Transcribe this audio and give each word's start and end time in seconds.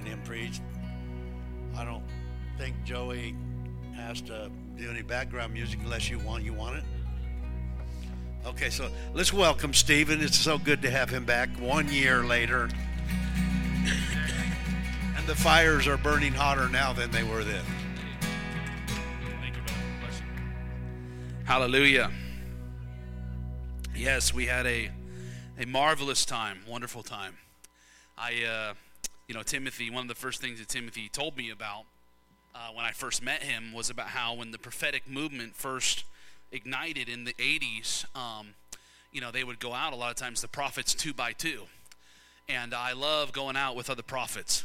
hearing 0.00 0.18
him 0.18 0.24
preach. 0.24 0.60
I 1.76 1.84
don't 1.84 2.02
think 2.58 2.74
Joey 2.84 3.34
has 3.94 4.20
to 4.22 4.50
do 4.76 4.90
any 4.90 5.02
background 5.02 5.52
music 5.52 5.80
unless 5.82 6.10
you 6.10 6.18
want. 6.18 6.44
You 6.44 6.52
want 6.52 6.78
it? 6.78 6.84
Okay, 8.46 8.70
so 8.70 8.88
let's 9.12 9.32
welcome 9.32 9.74
Stephen. 9.74 10.20
It's 10.22 10.38
so 10.38 10.58
good 10.58 10.82
to 10.82 10.90
have 10.90 11.10
him 11.10 11.24
back 11.24 11.48
one 11.58 11.88
year 11.88 12.24
later. 12.24 12.64
and 15.16 15.26
the 15.26 15.34
fires 15.34 15.86
are 15.86 15.96
burning 15.98 16.32
hotter 16.32 16.68
now 16.68 16.92
than 16.92 17.10
they 17.10 17.22
were 17.22 17.44
then. 17.44 17.64
Thank 19.40 19.56
you. 19.56 19.62
Hallelujah. 21.44 22.10
Yes, 23.94 24.32
we 24.32 24.46
had 24.46 24.66
a 24.66 24.90
a 25.58 25.66
marvelous 25.66 26.24
time, 26.24 26.60
wonderful 26.66 27.02
time. 27.02 27.36
I, 28.16 28.44
uh, 28.44 28.74
you 29.30 29.34
know, 29.34 29.44
Timothy. 29.44 29.90
One 29.90 30.02
of 30.02 30.08
the 30.08 30.16
first 30.16 30.40
things 30.40 30.58
that 30.58 30.66
Timothy 30.66 31.08
told 31.08 31.36
me 31.36 31.50
about 31.50 31.84
uh, 32.52 32.70
when 32.74 32.84
I 32.84 32.90
first 32.90 33.22
met 33.22 33.44
him 33.44 33.72
was 33.72 33.88
about 33.88 34.08
how 34.08 34.34
when 34.34 34.50
the 34.50 34.58
prophetic 34.58 35.08
movement 35.08 35.54
first 35.54 36.02
ignited 36.50 37.08
in 37.08 37.22
the 37.22 37.32
80s, 37.34 38.04
um, 38.16 38.54
you 39.12 39.20
know, 39.20 39.30
they 39.30 39.44
would 39.44 39.60
go 39.60 39.72
out 39.72 39.92
a 39.92 39.96
lot 39.96 40.10
of 40.10 40.16
times, 40.16 40.40
the 40.40 40.48
prophets 40.48 40.94
two 40.94 41.14
by 41.14 41.30
two. 41.30 41.60
And 42.48 42.74
I 42.74 42.92
love 42.92 43.30
going 43.30 43.54
out 43.54 43.76
with 43.76 43.88
other 43.88 44.02
prophets. 44.02 44.64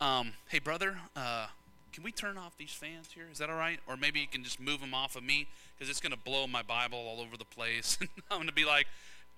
Um, 0.00 0.32
hey, 0.48 0.58
brother, 0.58 0.98
uh, 1.14 1.46
can 1.92 2.02
we 2.02 2.10
turn 2.10 2.36
off 2.36 2.58
these 2.58 2.72
fans 2.72 3.10
here? 3.14 3.26
Is 3.30 3.38
that 3.38 3.50
all 3.50 3.56
right? 3.56 3.78
Or 3.86 3.96
maybe 3.96 4.18
you 4.18 4.26
can 4.26 4.42
just 4.42 4.58
move 4.58 4.80
them 4.80 4.94
off 4.94 5.14
of 5.14 5.22
me 5.22 5.46
because 5.78 5.88
it's 5.88 6.00
going 6.00 6.10
to 6.10 6.18
blow 6.18 6.48
my 6.48 6.62
Bible 6.62 6.98
all 6.98 7.20
over 7.20 7.36
the 7.36 7.44
place. 7.44 7.98
I'm 8.32 8.38
going 8.38 8.48
to 8.48 8.52
be 8.52 8.64
like, 8.64 8.88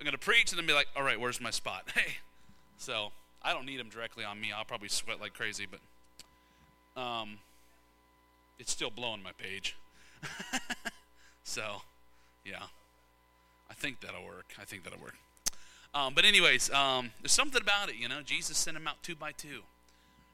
I'm 0.01 0.05
going 0.07 0.13
to 0.13 0.19
preach 0.19 0.53
and 0.53 0.59
then 0.59 0.67
be 0.67 0.73
like, 0.73 0.89
all 0.97 1.03
right, 1.03 1.21
where's 1.21 1.39
my 1.39 1.51
spot? 1.51 1.87
Hey. 1.95 2.15
So 2.77 3.13
I 3.45 3.53
don't 3.53 3.67
need 3.67 3.79
them 3.79 3.91
directly 3.91 4.25
on 4.25 4.41
me. 4.41 4.53
I'll 4.57 4.65
probably 4.65 4.89
sweat 4.89 5.21
like 5.21 5.35
crazy, 5.35 5.67
but 5.71 7.01
um, 7.01 7.39
it's 8.59 8.73
still 8.73 8.91
blowing 8.91 9.23
my 9.23 9.33
page. 9.33 9.77
so, 11.45 11.83
yeah. 12.45 12.65
I 13.71 13.75
think 13.75 14.01
that'll 14.01 14.25
work. 14.25 14.55
I 14.61 14.65
think 14.65 14.85
that'll 14.85 15.01
work. 15.01 15.17
Um, 15.95 16.15
but 16.15 16.25
anyways, 16.25 16.71
um, 16.71 17.11
there's 17.23 17.33
something 17.33 17.61
about 17.61 17.89
it, 17.89 17.97
you 17.97 18.09
know. 18.09 18.21
Jesus 18.25 18.57
sent 18.57 18.77
them 18.77 18.87
out 18.87 19.03
two 19.03 19.15
by 19.15 19.33
two, 19.33 19.63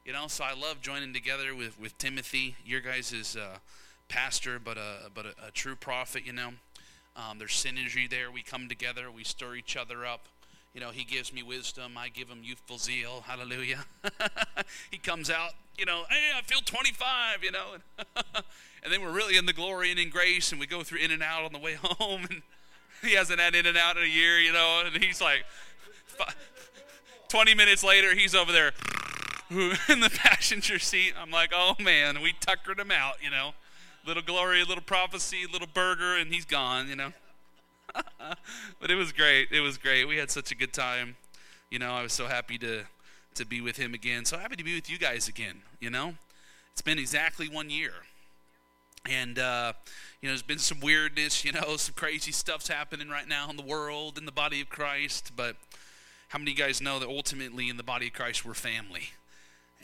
you 0.05 0.13
know. 0.13 0.27
So 0.27 0.45
I 0.45 0.55
love 0.55 0.81
joining 0.81 1.13
together 1.13 1.55
with, 1.55 1.79
with 1.79 1.97
Timothy, 1.99 2.57
your 2.65 2.81
guys' 2.81 3.13
is 3.13 3.37
uh, 3.37 3.59
pastor, 4.09 4.59
but 4.59 4.77
a 4.79 5.11
but 5.15 5.27
a, 5.27 5.49
a, 5.49 5.51
true 5.53 5.77
prophet, 5.77 6.27
you 6.27 6.33
know. 6.33 6.51
Um, 7.17 7.39
there's 7.39 7.53
synergy 7.53 8.09
there. 8.09 8.31
We 8.31 8.43
come 8.43 8.69
together, 8.69 9.11
we 9.11 9.25
stir 9.25 9.57
each 9.57 9.77
other 9.77 10.07
up. 10.07 10.27
You 10.75 10.81
know, 10.81 10.91
he 10.91 11.05
gives 11.05 11.33
me 11.33 11.43
wisdom. 11.43 11.99
I 11.99 12.09
give 12.09 12.29
him 12.29 12.41
youthful 12.43 12.79
zeal. 12.79 13.25
Hallelujah. 13.27 13.85
he 14.91 14.99
comes 14.99 15.29
out, 15.29 15.51
you 15.77 15.85
know, 15.85 16.05
hey, 16.09 16.31
I 16.37 16.43
feel 16.43 16.61
25, 16.61 17.43
you 17.43 17.51
know. 17.51 17.75
and 18.85 18.93
then 18.93 19.03
we're 19.03 19.11
really 19.11 19.37
in 19.37 19.47
the 19.47 19.53
glory 19.53 19.91
and 19.91 19.99
in 19.99 20.11
grace, 20.11 20.53
and 20.53 20.61
we 20.61 20.69
go 20.69 20.83
through 20.83 21.01
In-N-Out 21.01 21.45
on 21.45 21.53
the 21.53 21.59
way 21.59 21.75
home. 21.83 22.27
And 22.31 22.43
he 23.03 23.15
hasn't 23.15 23.41
had 23.41 23.55
In-N-Out 23.57 23.97
in 23.97 24.05
a 24.05 24.07
year, 24.07 24.39
you 24.39 24.53
know. 24.53 24.83
And 24.87 25.03
he's 25.03 25.21
like, 25.21 25.45
20 27.29 27.55
minutes 27.55 27.83
later, 27.83 28.15
he's 28.15 28.35
over 28.35 28.53
there 28.53 28.73
in 29.51 30.01
the 30.01 30.11
passenger 30.15 30.79
seat. 30.79 31.15
I'm 31.21 31.31
like, 31.33 31.51
oh 31.53 31.75
man, 31.81 32.23
we 32.23 32.35
tuckered 32.39 32.79
him 32.79 32.93
out, 32.93 33.17
you 33.23 33.31
know. 33.31 33.53
Little 34.07 34.23
glory, 34.23 34.65
little 34.65 34.85
prophecy, 34.85 35.47
little 35.51 35.69
burger, 35.73 36.17
and 36.17 36.33
he's 36.33 36.45
gone, 36.45 36.89
you 36.89 36.97
know. 36.97 37.13
but 38.81 38.91
it 38.91 38.95
was 38.95 39.13
great. 39.13 39.49
It 39.51 39.61
was 39.61 39.79
great. 39.79 40.07
We 40.07 40.17
had 40.17 40.31
such 40.31 40.51
a 40.51 40.55
good 40.55 40.73
time. 40.73 41.17
You 41.71 41.79
know, 41.79 41.93
I 41.93 42.03
was 42.03 42.13
so 42.13 42.27
happy 42.27 42.59
to 42.59 42.85
to 43.35 43.47
be 43.47 43.61
with 43.61 43.77
him 43.77 43.95
again. 43.95 44.25
So 44.25 44.39
happy 44.39 44.57
to 44.57 44.65
be 44.65 44.75
with 44.75 44.91
you 44.91 44.99
guys 44.99 45.29
again. 45.29 45.63
You 45.79 45.91
know, 45.91 46.15
it's 46.73 46.83
been 46.83 46.99
exactly 46.99 47.49
one 47.49 47.71
year, 47.71 47.93
and 49.09 49.39
uh, 49.39 49.73
you 50.21 50.29
know, 50.29 50.33
there's 50.33 50.43
been 50.43 50.59
some 50.59 50.81
weirdness. 50.81 51.45
You 51.45 51.53
know, 51.53 51.77
some 51.77 51.95
crazy 51.95 52.33
stuff's 52.33 52.69
happening 52.69 53.09
right 53.09 53.29
now 53.29 53.49
in 53.51 53.57
the 53.57 53.63
world 53.63 54.19
in 54.19 54.27
the 54.27 54.33
body 54.33 54.61
of 54.61 54.69
Christ. 54.69 55.33
But 55.37 55.57
how 56.29 56.39
many 56.39 56.53
of 56.53 56.59
you 56.59 56.65
guys 56.65 56.81
know 56.81 56.99
that 56.99 57.09
ultimately 57.09 57.69
in 57.69 57.77
the 57.77 57.83
body 57.83 58.09
of 58.09 58.13
Christ 58.13 58.45
we're 58.45 58.55
family? 58.55 59.11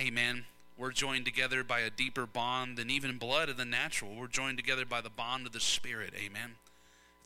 Amen. 0.00 0.44
We're 0.78 0.92
joined 0.92 1.24
together 1.24 1.64
by 1.64 1.80
a 1.80 1.88
deeper 1.88 2.26
bond 2.26 2.76
than 2.76 2.90
even 2.90 3.16
blood 3.16 3.48
of 3.48 3.56
the 3.56 3.64
natural. 3.64 4.14
We're 4.14 4.26
joined 4.26 4.58
together 4.58 4.84
by 4.84 5.00
the 5.00 5.08
bond 5.08 5.46
of 5.46 5.52
the 5.52 5.60
Spirit. 5.60 6.12
Amen. 6.14 6.56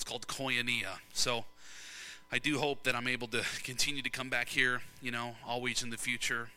It's 0.00 0.08
called 0.08 0.26
koinonia. 0.26 0.98
So 1.12 1.44
I 2.32 2.38
do 2.38 2.58
hope 2.58 2.84
that 2.84 2.96
I'm 2.96 3.06
able 3.06 3.28
to 3.28 3.42
continue 3.64 4.00
to 4.00 4.08
come 4.08 4.30
back 4.30 4.48
here, 4.48 4.80
you 5.02 5.10
know, 5.10 5.34
always 5.46 5.82
in 5.82 5.90
the 5.90 5.98
future, 5.98 6.48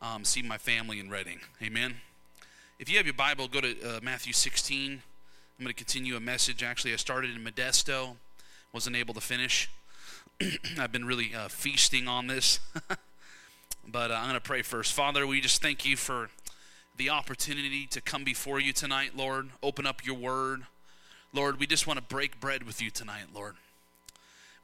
um, 0.00 0.24
see 0.24 0.42
my 0.42 0.58
family 0.58 1.00
in 1.00 1.10
Redding. 1.10 1.40
Amen. 1.60 1.96
If 2.78 2.88
you 2.88 2.96
have 2.98 3.04
your 3.04 3.14
Bible, 3.14 3.48
go 3.48 3.60
to 3.60 3.96
uh, 3.96 4.00
Matthew 4.00 4.32
16. 4.32 4.92
I'm 4.92 5.00
going 5.64 5.66
to 5.66 5.74
continue 5.74 6.14
a 6.14 6.20
message. 6.20 6.62
Actually, 6.62 6.92
I 6.92 6.96
started 6.96 7.34
in 7.34 7.42
Modesto, 7.42 8.14
wasn't 8.72 8.94
able 8.94 9.14
to 9.14 9.20
finish. 9.20 9.68
I've 10.78 10.92
been 10.92 11.04
really 11.04 11.34
uh, 11.34 11.48
feasting 11.48 12.06
on 12.06 12.28
this. 12.28 12.60
but 13.88 14.12
uh, 14.12 14.14
I'm 14.14 14.26
going 14.28 14.34
to 14.34 14.40
pray 14.40 14.62
first. 14.62 14.92
Father, 14.92 15.26
we 15.26 15.40
just 15.40 15.60
thank 15.60 15.84
you 15.84 15.96
for 15.96 16.30
the 16.96 17.10
opportunity 17.10 17.86
to 17.86 18.00
come 18.00 18.22
before 18.22 18.60
you 18.60 18.72
tonight, 18.72 19.16
Lord. 19.16 19.48
Open 19.64 19.84
up 19.84 20.06
your 20.06 20.14
word. 20.14 20.66
Lord, 21.34 21.58
we 21.58 21.66
just 21.66 21.86
want 21.88 21.98
to 21.98 22.04
break 22.04 22.38
bread 22.38 22.62
with 22.62 22.80
you 22.80 22.90
tonight, 22.90 23.24
Lord. 23.34 23.56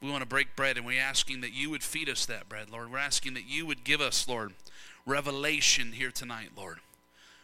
We 0.01 0.09
want 0.09 0.21
to 0.21 0.27
break 0.27 0.55
bread, 0.55 0.77
and 0.77 0.85
we're 0.85 1.01
asking 1.01 1.41
that 1.41 1.53
you 1.53 1.69
would 1.69 1.83
feed 1.83 2.07
us 2.07 2.25
that 2.25 2.47
bread, 2.47 2.69
Lord. 2.71 2.89
We're 2.89 2.97
asking 2.97 3.33
that 3.33 3.47
you 3.47 3.65
would 3.65 3.83
give 3.83 3.99
us, 3.99 4.25
Lord, 4.27 4.53
revelation 5.05 5.91
here 5.91 6.11
tonight, 6.11 6.51
Lord. 6.55 6.79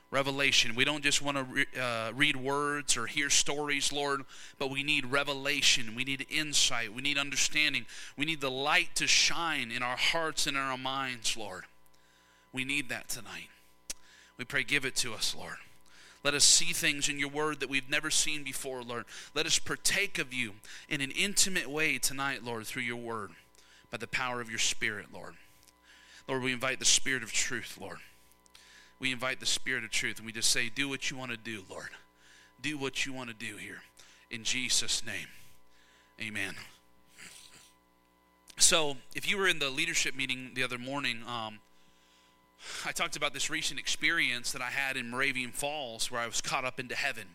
Revelation. 0.10 0.74
We 0.74 0.86
don't 0.86 1.04
just 1.04 1.22
want 1.22 1.36
to 1.36 1.44
re- 1.44 1.66
uh, 1.80 2.14
read 2.16 2.38
words 2.38 2.96
or 2.96 3.06
hear 3.06 3.30
stories, 3.30 3.92
Lord, 3.92 4.22
but 4.58 4.72
we 4.72 4.82
need 4.82 5.06
revelation. 5.08 5.94
We 5.94 6.06
need 6.06 6.26
insight. 6.30 6.94
We 6.94 7.02
need 7.02 7.18
understanding. 7.18 7.86
We 8.16 8.26
need 8.26 8.40
the 8.40 8.50
light 8.50 8.96
to 8.96 9.08
shine 9.08 9.70
in 9.70 9.84
our 9.84 9.98
hearts 9.98 10.48
and 10.48 10.56
in 10.56 10.64
our 10.64 10.78
minds, 10.78 11.36
Lord. 11.36 11.66
We 12.54 12.64
need 12.64 12.88
that 12.88 13.10
tonight. 13.10 13.50
We 14.38 14.46
pray, 14.46 14.64
give 14.64 14.86
it 14.86 14.96
to 14.98 15.14
us, 15.14 15.36
Lord. 15.38 15.58
Let 16.24 16.34
us 16.34 16.44
see 16.44 16.74
things 16.74 17.10
in 17.10 17.20
your 17.20 17.30
word 17.30 17.60
that 17.60 17.70
we've 17.70 17.90
never 17.90 18.10
seen 18.10 18.44
before, 18.44 18.84
Lord. 18.84 19.06
Let 19.34 19.46
us 19.46 19.60
partake 19.60 20.18
of 20.18 20.34
you 20.34 20.54
in 20.90 21.02
an 21.02 21.12
intimate 21.12 21.70
way 21.70 21.98
tonight, 21.98 22.44
Lord, 22.44 22.66
through 22.66 22.84
your 22.84 22.98
word, 22.98 23.32
by 23.92 23.98
the 23.98 24.08
power 24.08 24.42
of 24.42 24.50
your 24.50 24.60
spirit, 24.60 25.08
Lord. 25.14 25.36
Lord, 26.28 26.44
we 26.44 26.52
invite 26.52 26.80
the 26.80 26.86
spirit 26.86 27.24
of 27.24 27.32
truth, 27.32 27.78
Lord. 27.80 28.00
We 29.00 29.12
invite 29.12 29.40
the 29.40 29.46
spirit 29.46 29.84
of 29.84 29.92
truth, 29.92 30.18
and 30.18 30.26
we 30.26 30.32
just 30.32 30.52
say, 30.52 30.70
Do 30.70 30.90
what 30.90 31.10
you 31.10 31.18
want 31.18 31.32
to 31.32 31.38
do, 31.38 31.64
Lord. 31.70 31.90
Do 32.62 32.78
what 32.78 33.06
you 33.06 33.14
want 33.14 33.30
to 33.30 33.36
do 33.36 33.58
here. 33.58 33.84
In 34.30 34.44
Jesus' 34.44 35.06
name, 35.06 35.28
amen. 36.20 36.56
So, 38.58 38.98
if 39.16 39.30
you 39.30 39.38
were 39.38 39.48
in 39.48 39.60
the 39.60 39.70
leadership 39.70 40.16
meeting 40.16 40.52
the 40.56 40.64
other 40.64 40.80
morning, 40.80 41.22
um, 41.28 41.60
I 42.86 42.92
talked 42.92 43.16
about 43.16 43.34
this 43.34 43.50
recent 43.50 43.80
experience 43.80 44.52
that 44.52 44.62
I 44.62 44.70
had 44.70 44.98
in 44.98 45.10
Moravian 45.10 45.52
Falls 45.52 46.12
where 46.12 46.22
I 46.22 46.28
was 46.28 46.42
caught 46.42 46.66
up 46.66 46.80
into 46.80 46.96
heaven. 46.96 47.26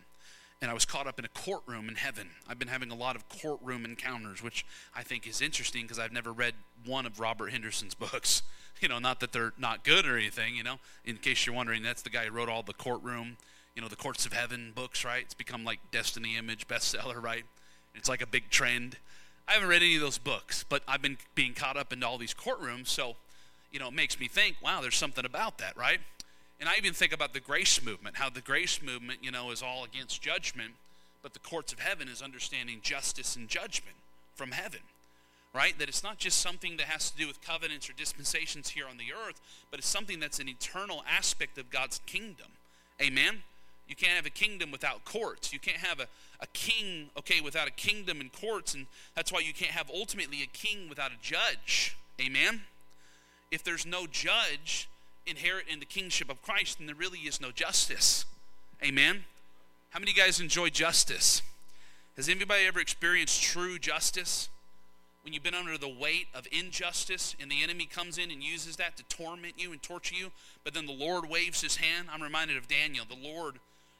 And 0.61 0.71
I 0.71 0.73
was 0.73 0.85
caught 0.85 1.07
up 1.07 1.19
in 1.19 1.25
a 1.25 1.29
courtroom 1.29 1.89
in 1.89 1.95
heaven. 1.95 2.29
I've 2.47 2.57
been 2.57 2.69
having 2.69 2.89
a 2.89 2.95
lot 2.95 3.17
of 3.17 3.27
courtroom 3.27 3.83
encounters, 3.83 4.41
which 4.41 4.65
I 4.95 5.03
think 5.03 5.27
is 5.27 5.41
interesting 5.41 5.81
because 5.81 5.99
I've 5.99 6.13
never 6.13 6.31
read 6.31 6.53
one 6.85 7.05
of 7.05 7.19
Robert 7.19 7.51
Henderson's 7.51 7.93
books. 7.95 8.43
You 8.79 8.87
know, 8.87 8.97
not 8.97 9.19
that 9.19 9.33
they're 9.33 9.51
not 9.57 9.83
good 9.83 10.05
or 10.05 10.17
anything, 10.17 10.55
you 10.55 10.63
know. 10.63 10.75
In 11.03 11.17
case 11.17 11.45
you're 11.45 11.55
wondering, 11.55 11.83
that's 11.83 12.01
the 12.01 12.09
guy 12.09 12.25
who 12.25 12.31
wrote 12.31 12.47
all 12.47 12.63
the 12.63 12.73
courtroom, 12.73 13.37
you 13.75 13.81
know, 13.81 13.87
the 13.87 13.95
Courts 13.95 14.25
of 14.25 14.33
Heaven 14.33 14.71
books, 14.73 15.03
right? 15.03 15.23
It's 15.23 15.33
become 15.33 15.65
like 15.65 15.79
Destiny 15.91 16.37
Image 16.37 16.67
bestseller, 16.67 17.21
right? 17.21 17.43
It's 17.93 18.07
like 18.07 18.21
a 18.21 18.27
big 18.27 18.49
trend. 18.49 18.97
I 19.47 19.53
haven't 19.53 19.67
read 19.67 19.81
any 19.81 19.95
of 19.95 20.01
those 20.01 20.17
books, 20.17 20.63
but 20.67 20.83
I've 20.87 21.01
been 21.01 21.17
being 21.35 21.53
caught 21.53 21.75
up 21.75 21.91
into 21.91 22.07
all 22.07 22.17
these 22.17 22.33
courtrooms, 22.33 22.87
so 22.87 23.15
you 23.73 23.79
know, 23.79 23.87
it 23.87 23.93
makes 23.93 24.19
me 24.19 24.27
think, 24.27 24.55
wow, 24.63 24.79
there's 24.81 24.95
something 24.95 25.25
about 25.25 25.57
that, 25.57 25.75
right? 25.75 25.99
And 26.59 26.69
I 26.69 26.77
even 26.77 26.93
think 26.93 27.11
about 27.11 27.33
the 27.33 27.39
grace 27.39 27.83
movement, 27.83 28.15
how 28.15 28.29
the 28.29 28.39
grace 28.39 28.81
movement, 28.81 29.19
you 29.21 29.31
know, 29.31 29.51
is 29.51 29.61
all 29.61 29.83
against 29.83 30.21
judgment, 30.21 30.73
but 31.23 31.33
the 31.33 31.39
courts 31.39 31.73
of 31.73 31.79
heaven 31.79 32.07
is 32.07 32.21
understanding 32.21 32.79
justice 32.83 33.35
and 33.35 33.49
judgment 33.49 33.97
from 34.35 34.51
heaven, 34.51 34.79
right? 35.53 35.77
That 35.79 35.89
it's 35.89 36.03
not 36.03 36.19
just 36.19 36.39
something 36.39 36.77
that 36.77 36.85
has 36.85 37.09
to 37.11 37.17
do 37.17 37.27
with 37.27 37.41
covenants 37.41 37.89
or 37.89 37.93
dispensations 37.93 38.69
here 38.69 38.85
on 38.87 38.97
the 38.97 39.11
earth, 39.11 39.41
but 39.71 39.79
it's 39.79 39.87
something 39.87 40.19
that's 40.19 40.39
an 40.39 40.47
eternal 40.47 41.03
aspect 41.09 41.57
of 41.57 41.71
God's 41.71 41.99
kingdom. 42.05 42.47
Amen? 43.01 43.41
You 43.87 43.95
can't 43.95 44.13
have 44.13 44.25
a 44.25 44.29
kingdom 44.29 44.71
without 44.71 45.03
courts. 45.03 45.51
You 45.51 45.59
can't 45.59 45.77
have 45.77 45.99
a, 45.99 46.07
a 46.39 46.47
king, 46.53 47.09
okay, 47.17 47.41
without 47.41 47.67
a 47.67 47.71
kingdom 47.71 48.21
and 48.21 48.31
courts, 48.31 48.75
and 48.75 48.85
that's 49.15 49.31
why 49.31 49.39
you 49.39 49.53
can't 49.53 49.71
have 49.71 49.89
ultimately 49.89 50.43
a 50.43 50.47
king 50.47 50.87
without 50.87 51.11
a 51.11 51.21
judge. 51.21 51.97
Amen? 52.21 52.61
If 53.53 53.63
there's 53.63 53.85
no 53.85 54.07
judge 54.07 54.89
inherent 55.25 55.67
in 55.69 55.79
the 55.79 55.85
kingship 55.85 56.29
of 56.29 56.41
Christ, 56.41 56.79
then 56.79 56.87
there 56.87 56.95
really 56.95 57.19
is 57.19 57.39
no 57.39 57.51
justice. 57.51 58.25
Amen? 58.83 59.23
How 59.91 59.99
many 59.99 60.11
guys 60.11 60.39
enjoy 60.39 60.69
justice? 60.69 61.41
Has 62.17 62.27
anybody 62.27 62.65
ever 62.65 62.79
experienced 62.79 63.41
true 63.41 63.79
justice? 63.79 64.49
when 65.23 65.33
you've 65.33 65.43
been 65.43 65.53
under 65.53 65.77
the 65.77 65.89
weight 65.89 66.27
of 66.35 66.45
injustice 66.51 67.33
and 67.39 67.49
the 67.49 67.63
enemy 67.63 67.85
comes 67.85 68.17
in 68.17 68.29
and 68.29 68.43
uses 68.43 68.75
that 68.75 68.97
to 68.97 69.03
torment 69.03 69.53
you 69.57 69.71
and 69.71 69.81
torture 69.81 70.15
you, 70.15 70.31
but 70.65 70.73
then 70.73 70.85
the 70.85 70.91
Lord 70.91 71.29
waves 71.29 71.61
his 71.61 71.77
hand. 71.77 72.09
I'm 72.13 72.21
reminded 72.21 72.57
of 72.57 72.67
Daniel. 72.67 73.05
The 73.07 73.29
Lord, 73.29 73.59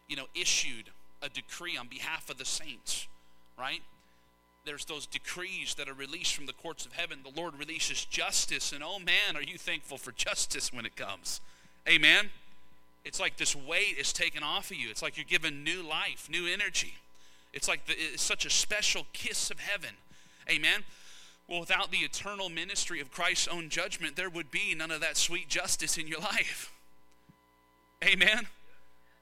you 0.09 0.17
know, 0.17 0.25
issued 0.35 0.89
a 1.21 1.29
decree 1.29 1.77
on 1.77 1.88
behalf 1.88 2.29
of 2.29 2.38
the 2.38 2.45
saints, 2.45 3.07
right? 3.57 3.81
There's 4.65 4.86
those 4.86 5.06
decrees 5.06 5.75
that 5.75 5.89
are 5.89 5.94
released 5.94 6.36
from 6.36 6.45
the 6.45 6.54
courts 6.54 6.86
of 6.86 6.94
heaven. 6.94 7.19
The 7.24 7.39
Lord 7.39 7.54
releases 7.60 8.06
justice, 8.06 8.71
and 8.71 8.83
oh 8.83 9.00
man, 9.00 9.36
are 9.36 9.44
you 9.44 9.57
thankful 9.57 9.98
for 9.98 10.12
justice 10.13 10.71
when 10.71 10.86
it 10.86 10.95
comes? 10.95 11.42
Amen. 11.88 12.30
It's 13.04 13.19
like 13.19 13.36
this 13.36 13.56
weight 13.56 13.98
is 14.00 14.13
taken 14.13 14.42
off 14.42 14.71
of 14.71 14.77
you. 14.77 14.89
It's 14.89 15.01
like 15.01 15.18
you're 15.18 15.25
given 15.25 15.63
new 15.63 15.83
life, 15.83 16.30
new 16.30 16.48
energy. 16.48 16.95
It's 17.51 17.68
like 17.68 17.86
the, 17.86 17.94
it's 17.98 18.24
such 18.24 18.45
a 18.45 18.50
special 18.50 19.06
kiss 19.12 19.51
of 19.51 19.60
heaven. 19.60 19.92
Amen. 20.50 20.83
Well, 21.48 21.60
without 21.60 21.92
the 21.92 21.98
eternal 21.98 22.50
ministry 22.50 23.01
of 23.01 23.12
Christ's 23.12 23.50
own 23.50 23.68
judgment, 23.69 24.15
there 24.15 24.30
would 24.30 24.50
be 24.50 24.74
none 24.74 24.92
of 24.92 25.01
that 25.01 25.18
sweet 25.18 25.50
justice 25.50 25.98
in 25.98 26.07
your 26.07 26.19
life. 26.33 26.71
Amen. 28.04 28.48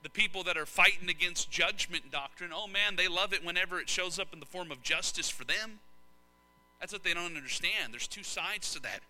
The 0.04 0.10
people 0.10 0.44
that 0.44 0.58
are 0.58 0.66
fighting 0.66 1.10
against 1.10 1.52
judgment 1.52 2.12
doctrine, 2.12 2.52
oh 2.54 2.68
man, 2.68 2.96
they 2.96 3.08
love 3.08 3.34
it 3.34 3.46
whenever 3.46 3.80
it 3.80 3.88
shows 3.88 4.18
up 4.18 4.34
in 4.34 4.40
the 4.40 4.46
form 4.46 4.72
of 4.72 4.82
justice 4.82 5.30
for 5.30 5.44
them. 5.44 5.80
That's 6.80 6.92
what 6.92 7.04
they 7.04 7.14
don't 7.14 7.36
understand. 7.36 7.94
There's 7.94 8.08
two 8.08 8.24
sides 8.24 8.74
to 8.74 8.82
that. 8.82 9.02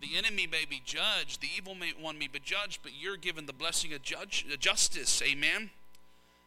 The 0.00 0.16
enemy 0.16 0.48
may 0.50 0.64
be 0.64 0.82
judged, 0.84 1.40
the 1.40 1.48
evil 1.56 1.74
may 1.74 1.90
one 1.90 2.18
may 2.18 2.26
be 2.26 2.40
judged, 2.40 2.80
but 2.82 2.92
you're 2.98 3.16
given 3.16 3.46
the 3.46 3.52
blessing 3.52 3.92
of 3.92 4.02
judge, 4.02 4.44
uh, 4.50 4.56
justice. 4.56 5.22
Amen. 5.22 5.70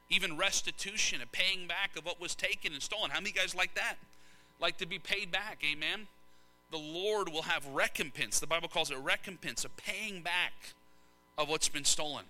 Even 0.10 0.36
restitution, 0.36 1.22
a 1.22 1.26
paying 1.26 1.68
back 1.68 1.96
of 1.96 2.06
what 2.06 2.20
was 2.20 2.36
taken 2.36 2.74
and 2.74 2.82
stolen. 2.82 3.12
How 3.12 3.20
many 3.20 3.32
guys 3.32 3.56
like 3.56 3.76
that? 3.76 3.96
Like 4.60 4.78
to 4.80 4.86
be 4.86 5.00
paid 5.00 5.32
back. 5.32 5.64
Amen. 5.64 6.08
The 6.72 6.78
Lord 6.78 7.30
will 7.30 7.44
have 7.44 7.66
recompense. 7.68 8.40
The 8.40 8.48
Bible 8.48 8.68
calls 8.68 8.92
it 8.92 8.98
recompense, 8.98 9.64
a 9.64 9.70
paying 9.70 10.22
back 10.22 10.54
of 11.38 11.48
what's 11.48 11.70
been 11.70 11.86
stolen. 11.86 12.26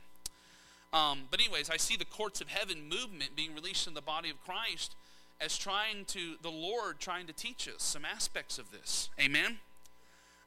Um, 0.96 1.24
but, 1.30 1.40
anyways, 1.40 1.70
I 1.70 1.78
see 1.78 1.98
the 1.98 2.06
courts 2.06 2.40
of 2.40 2.48
heaven 2.48 2.90
movement 2.90 3.36
being 3.36 3.54
released 3.54 3.86
in 3.86 3.94
the 3.94 4.02
body 4.02 4.30
of 4.30 4.44
Christ 4.46 4.96
as 5.42 5.58
trying 5.58 6.06
to, 6.06 6.36
the 6.42 6.50
Lord 6.50 7.00
trying 7.00 7.28
to 7.28 7.34
teach 7.34 7.68
us 7.68 7.84
some 7.84 8.06
aspects 8.06 8.58
of 8.58 8.72
this. 8.72 9.10
Amen? 9.20 9.60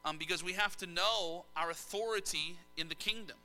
um, 0.04 0.16
because 0.18 0.42
we 0.42 0.52
have 0.54 0.76
to 0.78 0.86
know 0.86 1.44
our 1.56 1.70
authority 1.70 2.56
in 2.76 2.88
the 2.88 2.94
kingdom. 2.94 3.36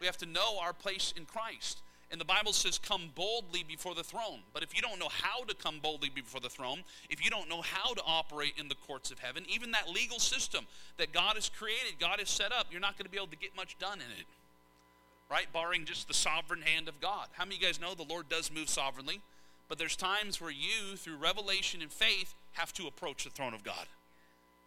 We 0.00 0.06
have 0.06 0.16
to 0.18 0.26
know 0.26 0.58
our 0.60 0.72
place 0.72 1.12
in 1.16 1.24
Christ. 1.24 1.80
And 2.10 2.18
the 2.18 2.24
Bible 2.24 2.54
says, 2.54 2.78
come 2.78 3.10
boldly 3.14 3.64
before 3.68 3.94
the 3.94 4.02
throne. 4.02 4.40
But 4.54 4.62
if 4.62 4.74
you 4.74 4.80
don't 4.80 4.98
know 4.98 5.10
how 5.10 5.44
to 5.44 5.54
come 5.54 5.78
boldly 5.82 6.08
before 6.08 6.40
the 6.40 6.48
throne, 6.48 6.82
if 7.10 7.22
you 7.22 7.30
don't 7.30 7.50
know 7.50 7.60
how 7.60 7.92
to 7.92 8.02
operate 8.06 8.54
in 8.56 8.68
the 8.68 8.74
courts 8.74 9.10
of 9.10 9.18
heaven, 9.18 9.44
even 9.46 9.72
that 9.72 9.90
legal 9.90 10.18
system 10.18 10.64
that 10.96 11.12
God 11.12 11.34
has 11.34 11.50
created, 11.50 12.00
God 12.00 12.18
has 12.18 12.30
set 12.30 12.50
up, 12.50 12.68
you're 12.70 12.80
not 12.80 12.96
going 12.96 13.04
to 13.04 13.10
be 13.10 13.18
able 13.18 13.28
to 13.28 13.36
get 13.36 13.54
much 13.54 13.78
done 13.78 13.98
in 13.98 14.10
it. 14.18 14.26
Right? 15.30 15.52
Barring 15.52 15.84
just 15.84 16.08
the 16.08 16.14
sovereign 16.14 16.62
hand 16.62 16.88
of 16.88 17.00
God. 17.00 17.28
How 17.32 17.44
many 17.44 17.56
of 17.56 17.62
you 17.62 17.68
guys 17.68 17.80
know 17.80 17.94
the 17.94 18.02
Lord 18.02 18.28
does 18.28 18.50
move 18.50 18.68
sovereignly? 18.68 19.20
But 19.68 19.78
there's 19.78 19.96
times 19.96 20.40
where 20.40 20.50
you, 20.50 20.96
through 20.96 21.16
revelation 21.16 21.82
and 21.82 21.92
faith, 21.92 22.34
have 22.52 22.72
to 22.74 22.86
approach 22.86 23.24
the 23.24 23.30
throne 23.30 23.52
of 23.52 23.62
God. 23.62 23.86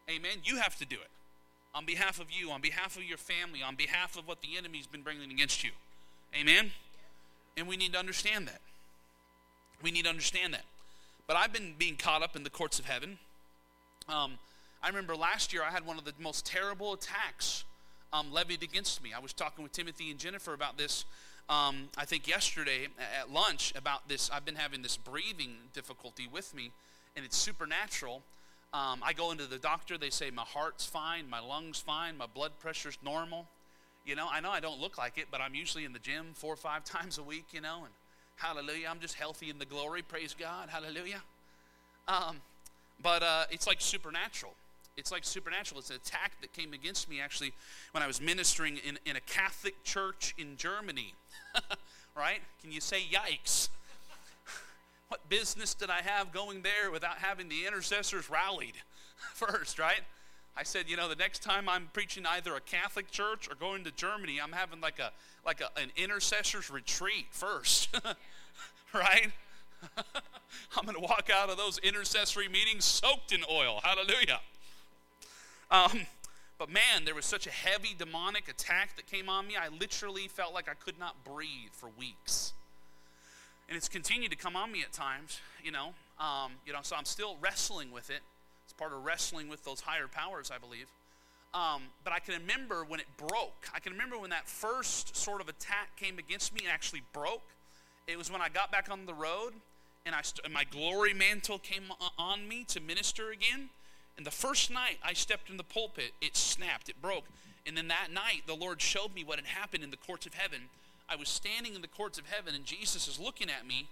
Amen? 0.09 0.37
You 0.43 0.57
have 0.57 0.77
to 0.77 0.85
do 0.85 0.95
it 0.95 1.09
on 1.73 1.85
behalf 1.85 2.19
of 2.19 2.27
you, 2.31 2.51
on 2.51 2.61
behalf 2.61 2.97
of 2.97 3.03
your 3.03 3.17
family, 3.17 3.63
on 3.63 3.75
behalf 3.75 4.17
of 4.17 4.27
what 4.27 4.41
the 4.41 4.57
enemy's 4.57 4.87
been 4.87 5.01
bringing 5.01 5.31
against 5.31 5.63
you. 5.63 5.71
Amen? 6.39 6.71
And 7.57 7.67
we 7.67 7.77
need 7.77 7.93
to 7.93 7.99
understand 7.99 8.47
that. 8.47 8.61
We 9.81 9.91
need 9.91 10.03
to 10.03 10.09
understand 10.09 10.53
that. 10.53 10.65
But 11.27 11.37
I've 11.37 11.53
been 11.53 11.75
being 11.77 11.95
caught 11.95 12.21
up 12.21 12.35
in 12.35 12.43
the 12.43 12.49
courts 12.49 12.77
of 12.77 12.85
heaven. 12.85 13.17
Um, 14.09 14.33
I 14.83 14.87
remember 14.87 15.15
last 15.15 15.53
year 15.53 15.63
I 15.63 15.71
had 15.71 15.85
one 15.85 15.97
of 15.97 16.05
the 16.05 16.13
most 16.19 16.45
terrible 16.45 16.93
attacks 16.93 17.63
um, 18.13 18.31
levied 18.31 18.63
against 18.63 19.03
me. 19.03 19.11
I 19.15 19.19
was 19.19 19.33
talking 19.33 19.63
with 19.63 19.71
Timothy 19.71 20.11
and 20.11 20.19
Jennifer 20.19 20.53
about 20.53 20.77
this, 20.77 21.05
um, 21.49 21.89
I 21.97 22.05
think 22.05 22.27
yesterday 22.27 22.87
at 23.19 23.31
lunch, 23.31 23.73
about 23.75 24.07
this. 24.09 24.29
I've 24.31 24.45
been 24.45 24.55
having 24.55 24.81
this 24.81 24.97
breathing 24.97 25.55
difficulty 25.73 26.27
with 26.31 26.53
me, 26.53 26.71
and 27.15 27.25
it's 27.25 27.37
supernatural. 27.37 28.21
Um, 28.73 29.01
I 29.03 29.13
go 29.13 29.31
into 29.31 29.45
the 29.47 29.57
doctor, 29.57 29.97
they 29.97 30.09
say 30.09 30.29
my 30.29 30.43
heart's 30.43 30.85
fine, 30.85 31.29
my 31.29 31.39
lungs 31.39 31.79
fine, 31.79 32.17
my 32.17 32.25
blood 32.25 32.51
pressure's 32.59 32.97
normal. 33.03 33.47
You 34.05 34.15
know, 34.15 34.27
I 34.31 34.39
know 34.39 34.49
I 34.49 34.59
don't 34.59 34.79
look 34.79 34.97
like 34.97 35.17
it, 35.17 35.27
but 35.29 35.41
I'm 35.41 35.53
usually 35.53 35.85
in 35.85 35.93
the 35.93 35.99
gym 35.99 36.27
four 36.33 36.53
or 36.53 36.57
five 36.57 36.83
times 36.85 37.17
a 37.17 37.23
week, 37.23 37.45
you 37.51 37.61
know, 37.61 37.83
and 37.83 37.93
hallelujah, 38.37 38.87
I'm 38.89 38.99
just 38.99 39.15
healthy 39.15 39.49
in 39.49 39.59
the 39.59 39.65
glory, 39.65 40.01
praise 40.01 40.35
God, 40.37 40.69
hallelujah. 40.69 41.21
Um, 42.07 42.37
but 43.01 43.23
uh, 43.23 43.45
it's 43.51 43.67
like 43.67 43.81
supernatural. 43.81 44.53
It's 44.97 45.11
like 45.11 45.23
supernatural. 45.23 45.79
It's 45.79 45.89
an 45.89 45.95
attack 45.95 46.33
that 46.41 46.53
came 46.53 46.73
against 46.73 47.09
me 47.09 47.19
actually 47.21 47.53
when 47.91 48.03
I 48.03 48.07
was 48.07 48.21
ministering 48.21 48.77
in, 48.77 48.99
in 49.05 49.15
a 49.15 49.21
Catholic 49.21 49.83
church 49.83 50.35
in 50.37 50.57
Germany. 50.57 51.13
right? 52.15 52.39
Can 52.61 52.71
you 52.71 52.81
say 52.81 53.01
yikes? 53.01 53.69
What 55.07 55.27
business 55.27 55.73
did 55.73 55.89
I 55.89 56.01
have 56.03 56.31
going 56.31 56.61
there 56.61 56.89
without 56.89 57.17
having 57.17 57.49
the 57.49 57.65
intercessors 57.67 58.29
rallied 58.29 58.75
first, 59.33 59.77
right? 59.77 59.99
I 60.55 60.63
said, 60.63 60.89
you 60.89 60.95
know, 60.95 61.09
the 61.09 61.17
next 61.17 61.43
time 61.43 61.67
I'm 61.67 61.89
preaching 61.91 62.25
either 62.25 62.55
a 62.55 62.61
Catholic 62.61 63.11
church 63.11 63.49
or 63.49 63.55
going 63.55 63.83
to 63.83 63.91
Germany, 63.91 64.39
I'm 64.41 64.53
having 64.53 64.79
like 64.79 64.99
a 64.99 65.11
like 65.45 65.59
a, 65.59 65.69
an 65.77 65.91
intercessors 65.97 66.69
retreat 66.69 67.27
first, 67.31 67.89
right? 68.93 69.31
I'm 70.77 70.85
going 70.85 70.95
to 70.95 71.01
walk 71.01 71.29
out 71.33 71.49
of 71.49 71.57
those 71.57 71.77
intercessory 71.79 72.47
meetings 72.47 72.85
soaked 72.85 73.31
in 73.31 73.41
oil. 73.49 73.81
Hallelujah. 73.83 74.39
Um, 75.71 76.05
but 76.59 76.69
man, 76.69 77.05
there 77.05 77.15
was 77.15 77.25
such 77.25 77.47
a 77.47 77.51
heavy 77.51 77.95
demonic 77.97 78.47
attack 78.47 78.95
that 78.97 79.07
came 79.07 79.29
on 79.29 79.47
me. 79.47 79.55
I 79.55 79.69
literally 79.69 80.27
felt 80.27 80.53
like 80.53 80.69
I 80.69 80.73
could 80.73 80.99
not 80.99 81.23
breathe 81.23 81.71
for 81.71 81.89
weeks 81.97 82.53
and 83.71 83.77
it's 83.77 83.87
continued 83.87 84.31
to 84.31 84.37
come 84.37 84.57
on 84.57 84.69
me 84.69 84.81
at 84.81 84.91
times, 84.91 85.39
you 85.63 85.71
know. 85.71 85.93
Um, 86.19 86.51
you 86.67 86.73
know, 86.73 86.79
so 86.83 86.93
I'm 86.97 87.05
still 87.05 87.37
wrestling 87.39 87.89
with 87.89 88.09
it. 88.09 88.19
It's 88.65 88.73
part 88.73 88.91
of 88.91 89.05
wrestling 89.05 89.47
with 89.47 89.63
those 89.63 89.79
higher 89.79 90.09
powers, 90.09 90.51
I 90.53 90.57
believe. 90.57 90.87
Um, 91.53 91.83
but 92.03 92.11
I 92.11 92.19
can 92.19 92.33
remember 92.33 92.83
when 92.83 92.99
it 92.99 93.05
broke. 93.15 93.69
I 93.73 93.79
can 93.79 93.93
remember 93.93 94.17
when 94.17 94.29
that 94.31 94.49
first 94.49 95.15
sort 95.15 95.39
of 95.39 95.47
attack 95.47 95.95
came 95.95 96.19
against 96.19 96.53
me 96.53 96.61
and 96.65 96.69
actually 96.69 97.01
broke. 97.13 97.47
It 98.07 98.17
was 98.17 98.29
when 98.29 98.41
I 98.41 98.49
got 98.49 98.73
back 98.73 98.91
on 98.91 99.05
the 99.05 99.13
road 99.13 99.53
and 100.05 100.13
I 100.13 100.21
st- 100.21 100.43
and 100.43 100.53
my 100.53 100.65
glory 100.65 101.13
mantle 101.13 101.57
came 101.57 101.83
on 102.17 102.49
me 102.49 102.65
to 102.65 102.81
minister 102.81 103.31
again. 103.31 103.69
And 104.21 104.25
the 104.27 104.31
first 104.31 104.69
night 104.69 104.99
I 105.03 105.13
stepped 105.13 105.49
in 105.49 105.57
the 105.57 105.63
pulpit, 105.63 106.11
it 106.21 106.37
snapped, 106.37 106.89
it 106.89 107.01
broke. 107.01 107.25
And 107.65 107.75
then 107.75 107.87
that 107.87 108.11
night, 108.13 108.43
the 108.45 108.53
Lord 108.53 108.79
showed 108.79 109.15
me 109.15 109.23
what 109.23 109.39
had 109.39 109.47
happened 109.47 109.83
in 109.83 109.89
the 109.89 109.97
courts 109.97 110.27
of 110.27 110.35
heaven 110.35 110.69
I 111.11 111.15
was 111.17 111.27
standing 111.27 111.75
in 111.75 111.81
the 111.81 111.89
courts 111.89 112.17
of 112.17 112.27
heaven, 112.27 112.55
and 112.55 112.63
Jesus 112.63 113.07
is 113.07 113.19
looking 113.19 113.49
at 113.49 113.67
me, 113.67 113.89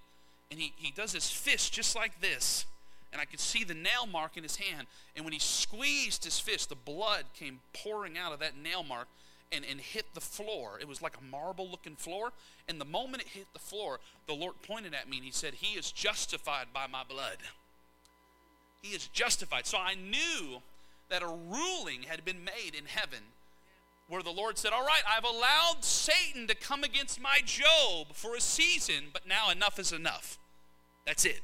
and 0.49 0.59
he, 0.59 0.71
he 0.77 0.91
does 0.91 1.11
his 1.11 1.29
fist 1.29 1.73
just 1.73 1.93
like 1.93 2.21
this. 2.21 2.65
And 3.11 3.19
I 3.19 3.25
could 3.25 3.41
see 3.41 3.65
the 3.65 3.73
nail 3.73 4.05
mark 4.09 4.37
in 4.37 4.43
his 4.43 4.55
hand. 4.55 4.87
And 5.15 5.25
when 5.25 5.33
he 5.33 5.39
squeezed 5.39 6.23
his 6.23 6.39
fist, 6.39 6.69
the 6.69 6.75
blood 6.75 7.25
came 7.33 7.59
pouring 7.73 8.17
out 8.17 8.31
of 8.31 8.39
that 8.39 8.55
nail 8.55 8.83
mark 8.83 9.07
and, 9.51 9.65
and 9.69 9.81
hit 9.81 10.05
the 10.13 10.21
floor. 10.21 10.77
It 10.79 10.87
was 10.87 11.01
like 11.01 11.17
a 11.17 11.23
marble 11.23 11.67
looking 11.67 11.95
floor. 11.95 12.31
And 12.69 12.79
the 12.79 12.85
moment 12.85 13.23
it 13.23 13.29
hit 13.29 13.47
the 13.51 13.59
floor, 13.59 13.99
the 14.27 14.35
Lord 14.35 14.61
pointed 14.61 14.93
at 14.93 15.09
me 15.09 15.17
and 15.17 15.25
he 15.25 15.31
said, 15.31 15.55
He 15.55 15.77
is 15.77 15.91
justified 15.91 16.67
by 16.71 16.85
my 16.85 17.03
blood. 17.03 17.37
He 18.81 18.95
is 18.95 19.07
justified. 19.07 19.65
So 19.65 19.77
I 19.77 19.95
knew 19.95 20.61
that 21.09 21.21
a 21.21 21.27
ruling 21.27 22.03
had 22.07 22.23
been 22.23 22.43
made 22.43 22.75
in 22.77 22.85
heaven 22.85 23.19
where 24.07 24.23
the 24.23 24.31
Lord 24.31 24.57
said, 24.57 24.73
All 24.73 24.85
right, 24.85 25.03
I've 25.07 25.23
allowed 25.23 25.83
Satan 25.83 26.47
to 26.47 26.55
come 26.55 26.83
against 26.83 27.21
my 27.21 27.39
Job 27.45 28.07
for 28.13 28.35
a 28.35 28.41
season, 28.41 29.05
but 29.13 29.27
now 29.27 29.49
enough 29.49 29.79
is 29.79 29.91
enough. 29.91 30.37
That's 31.05 31.25
it. 31.25 31.41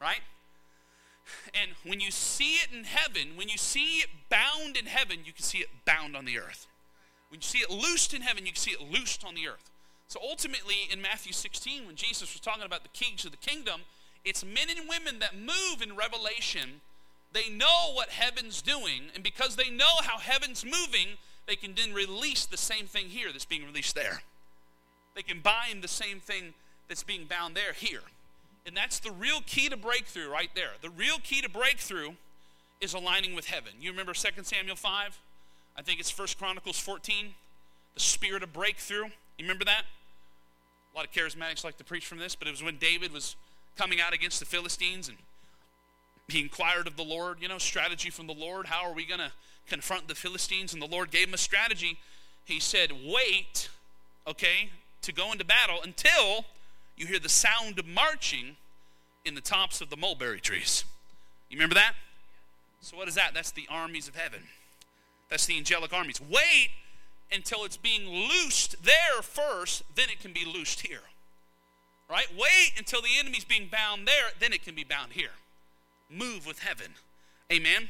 Right? 0.00 0.20
And 1.54 1.72
when 1.84 2.00
you 2.00 2.10
see 2.10 2.54
it 2.54 2.68
in 2.72 2.84
heaven, 2.84 3.36
when 3.36 3.48
you 3.48 3.58
see 3.58 3.98
it 3.98 4.08
bound 4.30 4.76
in 4.76 4.86
heaven, 4.86 5.18
you 5.24 5.32
can 5.32 5.42
see 5.42 5.58
it 5.58 5.68
bound 5.84 6.16
on 6.16 6.24
the 6.24 6.38
earth. 6.38 6.66
When 7.30 7.40
you 7.40 7.44
see 7.44 7.58
it 7.58 7.70
loosed 7.70 8.14
in 8.14 8.22
heaven, 8.22 8.46
you 8.46 8.52
can 8.52 8.60
see 8.60 8.70
it 8.70 8.80
loosed 8.80 9.24
on 9.24 9.34
the 9.34 9.48
earth. 9.48 9.70
So 10.08 10.20
ultimately, 10.22 10.88
in 10.90 11.02
Matthew 11.02 11.32
16, 11.32 11.86
when 11.86 11.96
Jesus 11.96 12.32
was 12.32 12.40
talking 12.40 12.62
about 12.62 12.84
the 12.84 12.88
keys 12.90 13.24
of 13.24 13.32
the 13.32 13.36
kingdom, 13.36 13.80
it's 14.26 14.44
men 14.44 14.66
and 14.68 14.88
women 14.88 15.20
that 15.20 15.38
move 15.38 15.80
in 15.80 15.96
revelation. 15.96 16.80
They 17.32 17.48
know 17.48 17.92
what 17.92 18.10
heaven's 18.10 18.60
doing, 18.60 19.10
and 19.14 19.22
because 19.22 19.56
they 19.56 19.70
know 19.70 20.00
how 20.02 20.18
heaven's 20.18 20.64
moving, 20.64 21.16
they 21.46 21.54
can 21.54 21.74
then 21.74 21.94
release 21.94 22.44
the 22.44 22.56
same 22.56 22.86
thing 22.86 23.06
here 23.06 23.30
that's 23.30 23.44
being 23.44 23.64
released 23.64 23.94
there. 23.94 24.22
They 25.14 25.22
can 25.22 25.40
bind 25.40 25.82
the 25.82 25.88
same 25.88 26.18
thing 26.18 26.54
that's 26.88 27.04
being 27.04 27.24
bound 27.24 27.54
there 27.54 27.72
here. 27.72 28.02
And 28.66 28.76
that's 28.76 28.98
the 28.98 29.12
real 29.12 29.40
key 29.46 29.68
to 29.68 29.76
breakthrough 29.76 30.28
right 30.28 30.50
there. 30.54 30.72
The 30.82 30.90
real 30.90 31.18
key 31.22 31.40
to 31.40 31.48
breakthrough 31.48 32.10
is 32.80 32.94
aligning 32.94 33.34
with 33.34 33.46
heaven. 33.46 33.72
You 33.80 33.90
remember 33.92 34.12
2 34.12 34.28
Samuel 34.42 34.76
5? 34.76 35.20
I 35.76 35.82
think 35.82 36.00
it's 36.00 36.16
1 36.16 36.28
Chronicles 36.36 36.78
14. 36.80 37.34
The 37.94 38.00
spirit 38.00 38.42
of 38.42 38.52
breakthrough. 38.52 39.04
You 39.38 39.42
remember 39.44 39.64
that? 39.64 39.82
A 40.92 40.96
lot 40.96 41.06
of 41.06 41.12
charismatics 41.12 41.62
like 41.62 41.76
to 41.78 41.84
preach 41.84 42.06
from 42.06 42.18
this, 42.18 42.34
but 42.34 42.48
it 42.48 42.50
was 42.50 42.62
when 42.62 42.76
David 42.76 43.12
was 43.12 43.36
coming 43.76 44.00
out 44.00 44.12
against 44.12 44.40
the 44.40 44.46
Philistines 44.46 45.08
and 45.08 45.16
he 46.28 46.40
inquired 46.40 46.86
of 46.86 46.96
the 46.96 47.04
Lord, 47.04 47.38
you 47.40 47.48
know, 47.48 47.58
strategy 47.58 48.10
from 48.10 48.26
the 48.26 48.34
Lord. 48.34 48.66
How 48.66 48.84
are 48.84 48.92
we 48.92 49.06
going 49.06 49.20
to 49.20 49.30
confront 49.68 50.08
the 50.08 50.14
Philistines? 50.14 50.72
And 50.72 50.82
the 50.82 50.86
Lord 50.86 51.10
gave 51.10 51.28
him 51.28 51.34
a 51.34 51.38
strategy. 51.38 51.98
He 52.44 52.58
said, 52.58 52.90
Wait, 52.92 53.68
okay, 54.26 54.70
to 55.02 55.12
go 55.12 55.30
into 55.30 55.44
battle 55.44 55.78
until 55.82 56.44
you 56.96 57.06
hear 57.06 57.20
the 57.20 57.28
sound 57.28 57.78
of 57.78 57.86
marching 57.86 58.56
in 59.24 59.34
the 59.34 59.40
tops 59.40 59.80
of 59.80 59.90
the 59.90 59.96
mulberry 59.96 60.40
trees. 60.40 60.84
You 61.48 61.56
remember 61.56 61.74
that? 61.74 61.92
So, 62.80 62.96
what 62.96 63.08
is 63.08 63.14
that? 63.14 63.32
That's 63.34 63.50
the 63.50 63.66
armies 63.70 64.08
of 64.08 64.16
heaven. 64.16 64.40
That's 65.28 65.46
the 65.46 65.56
angelic 65.56 65.92
armies. 65.92 66.20
Wait 66.20 66.70
until 67.32 67.64
it's 67.64 67.76
being 67.76 68.08
loosed 68.08 68.76
there 68.84 69.22
first, 69.22 69.82
then 69.94 70.08
it 70.10 70.20
can 70.20 70.32
be 70.32 70.44
loosed 70.44 70.86
here. 70.86 71.02
Right? 72.08 72.26
Wait 72.36 72.72
until 72.76 73.02
the 73.02 73.18
enemy's 73.18 73.44
being 73.44 73.68
bound 73.70 74.06
there, 74.06 74.30
then 74.38 74.52
it 74.52 74.62
can 74.62 74.74
be 74.74 74.84
bound 74.84 75.12
here. 75.12 75.32
Move 76.08 76.46
with 76.46 76.60
heaven. 76.60 76.92
Amen? 77.52 77.88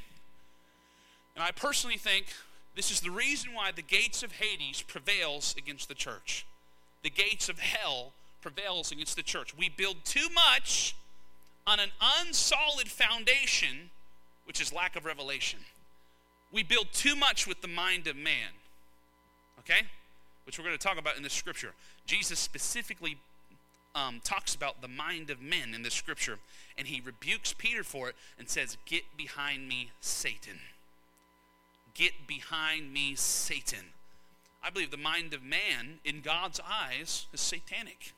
And 1.35 1.45
I 1.45 1.51
personally 1.51 1.99
think 1.99 2.27
this 2.75 2.91
is 2.91 3.01
the 3.01 3.11
reason 3.11 3.53
why 3.53 3.73
the 3.73 3.83
gates 3.83 4.23
of 4.23 4.33
Hades 4.33 4.83
prevails 4.83 5.55
against 5.59 5.89
the 5.89 5.95
church. 5.95 6.47
The 7.03 7.11
gates 7.11 7.49
of 7.49 7.59
hell 7.59 8.13
prevails 8.41 8.91
against 8.91 9.17
the 9.17 9.23
church. 9.23 9.57
We 9.57 9.69
build 9.69 9.97
too 10.05 10.29
much 10.35 10.95
on 11.67 11.81
an 11.81 11.91
unsolid 12.21 12.89
foundation, 12.89 13.91
which 14.45 14.61
is 14.61 14.73
lack 14.73 14.97
of 14.97 15.05
revelation. 15.05 15.61
We 16.53 16.63
build 16.63 16.89
too 16.93 17.17
much 17.17 17.47
with 17.47 17.61
the 17.61 17.69
mind 17.69 18.07
of 18.07 18.17
man. 18.17 18.51
Okay? 19.61 19.83
Which 20.45 20.59
we're 20.59 20.65
going 20.65 20.79
to 20.79 20.83
talk 20.83 20.99
about 20.99 21.17
in 21.17 21.23
this 21.23 21.33
scripture. 21.33 21.73
Jesus 22.07 22.39
specifically 22.39 23.19
um, 23.97 24.21
talks 24.23 24.55
about 24.55 24.83
the 24.83 24.89
mind 24.89 25.31
of 25.31 25.41
men 25.41 25.75
in 25.75 25.83
this 25.83 25.95
scripture, 25.95 26.39
and 26.77 26.87
he 26.87 27.01
rebukes 27.01 27.55
Peter 27.55 27.83
for 27.83 28.11
it 28.11 28.17
and 28.39 28.49
says, 28.49 28.77
Get 28.85 29.05
behind 29.17 29.69
me, 29.69 29.91
Satan. 30.01 30.61
Get 31.95 32.27
behind 32.27 32.93
me, 32.93 33.15
Satan. 33.15 33.93
I 34.63 34.69
believe 34.69 34.91
the 34.91 34.99
mind 34.99 35.33
of 35.33 35.43
man, 35.43 36.01
in 36.05 36.21
God's 36.21 36.61
eyes, 36.61 37.27
is 37.33 37.41
satanic. 37.41 38.13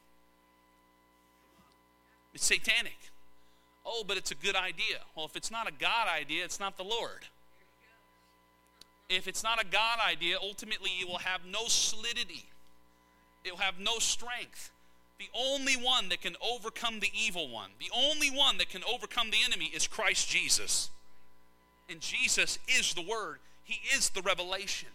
It's 2.34 2.44
satanic. 2.44 2.98
Oh, 3.86 4.02
but 4.06 4.16
it's 4.16 4.32
a 4.32 4.34
good 4.34 4.56
idea. 4.56 4.98
Well, 5.14 5.26
if 5.26 5.36
it's 5.36 5.50
not 5.50 5.68
a 5.68 5.72
God 5.72 6.08
idea, 6.08 6.44
it's 6.44 6.58
not 6.58 6.76
the 6.76 6.84
Lord. 6.84 7.26
If 9.08 9.28
it's 9.28 9.44
not 9.44 9.62
a 9.62 9.64
God 9.64 9.98
idea, 10.06 10.38
ultimately 10.42 10.90
it 11.00 11.08
will 11.08 11.18
have 11.18 11.42
no 11.46 11.66
solidity, 11.66 12.46
it 13.44 13.52
will 13.52 13.60
have 13.60 13.78
no 13.78 13.98
strength. 13.98 14.72
The 15.18 15.28
only 15.34 15.74
one 15.74 16.08
that 16.10 16.20
can 16.20 16.36
overcome 16.40 17.00
the 17.00 17.10
evil 17.12 17.48
one, 17.48 17.70
the 17.80 17.90
only 17.94 18.30
one 18.30 18.58
that 18.58 18.68
can 18.68 18.82
overcome 18.84 19.30
the 19.30 19.42
enemy 19.44 19.70
is 19.74 19.86
Christ 19.86 20.28
Jesus. 20.28 20.90
And 21.90 22.00
Jesus 22.00 22.58
is 22.68 22.94
the 22.94 23.02
Word, 23.02 23.38
He 23.64 23.80
is 23.94 24.10
the 24.10 24.22
revelation. 24.22 24.90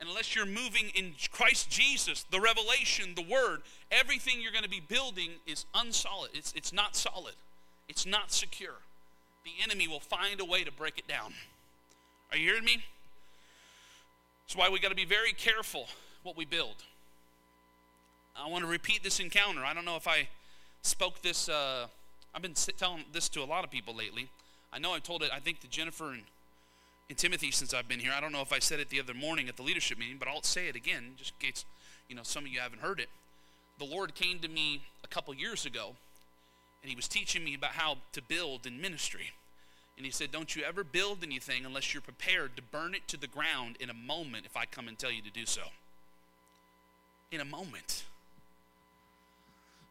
And 0.00 0.08
unless 0.08 0.36
you're 0.36 0.46
moving 0.46 0.90
in 0.94 1.14
Christ 1.32 1.70
Jesus, 1.70 2.24
the 2.30 2.40
revelation, 2.40 3.14
the 3.16 3.22
Word, 3.28 3.62
everything 3.90 4.40
you're 4.40 4.52
going 4.52 4.62
to 4.62 4.70
be 4.70 4.80
building 4.80 5.30
is 5.44 5.64
unsolid. 5.74 6.30
It's, 6.34 6.52
it's 6.54 6.72
not 6.72 6.94
solid, 6.94 7.34
it's 7.88 8.06
not 8.06 8.30
secure. 8.30 8.76
The 9.44 9.64
enemy 9.64 9.88
will 9.88 10.00
find 10.00 10.40
a 10.40 10.44
way 10.44 10.62
to 10.62 10.70
break 10.70 10.98
it 10.98 11.08
down. 11.08 11.32
Are 12.30 12.36
you 12.36 12.44
hearing 12.44 12.64
me? 12.64 12.84
That's 14.46 14.56
why 14.56 14.68
we 14.68 14.78
got 14.78 14.90
to 14.90 14.94
be 14.94 15.04
very 15.04 15.32
careful 15.32 15.86
what 16.22 16.36
we 16.36 16.44
build. 16.44 16.76
I 18.40 18.48
want 18.48 18.62
to 18.62 18.70
repeat 18.70 19.02
this 19.02 19.18
encounter. 19.18 19.64
I 19.64 19.74
don't 19.74 19.84
know 19.84 19.96
if 19.96 20.06
I 20.06 20.28
spoke 20.82 21.22
this, 21.22 21.48
uh, 21.48 21.86
I've 22.34 22.42
been 22.42 22.54
telling 22.54 23.04
this 23.12 23.28
to 23.30 23.42
a 23.42 23.44
lot 23.44 23.64
of 23.64 23.70
people 23.70 23.94
lately. 23.94 24.28
I 24.72 24.78
know 24.78 24.94
I 24.94 25.00
told 25.00 25.22
it, 25.22 25.30
I 25.32 25.40
think, 25.40 25.60
to 25.60 25.68
Jennifer 25.68 26.12
and, 26.12 26.22
and 27.08 27.18
Timothy 27.18 27.50
since 27.50 27.74
I've 27.74 27.88
been 27.88 27.98
here. 27.98 28.12
I 28.16 28.20
don't 28.20 28.32
know 28.32 28.42
if 28.42 28.52
I 28.52 28.60
said 28.60 28.78
it 28.78 28.90
the 28.90 29.00
other 29.00 29.14
morning 29.14 29.48
at 29.48 29.56
the 29.56 29.62
leadership 29.62 29.98
meeting, 29.98 30.18
but 30.18 30.28
I'll 30.28 30.42
say 30.42 30.68
it 30.68 30.76
again, 30.76 31.14
just 31.16 31.32
in 31.40 31.48
case 31.48 31.64
you 32.08 32.14
know 32.14 32.22
some 32.22 32.44
of 32.44 32.52
you 32.52 32.60
haven't 32.60 32.80
heard 32.80 33.00
it. 33.00 33.08
The 33.78 33.84
Lord 33.84 34.14
came 34.14 34.38
to 34.40 34.48
me 34.48 34.82
a 35.02 35.08
couple 35.08 35.34
years 35.34 35.66
ago, 35.66 35.94
and 36.82 36.90
He 36.90 36.96
was 36.96 37.08
teaching 37.08 37.42
me 37.42 37.54
about 37.54 37.72
how 37.72 37.98
to 38.12 38.22
build 38.22 38.66
in 38.66 38.80
ministry. 38.80 39.32
And 39.96 40.06
He 40.06 40.12
said, 40.12 40.30
Don't 40.30 40.54
you 40.54 40.62
ever 40.62 40.84
build 40.84 41.24
anything 41.24 41.64
unless 41.64 41.92
you're 41.92 42.00
prepared 42.00 42.54
to 42.56 42.62
burn 42.62 42.94
it 42.94 43.08
to 43.08 43.16
the 43.16 43.26
ground 43.26 43.76
in 43.80 43.90
a 43.90 43.94
moment 43.94 44.46
if 44.46 44.56
I 44.56 44.64
come 44.64 44.86
and 44.86 44.96
tell 44.96 45.10
you 45.10 45.22
to 45.22 45.30
do 45.30 45.44
so. 45.44 45.62
In 47.32 47.40
a 47.40 47.44
moment. 47.44 48.04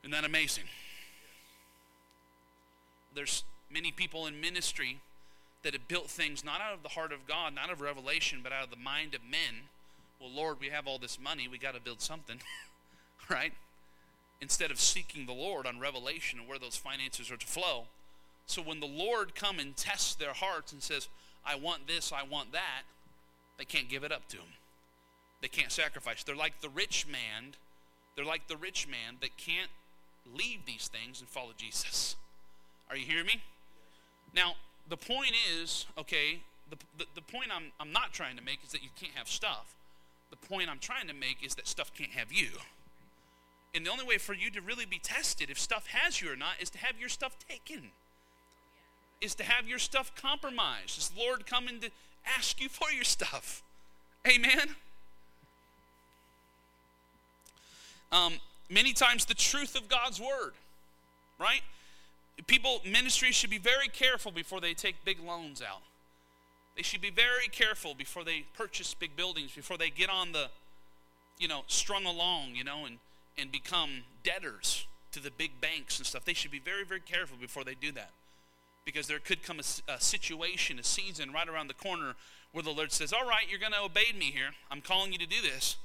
Isn't 0.08 0.22
that 0.22 0.26
amazing? 0.26 0.64
There's 3.14 3.44
many 3.70 3.92
people 3.92 4.26
in 4.26 4.40
ministry 4.40 5.02
that 5.64 5.74
have 5.74 5.90
built 5.90 6.10
things 6.10 6.46
not 6.46 6.62
out 6.62 6.74
of 6.74 6.82
the 6.82 6.88
heart 6.88 7.12
of 7.12 7.28
God, 7.28 7.54
not 7.54 7.70
of 7.70 7.82
revelation, 7.82 8.40
but 8.42 8.54
out 8.54 8.64
of 8.64 8.70
the 8.70 8.78
mind 8.78 9.16
of 9.16 9.22
men. 9.30 9.64
Well, 10.22 10.30
Lord, 10.30 10.62
we 10.62 10.70
have 10.70 10.88
all 10.88 10.98
this 10.98 11.20
money, 11.20 11.50
we 11.50 11.58
got 11.58 11.76
to 11.76 11.82
build 11.82 12.00
something, 12.00 12.40
right? 13.30 13.52
Instead 14.40 14.72
of 14.72 14.80
seeking 14.80 15.26
the 15.26 15.34
Lord 15.34 15.68
on 15.68 15.78
revelation 15.78 16.40
and 16.40 16.48
where 16.48 16.58
those 16.58 16.78
finances 16.78 17.30
are 17.30 17.36
to 17.36 17.46
flow. 17.46 17.88
So 18.46 18.62
when 18.62 18.80
the 18.80 18.88
Lord 18.88 19.36
come 19.36 19.60
and 19.60 19.76
tests 19.76 20.16
their 20.16 20.32
hearts 20.32 20.72
and 20.72 20.82
says, 20.82 21.10
"I 21.46 21.56
want 21.56 21.86
this, 21.86 22.14
I 22.14 22.24
want 22.24 22.54
that," 22.54 22.84
they 23.58 23.66
can't 23.66 23.90
give 23.90 24.06
it 24.06 24.14
up 24.14 24.30
to 24.30 24.38
him. 24.38 24.54
They 25.42 25.50
can't 25.50 25.74
sacrifice. 25.74 26.24
They're 26.24 26.34
like 26.34 26.62
the 26.62 26.70
rich 26.70 27.06
man. 27.06 27.56
They're 28.16 28.24
like 28.24 28.48
the 28.48 28.56
rich 28.56 28.88
man 28.88 29.18
that 29.20 29.36
can't 29.36 29.70
leave 30.36 30.66
these 30.66 30.88
things 30.88 31.20
and 31.20 31.30
follow 31.30 31.52
Jesus. 31.58 32.16
Are 32.90 32.98
you 32.98 33.06
hearing 33.06 33.26
me? 33.26 33.42
Now, 34.36 34.54
the 34.90 34.98
point 34.98 35.34
is, 35.54 35.86
okay, 35.98 36.42
the, 36.70 36.78
the, 36.98 37.06
the 37.16 37.22
point 37.22 37.48
I'm, 37.54 37.72
I'm 37.80 37.92
not 37.92 38.14
trying 38.14 38.38
to 38.38 38.44
make 38.44 38.60
is 38.66 38.72
that 38.72 38.84
you 38.84 38.90
can't 39.00 39.14
have 39.16 39.28
stuff. 39.28 39.76
The 40.30 40.38
point 40.38 40.70
I'm 40.70 40.80
trying 40.80 41.08
to 41.08 41.14
make 41.14 41.44
is 41.44 41.56
that 41.56 41.68
stuff 41.68 41.94
can't 41.94 42.12
have 42.12 42.32
you. 42.32 42.50
And 43.74 43.86
the 43.86 43.92
only 43.92 44.06
way 44.06 44.18
for 44.18 44.34
you 44.34 44.50
to 44.52 44.62
really 44.62 44.86
be 44.86 45.00
tested 45.00 45.50
if 45.50 45.60
stuff 45.60 45.88
has 45.88 46.22
you 46.22 46.32
or 46.32 46.36
not 46.36 46.56
is 46.60 46.70
to 46.72 46.78
have 46.80 47.00
your 47.00 47.10
stuff 47.10 47.38
taken. 47.48 47.92
Is 49.22 49.36
to 49.36 49.44
have 49.44 49.68
your 49.68 49.80
stuff 49.80 50.14
compromised. 50.16 50.98
Is 50.98 51.10
the 51.10 51.20
Lord 51.20 51.46
coming 51.46 51.80
to 51.82 51.90
ask 52.38 52.62
you 52.62 52.70
for 52.70 52.92
your 52.92 53.04
stuff? 53.04 53.64
Amen. 54.28 54.76
Um, 58.12 58.34
many 58.70 58.94
times 58.94 59.26
the 59.26 59.34
truth 59.34 59.76
of 59.76 59.88
God's 59.88 60.20
word, 60.20 60.54
right? 61.40 61.62
People, 62.46 62.82
ministries 62.86 63.36
should 63.36 63.50
be 63.50 63.58
very 63.58 63.88
careful 63.88 64.32
before 64.32 64.62
they 64.62 64.74
take 64.74 65.04
big 65.04 65.20
loans 65.20 65.62
out. 65.62 65.82
They 66.76 66.84
should 66.84 67.02
be 67.02 67.10
very 67.10 67.48
careful 67.52 67.96
before 67.96 68.24
they 68.24 68.46
purchase 68.54 68.94
big 68.94 69.16
buildings, 69.16 69.52
before 69.52 69.78
they 69.78 69.90
get 69.90 70.12
on 70.12 70.32
the, 70.32 70.50
you 71.40 71.48
know, 71.48 71.64
strung 71.68 72.06
along, 72.06 72.54
you 72.54 72.64
know, 72.64 72.86
and, 72.86 73.00
and 73.38 73.52
become 73.52 74.04
debtors 74.24 74.86
to 75.12 75.20
the 75.20 75.32
big 75.32 75.60
banks 75.60 75.98
and 75.98 76.06
stuff. 76.06 76.24
They 76.24 76.36
should 76.36 76.52
be 76.52 76.60
very, 76.60 76.86
very 76.86 77.00
careful 77.00 77.38
before 77.42 77.64
they 77.64 77.74
do 77.74 77.92
that. 77.94 78.12
Because 78.86 79.08
there 79.08 79.20
could 79.20 79.42
come 79.42 79.60
a, 79.60 79.92
a 79.92 80.00
situation, 80.00 80.78
a 80.78 80.84
season 80.84 81.32
right 81.34 81.50
around 81.50 81.68
the 81.68 81.74
corner 81.74 82.14
where 82.52 82.64
the 82.64 82.72
Lord 82.72 82.92
says, 82.92 83.12
All 83.12 83.28
right, 83.28 83.46
you're 83.50 83.60
going 83.60 83.74
to 83.74 83.82
obey 83.82 84.14
me 84.18 84.26
here. 84.26 84.52
I'm 84.70 84.82
calling 84.82 85.12
you 85.12 85.18
to 85.18 85.26
do 85.26 85.42
this. 85.42 85.78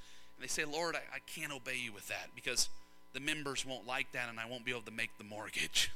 They 0.42 0.48
say, 0.48 0.64
Lord, 0.64 0.96
I, 0.96 0.98
I 1.14 1.18
can't 1.26 1.52
obey 1.52 1.76
you 1.76 1.92
with 1.92 2.08
that 2.08 2.30
because 2.34 2.68
the 3.14 3.20
members 3.20 3.64
won't 3.64 3.86
like 3.86 4.10
that 4.12 4.28
and 4.28 4.40
I 4.40 4.46
won't 4.46 4.64
be 4.64 4.72
able 4.72 4.82
to 4.82 4.90
make 4.90 5.16
the 5.16 5.24
mortgage. 5.24 5.92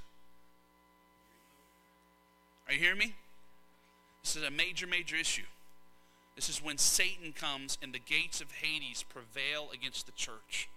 Are 2.69 2.73
you 2.73 2.79
hearing 2.79 2.99
me? 2.99 3.15
This 4.23 4.37
is 4.37 4.45
a 4.45 4.51
major, 4.51 4.87
major 4.87 5.17
issue. 5.17 5.43
This 6.37 6.49
is 6.49 6.63
when 6.63 6.79
Satan 6.79 7.33
comes 7.33 7.77
and 7.83 7.93
the 7.93 7.99
gates 7.99 8.41
of 8.41 8.53
Hades 8.53 9.05
prevail 9.09 9.69
against 9.75 10.07
the 10.07 10.13
church. 10.13 10.69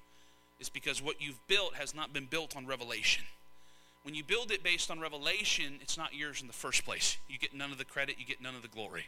It's 0.59 0.69
because 0.69 1.01
what 1.01 1.21
you've 1.21 1.45
built 1.47 1.75
has 1.75 1.93
not 1.93 2.11
been 2.11 2.25
built 2.25 2.57
on 2.57 2.65
revelation. 2.65 3.25
When 4.03 4.15
you 4.15 4.23
build 4.23 4.49
it 4.51 4.63
based 4.63 4.89
on 4.89 4.99
revelation, 4.99 5.77
it's 5.81 5.97
not 5.97 6.15
yours 6.15 6.41
in 6.41 6.47
the 6.47 6.53
first 6.53 6.85
place. 6.85 7.17
You 7.29 7.37
get 7.37 7.53
none 7.53 7.71
of 7.71 7.77
the 7.77 7.85
credit, 7.85 8.15
you 8.17 8.25
get 8.25 8.41
none 8.41 8.55
of 8.55 8.61
the 8.61 8.67
glory. 8.67 9.07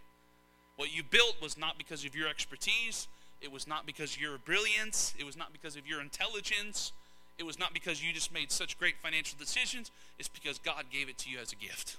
What 0.75 0.95
you 0.95 1.01
built 1.03 1.37
was 1.41 1.57
not 1.57 1.77
because 1.77 2.05
of 2.05 2.15
your 2.15 2.27
expertise, 2.27 3.07
it 3.41 3.51
was 3.51 3.67
not 3.67 3.85
because 3.85 4.15
of 4.15 4.21
your 4.21 4.37
brilliance. 4.37 5.13
It 5.17 5.25
was 5.25 5.35
not 5.35 5.51
because 5.51 5.75
of 5.75 5.87
your 5.87 5.99
intelligence. 6.01 6.91
It 7.37 7.43
was 7.43 7.57
not 7.57 7.73
because 7.73 8.03
you 8.03 8.13
just 8.13 8.31
made 8.31 8.51
such 8.51 8.77
great 8.77 8.95
financial 9.01 9.37
decisions. 9.37 9.89
It's 10.19 10.29
because 10.29 10.59
God 10.59 10.85
gave 10.91 11.09
it 11.09 11.17
to 11.19 11.29
you 11.29 11.39
as 11.39 11.51
a 11.51 11.55
gift. 11.55 11.97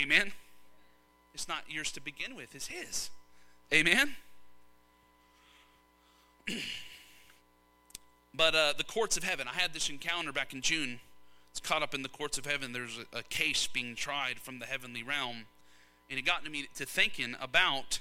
Amen? 0.00 0.32
It's 1.34 1.46
not 1.46 1.64
yours 1.68 1.92
to 1.92 2.00
begin 2.00 2.34
with, 2.34 2.54
it's 2.54 2.68
His. 2.68 3.10
Amen? 3.72 4.16
but 8.34 8.54
uh, 8.54 8.72
the 8.76 8.84
courts 8.84 9.16
of 9.16 9.24
heaven, 9.24 9.46
I 9.48 9.60
had 9.60 9.72
this 9.74 9.90
encounter 9.90 10.32
back 10.32 10.52
in 10.52 10.62
June. 10.62 11.00
It's 11.50 11.60
caught 11.60 11.82
up 11.82 11.94
in 11.94 12.02
the 12.02 12.08
courts 12.08 12.38
of 12.38 12.46
heaven. 12.46 12.72
There's 12.72 12.98
a, 13.12 13.18
a 13.18 13.22
case 13.24 13.66
being 13.66 13.94
tried 13.94 14.38
from 14.38 14.58
the 14.58 14.66
heavenly 14.66 15.02
realm. 15.02 15.44
And 16.10 16.18
it 16.18 16.22
got 16.22 16.48
me 16.50 16.68
to 16.74 16.84
thinking 16.84 17.36
about 17.40 18.00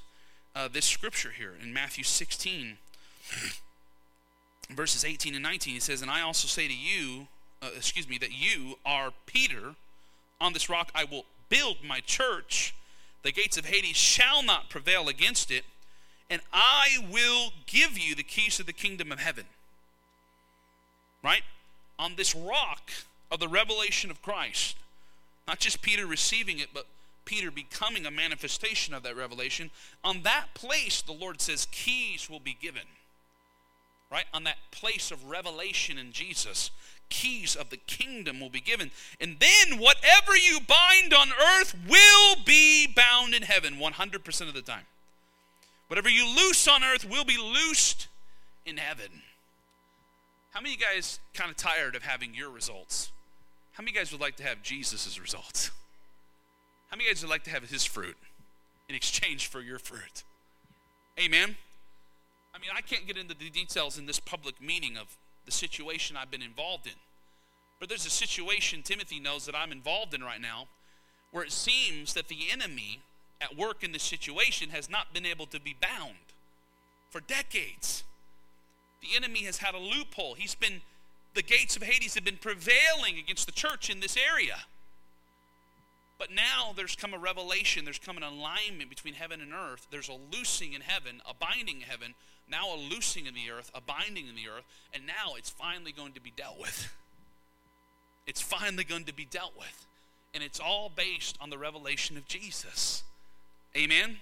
uh, 0.55 0.67
this 0.67 0.85
scripture 0.85 1.31
here 1.31 1.53
in 1.61 1.73
Matthew 1.73 2.03
16, 2.03 2.77
verses 4.69 5.03
18 5.03 5.33
and 5.33 5.43
19. 5.43 5.73
He 5.73 5.79
says, 5.79 6.01
And 6.01 6.11
I 6.11 6.21
also 6.21 6.47
say 6.47 6.67
to 6.67 6.73
you, 6.73 7.27
uh, 7.61 7.69
excuse 7.75 8.07
me, 8.07 8.17
that 8.19 8.31
you 8.31 8.75
are 8.85 9.11
Peter. 9.25 9.75
On 10.39 10.53
this 10.53 10.69
rock 10.69 10.91
I 10.93 11.05
will 11.05 11.25
build 11.49 11.77
my 11.83 11.99
church, 11.99 12.75
the 13.23 13.31
gates 13.31 13.57
of 13.57 13.65
Hades 13.65 13.95
shall 13.95 14.43
not 14.43 14.69
prevail 14.69 15.07
against 15.07 15.49
it, 15.49 15.63
and 16.29 16.41
I 16.51 16.97
will 17.11 17.51
give 17.65 17.97
you 17.97 18.15
the 18.15 18.23
keys 18.23 18.57
to 18.57 18.63
the 18.63 18.73
kingdom 18.73 19.11
of 19.11 19.19
heaven. 19.19 19.45
Right? 21.23 21.43
On 21.97 22.15
this 22.15 22.35
rock 22.35 22.91
of 23.31 23.39
the 23.39 23.47
revelation 23.47 24.11
of 24.11 24.21
Christ, 24.21 24.75
not 25.47 25.59
just 25.59 25.81
Peter 25.81 26.05
receiving 26.05 26.59
it, 26.59 26.69
but 26.73 26.85
Peter 27.25 27.51
becoming 27.51 28.05
a 28.05 28.11
manifestation 28.11 28.93
of 28.93 29.03
that 29.03 29.15
revelation, 29.15 29.71
on 30.03 30.23
that 30.23 30.53
place, 30.53 31.01
the 31.01 31.13
Lord 31.13 31.41
says, 31.41 31.67
keys 31.71 32.29
will 32.29 32.39
be 32.39 32.57
given. 32.59 32.83
Right? 34.11 34.25
On 34.33 34.43
that 34.43 34.57
place 34.71 35.09
of 35.09 35.25
revelation 35.25 35.97
in 35.97 36.11
Jesus, 36.11 36.69
keys 37.09 37.55
of 37.55 37.69
the 37.69 37.77
kingdom 37.77 38.39
will 38.39 38.49
be 38.49 38.61
given. 38.61 38.91
And 39.19 39.37
then 39.39 39.79
whatever 39.79 40.35
you 40.35 40.59
bind 40.59 41.13
on 41.13 41.29
earth 41.31 41.75
will 41.87 42.35
be 42.45 42.87
bound 42.87 43.33
in 43.33 43.43
heaven 43.43 43.75
100% 43.75 44.47
of 44.47 44.53
the 44.53 44.61
time. 44.61 44.85
Whatever 45.87 46.09
you 46.09 46.27
loose 46.27 46.67
on 46.67 46.83
earth 46.83 47.09
will 47.09 47.25
be 47.25 47.37
loosed 47.37 48.07
in 48.65 48.77
heaven. 48.77 49.21
How 50.51 50.61
many 50.61 50.75
of 50.75 50.79
you 50.79 50.85
guys 50.85 51.19
kind 51.33 51.49
of 51.49 51.57
tired 51.57 51.95
of 51.95 52.03
having 52.03 52.35
your 52.35 52.49
results? 52.49 53.11
How 53.73 53.81
many 53.81 53.91
of 53.91 53.95
you 53.95 54.01
guys 54.01 54.11
would 54.11 54.21
like 54.21 54.35
to 54.37 54.43
have 54.43 54.61
Jesus' 54.61 55.19
results? 55.19 55.71
How 56.93 56.97
many 56.97 57.09
guys 57.09 57.23
would 57.23 57.31
like 57.31 57.43
to 57.45 57.49
have 57.49 57.67
his 57.71 57.83
fruit 57.83 58.15
in 58.87 58.93
exchange 58.93 59.47
for 59.47 59.61
your 59.61 59.79
fruit? 59.79 60.21
Amen. 61.19 61.55
I 62.53 62.59
mean, 62.59 62.69
I 62.71 62.81
can't 62.81 63.07
get 63.07 63.17
into 63.17 63.33
the 63.33 63.49
details 63.49 63.97
in 63.97 64.05
this 64.05 64.19
public 64.19 64.61
meeting 64.61 64.95
of 64.95 65.17
the 65.47 65.51
situation 65.51 66.15
I've 66.15 66.29
been 66.29 66.43
involved 66.43 66.85
in. 66.85 66.93
But 67.79 67.89
there's 67.89 68.05
a 68.05 68.11
situation 68.11 68.83
Timothy 68.83 69.19
knows 69.19 69.47
that 69.47 69.55
I'm 69.55 69.71
involved 69.71 70.13
in 70.13 70.23
right 70.23 70.39
now 70.39 70.67
where 71.31 71.43
it 71.43 71.51
seems 71.51 72.13
that 72.13 72.27
the 72.27 72.51
enemy 72.51 72.99
at 73.41 73.57
work 73.57 73.83
in 73.83 73.91
this 73.91 74.03
situation 74.03 74.69
has 74.69 74.87
not 74.87 75.15
been 75.15 75.25
able 75.25 75.47
to 75.47 75.59
be 75.59 75.75
bound 75.81 76.13
for 77.09 77.21
decades. 77.21 78.03
The 79.01 79.15
enemy 79.15 79.45
has 79.45 79.57
had 79.57 79.73
a 79.73 79.79
loophole. 79.79 80.35
He's 80.35 80.53
been, 80.53 80.81
the 81.33 81.41
gates 81.41 81.75
of 81.75 81.81
Hades 81.81 82.13
have 82.13 82.23
been 82.23 82.37
prevailing 82.37 83.17
against 83.17 83.47
the 83.47 83.51
church 83.51 83.89
in 83.89 83.99
this 83.99 84.15
area. 84.15 84.57
But 86.17 86.29
now 86.31 86.73
there's 86.75 86.95
come 86.95 87.13
a 87.13 87.17
revelation, 87.17 87.85
there's 87.85 87.99
come 87.99 88.17
an 88.17 88.23
alignment 88.23 88.89
between 88.89 89.15
heaven 89.15 89.41
and 89.41 89.51
earth. 89.53 89.87
There's 89.91 90.09
a 90.09 90.17
loosing 90.31 90.73
in 90.73 90.81
heaven, 90.81 91.21
a 91.29 91.33
binding 91.33 91.77
in 91.77 91.87
heaven, 91.87 92.13
now 92.49 92.73
a 92.73 92.77
loosing 92.77 93.25
in 93.25 93.33
the 93.33 93.49
earth, 93.51 93.71
a 93.73 93.81
binding 93.81 94.27
in 94.27 94.35
the 94.35 94.47
earth, 94.47 94.65
and 94.93 95.05
now 95.05 95.35
it's 95.37 95.49
finally 95.49 95.91
going 95.91 96.13
to 96.13 96.21
be 96.21 96.31
dealt 96.35 96.59
with. 96.59 96.93
It's 98.25 98.41
finally 98.41 98.85
going 98.85 99.03
to 99.03 99.13
be 99.13 99.25
dealt 99.25 99.51
with. 99.57 99.85
And 100.33 100.41
it's 100.41 100.57
all 100.57 100.89
based 100.89 101.37
on 101.41 101.49
the 101.49 101.57
revelation 101.57 102.15
of 102.15 102.25
Jesus. 102.25 103.03
Amen? 103.75 104.17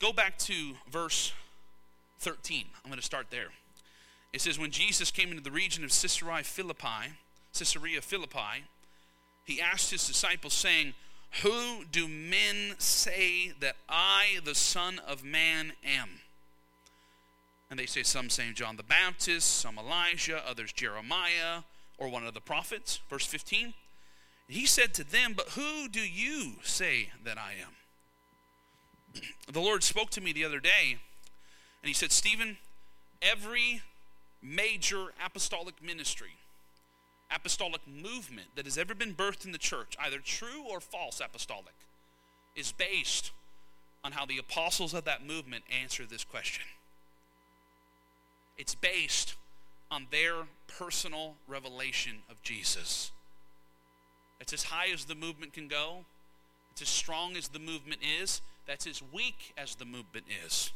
Go 0.00 0.14
back 0.14 0.38
to 0.38 0.76
verse 0.90 1.34
13. 2.20 2.64
I'm 2.82 2.90
going 2.90 2.98
to 2.98 3.04
start 3.04 3.26
there. 3.30 3.48
It 4.32 4.40
says, 4.40 4.58
When 4.58 4.70
Jesus 4.70 5.10
came 5.10 5.30
into 5.30 5.42
the 5.42 5.50
region 5.50 5.84
of 5.84 5.90
Caesarea 5.90 6.42
Philippi, 6.42 7.12
Caesarea 7.52 8.00
Philippi, 8.00 8.64
he 9.44 9.60
asked 9.60 9.90
his 9.90 10.06
disciples, 10.06 10.54
saying, 10.54 10.94
Who 11.42 11.84
do 11.90 12.06
men 12.06 12.74
say 12.78 13.52
that 13.60 13.76
I, 13.88 14.38
the 14.44 14.54
Son 14.54 15.00
of 15.06 15.24
Man, 15.24 15.72
am? 15.84 16.20
And 17.70 17.78
they 17.78 17.86
say, 17.86 18.02
Some 18.02 18.30
say 18.30 18.52
John 18.52 18.76
the 18.76 18.82
Baptist, 18.82 19.60
some 19.60 19.78
Elijah, 19.78 20.42
others 20.48 20.72
Jeremiah, 20.72 21.62
or 21.98 22.08
one 22.08 22.26
of 22.26 22.34
the 22.34 22.40
prophets. 22.40 23.00
Verse 23.08 23.26
15. 23.26 23.74
He 24.48 24.66
said 24.66 24.94
to 24.94 25.04
them, 25.04 25.34
But 25.36 25.50
who 25.50 25.88
do 25.88 26.00
you 26.00 26.54
say 26.62 27.10
that 27.24 27.38
I 27.38 27.52
am? 27.62 29.22
The 29.52 29.60
Lord 29.60 29.82
spoke 29.82 30.10
to 30.10 30.20
me 30.20 30.32
the 30.32 30.44
other 30.44 30.60
day, 30.60 30.98
and 31.82 31.88
He 31.88 31.92
said, 31.92 32.12
Stephen, 32.12 32.56
every 33.20 33.82
major 34.42 35.08
apostolic 35.24 35.82
ministry 35.82 36.36
apostolic 37.34 37.80
movement 37.86 38.48
that 38.56 38.64
has 38.64 38.76
ever 38.76 38.94
been 38.94 39.14
birthed 39.14 39.44
in 39.44 39.52
the 39.52 39.58
church, 39.58 39.96
either 40.00 40.18
true 40.18 40.64
or 40.68 40.80
false 40.80 41.20
apostolic, 41.20 41.74
is 42.56 42.72
based 42.72 43.30
on 44.02 44.12
how 44.12 44.24
the 44.24 44.38
apostles 44.38 44.94
of 44.94 45.04
that 45.04 45.26
movement 45.26 45.64
answer 45.82 46.04
this 46.06 46.24
question. 46.24 46.64
It's 48.56 48.74
based 48.74 49.36
on 49.90 50.06
their 50.10 50.34
personal 50.66 51.34
revelation 51.48 52.18
of 52.30 52.42
Jesus. 52.42 53.10
It's 54.40 54.52
as 54.52 54.64
high 54.64 54.88
as 54.92 55.04
the 55.04 55.14
movement 55.14 55.52
can 55.52 55.68
go. 55.68 56.04
It's 56.72 56.82
as 56.82 56.88
strong 56.88 57.36
as 57.36 57.48
the 57.48 57.58
movement 57.58 58.00
is. 58.02 58.40
That's 58.66 58.86
as 58.86 59.02
weak 59.12 59.52
as 59.56 59.74
the 59.74 59.84
movement 59.84 60.26
is. 60.44 60.72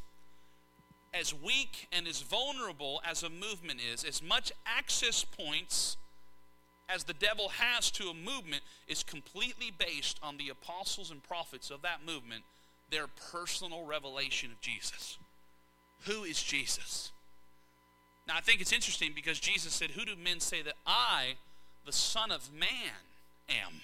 As 1.12 1.32
weak 1.32 1.88
and 1.92 2.08
as 2.08 2.22
vulnerable 2.22 3.00
as 3.04 3.22
a 3.22 3.30
movement 3.30 3.80
is, 3.92 4.02
as 4.04 4.22
much 4.22 4.52
access 4.66 5.24
points 5.24 5.96
as 6.88 7.04
the 7.04 7.14
devil 7.14 7.48
has 7.48 7.90
to 7.92 8.08
a 8.08 8.14
movement 8.14 8.62
is 8.88 9.02
completely 9.02 9.72
based 9.76 10.18
on 10.22 10.36
the 10.36 10.48
apostles 10.48 11.10
and 11.10 11.22
prophets 11.22 11.70
of 11.70 11.82
that 11.82 12.04
movement, 12.06 12.44
their 12.90 13.06
personal 13.32 13.86
revelation 13.86 14.50
of 14.50 14.60
Jesus. 14.60 15.18
Who 16.06 16.24
is 16.24 16.42
Jesus? 16.42 17.12
Now, 18.28 18.34
I 18.36 18.40
think 18.40 18.60
it's 18.60 18.72
interesting 18.72 19.12
because 19.14 19.38
Jesus 19.38 19.72
said, 19.72 19.90
Who 19.92 20.04
do 20.04 20.16
men 20.16 20.40
say 20.40 20.62
that 20.62 20.74
I, 20.86 21.34
the 21.86 21.92
Son 21.92 22.30
of 22.30 22.52
Man, 22.52 22.68
am? 23.48 23.80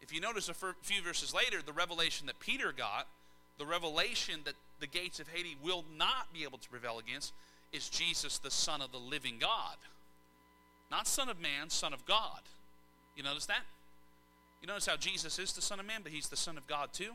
If 0.00 0.12
you 0.12 0.20
notice 0.20 0.48
a 0.48 0.54
few 0.54 1.02
verses 1.02 1.34
later, 1.34 1.62
the 1.64 1.72
revelation 1.72 2.26
that 2.26 2.38
Peter 2.38 2.72
got, 2.76 3.08
the 3.58 3.66
revelation 3.66 4.40
that 4.44 4.54
the 4.78 4.86
gates 4.86 5.18
of 5.18 5.28
Hades 5.28 5.56
will 5.62 5.84
not 5.96 6.32
be 6.32 6.44
able 6.44 6.58
to 6.58 6.68
prevail 6.68 6.98
against, 6.98 7.32
is 7.72 7.88
Jesus, 7.88 8.38
the 8.38 8.50
Son 8.50 8.80
of 8.80 8.92
the 8.92 8.98
living 8.98 9.36
God. 9.40 9.76
Not 10.90 11.06
Son 11.06 11.28
of 11.28 11.40
Man, 11.40 11.70
Son 11.70 11.92
of 11.92 12.04
God. 12.06 12.40
You 13.16 13.22
notice 13.22 13.46
that? 13.46 13.62
You 14.62 14.68
notice 14.68 14.86
how 14.86 14.96
Jesus 14.96 15.38
is 15.38 15.52
the 15.52 15.62
Son 15.62 15.80
of 15.80 15.86
Man, 15.86 16.00
but 16.02 16.12
he's 16.12 16.28
the 16.28 16.36
Son 16.36 16.56
of 16.56 16.66
God 16.66 16.92
too? 16.92 17.12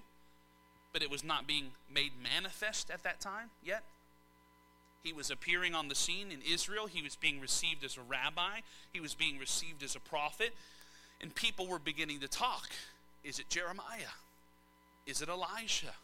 But 0.94 1.02
it 1.02 1.10
was 1.10 1.24
not 1.24 1.48
being 1.48 1.72
made 1.94 2.12
manifest 2.22 2.90
at 2.92 3.04
that 3.04 3.22
time 3.22 3.50
yet. 3.64 3.84
He 5.04 5.14
was 5.14 5.32
appearing 5.32 5.74
on 5.74 5.88
the 5.88 5.96
scene 5.96 6.32
in 6.32 6.40
Israel. 6.42 6.86
He 6.88 7.02
was 7.02 7.16
being 7.16 7.40
received 7.40 7.84
as 7.84 7.98
a 7.98 8.02
rabbi. 8.02 8.60
He 8.94 9.00
was 9.00 9.16
being 9.16 9.40
received 9.40 9.82
as 9.84 9.96
a 9.96 10.00
prophet. 10.00 10.54
And 11.22 11.34
people 11.34 11.68
were 11.68 11.80
beginning 11.80 12.20
to 12.20 12.28
talk. 12.28 12.70
Is 13.24 13.40
it 13.40 13.50
Jeremiah? 13.50 14.14
Is 15.08 15.22
it 15.22 15.30
Elijah? 15.30 15.96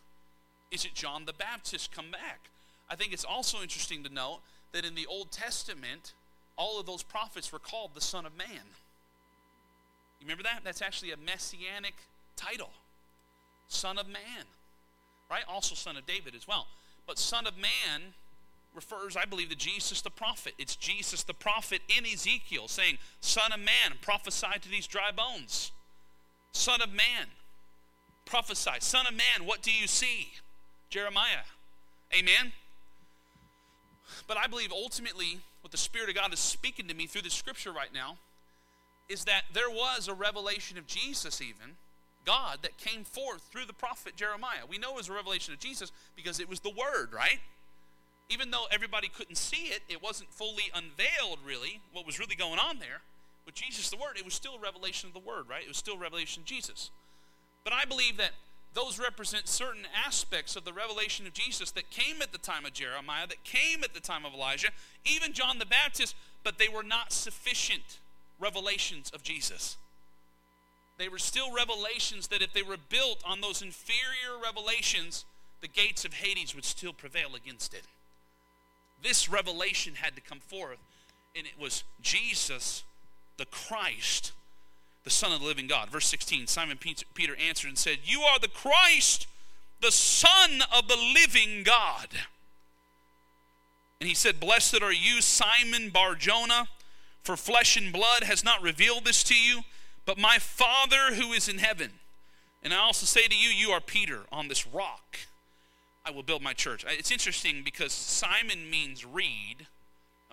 Is 0.72 0.86
it 0.86 0.94
John 0.94 1.26
the 1.26 1.34
Baptist 1.34 1.92
come 1.92 2.12
back? 2.12 2.40
I 2.90 2.96
think 2.96 3.14
it's 3.14 3.26
also 3.26 3.62
interesting 3.62 4.04
to 4.04 4.14
note 4.14 4.40
that 4.72 4.86
in 4.86 4.96
the 4.96 5.06
Old 5.06 5.32
Testament, 5.32 6.14
all 6.58 6.80
of 6.80 6.86
those 6.86 7.04
prophets 7.04 7.52
were 7.52 7.60
called 7.60 7.92
the 7.94 8.02
Son 8.02 8.26
of 8.26 8.38
Man. 8.38 8.66
You 10.20 10.26
remember 10.26 10.44
that? 10.44 10.62
That's 10.64 10.82
actually 10.82 11.12
a 11.12 11.18
messianic 11.18 11.96
title. 12.36 12.72
Son 13.68 13.98
of 13.98 14.08
Man. 14.08 14.46
Right? 15.30 15.44
Also 15.48 15.76
Son 15.76 15.98
of 15.98 16.06
David 16.06 16.36
as 16.36 16.48
well. 16.48 16.68
But 17.06 17.20
Son 17.20 17.48
of 17.48 17.58
Man 17.58 18.14
refers, 18.74 19.16
I 19.16 19.26
believe, 19.26 19.50
to 19.50 19.56
Jesus 19.56 20.02
the 20.02 20.10
prophet. 20.10 20.54
It's 20.58 20.76
Jesus 20.76 21.24
the 21.24 21.34
prophet 21.34 21.82
in 21.96 22.06
Ezekiel 22.06 22.68
saying, 22.68 22.98
Son 23.22 23.52
of 23.52 23.60
Man, 23.60 23.98
prophesy 24.02 24.60
to 24.62 24.70
these 24.70 24.88
dry 24.88 25.12
bones. 25.12 25.72
Son 26.52 26.82
of 26.82 26.90
Man, 26.90 27.28
prophesy. 28.26 28.72
Son 28.80 29.06
of 29.08 29.14
Man, 29.14 29.46
what 29.46 29.62
do 29.62 29.72
you 29.72 29.88
see? 29.88 30.30
Jeremiah. 30.90 31.46
Amen? 32.18 32.54
But 34.28 34.38
I 34.38 34.48
believe 34.48 34.72
ultimately 34.72 35.40
what 35.68 35.74
the 35.74 35.78
Spirit 35.78 36.08
of 36.08 36.16
God 36.16 36.32
is 36.32 36.40
speaking 36.40 36.88
to 36.88 36.94
me 36.94 37.08
through 37.08 37.24
the 37.24 37.30
scripture 37.30 37.74
right 37.74 37.94
now 37.94 38.16
is 39.10 39.26
that 39.26 39.42
there 39.52 39.70
was 39.70 40.08
a 40.08 40.14
revelation 40.14 40.78
of 40.78 40.88
Jesus, 40.88 41.42
even 41.42 41.76
God, 42.24 42.60
that 42.62 42.78
came 42.78 43.04
forth 43.04 43.42
through 43.52 43.66
the 43.66 43.74
prophet 43.74 44.16
Jeremiah. 44.16 44.64
We 44.66 44.78
know 44.78 44.92
it 44.92 44.96
was 44.96 45.10
a 45.10 45.14
revelation 45.14 45.54
of 45.54 45.60
Jesus 45.60 45.92
because 46.16 46.40
it 46.40 46.48
was 46.48 46.62
the 46.62 46.70
Word, 46.70 47.12
right? 47.12 47.40
Even 48.30 48.50
though 48.50 48.68
everybody 48.72 49.10
couldn't 49.10 49.36
see 49.36 49.68
it, 49.68 49.82
it 49.90 50.02
wasn't 50.02 50.32
fully 50.32 50.72
unveiled, 50.74 51.40
really, 51.46 51.82
what 51.92 52.06
was 52.06 52.18
really 52.18 52.38
going 52.38 52.60
on 52.60 52.80
there. 52.80 53.02
With 53.46 53.56
Jesus, 53.56 53.90
the 53.90 53.98
Word, 53.98 54.16
it 54.18 54.24
was 54.24 54.36
still 54.36 54.56
a 54.56 54.62
revelation 54.62 55.10
of 55.10 55.14
the 55.14 55.28
Word, 55.28 55.50
right? 55.50 55.64
It 55.64 55.68
was 55.68 55.76
still 55.76 55.96
a 55.96 56.00
revelation 56.00 56.44
of 56.44 56.46
Jesus. 56.46 56.92
But 57.66 57.74
I 57.74 57.84
believe 57.84 58.16
that 58.16 58.32
those 58.74 59.00
represent 59.00 59.48
certain 59.48 59.88
aspects 60.06 60.56
of 60.56 60.66
the 60.66 60.74
revelation 60.74 61.26
of 61.26 61.34
Jesus 61.34 61.72
that 61.72 61.90
came 61.90 62.22
at 62.22 62.32
the 62.32 62.38
time 62.38 62.66
of 62.66 62.74
Jeremiah, 62.74 63.28
that 63.28 63.44
came 63.44 63.84
at 63.84 63.94
the 63.94 64.00
time 64.00 64.26
of 64.26 64.34
Elijah, 64.34 64.70
even 65.06 65.34
John 65.34 65.60
the 65.60 65.66
Baptist, 65.66 66.16
but 66.44 66.60
they 66.60 66.70
were 66.70 66.84
not 66.84 67.12
sufficient 67.12 68.00
revelations 68.40 69.10
of 69.14 69.24
Jesus. 69.24 69.78
They 70.98 71.10
were 71.10 71.20
still 71.20 71.54
revelations 71.54 72.28
that 72.28 72.42
if 72.42 72.54
they 72.54 72.64
were 72.64 72.78
built 72.90 73.22
on 73.26 73.42
those 73.42 73.62
inferior 73.62 74.38
revelations, 74.44 75.26
the 75.62 75.68
gates 75.68 76.06
of 76.06 76.14
Hades 76.14 76.56
would 76.56 76.66
still 76.66 76.94
prevail 76.94 77.36
against 77.36 77.74
it. 77.74 77.84
This 79.02 79.30
revelation 79.30 79.96
had 79.96 80.16
to 80.16 80.22
come 80.22 80.40
forth, 80.40 80.80
and 81.36 81.46
it 81.46 81.54
was 81.60 81.84
Jesus, 82.02 82.84
the 83.38 83.46
Christ, 83.46 84.32
the 85.08 85.12
Son 85.12 85.32
of 85.32 85.40
the 85.40 85.46
living 85.46 85.68
God. 85.68 85.90
Verse 85.90 86.06
16 86.08 86.48
Simon 86.48 86.78
Peter 86.78 87.34
answered 87.38 87.70
and 87.70 87.78
said, 87.78 88.00
You 88.04 88.24
are 88.24 88.40
the 88.40 88.50
Christ, 88.50 89.26
the 89.80 89.92
Son 89.92 90.62
of 90.76 90.90
the 90.90 90.98
living 90.98 91.64
God. 91.64 92.10
And 94.02 94.10
he 94.10 94.14
said, 94.14 94.42
Blessed 94.42 94.82
are 94.82 94.92
you, 94.92 95.22
Simon 95.22 95.92
Barjona, 95.92 96.68
for 97.24 97.38
flesh 97.38 97.78
and 97.78 97.94
blood 97.94 98.24
has 98.24 98.44
not 98.44 98.62
revealed 98.62 99.06
this 99.06 99.24
to 99.24 99.34
you, 99.34 99.62
but 100.06 100.18
my 100.18 100.40
Father 100.40 101.16
who 101.16 101.32
is 101.32 101.48
in 101.48 101.60
heaven. 101.60 101.92
And 102.62 102.74
I 102.74 102.78
also 102.80 103.06
say 103.06 103.28
to 103.28 103.36
you, 103.36 103.48
you 103.48 103.70
are 103.70 103.80
Peter 103.80 104.24
on 104.30 104.50
this 104.50 104.68
rock. 104.68 105.20
I 106.06 106.12
will 106.12 106.24
build 106.24 106.42
my 106.42 106.52
church. 106.52 106.84
It's 106.86 107.12
interesting 107.12 107.62
because 107.64 107.94
Simon 107.94 108.70
means 108.70 109.06
reed, 109.06 109.68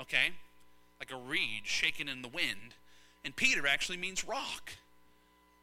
okay? 0.01 0.33
Like 0.99 1.13
a 1.13 1.17
reed 1.17 1.63
shaken 1.65 2.09
in 2.09 2.23
the 2.23 2.29
wind. 2.29 2.75
And 3.25 3.35
Peter 3.35 3.67
actually 3.67 3.99
means 3.99 4.25
rock. 4.25 4.73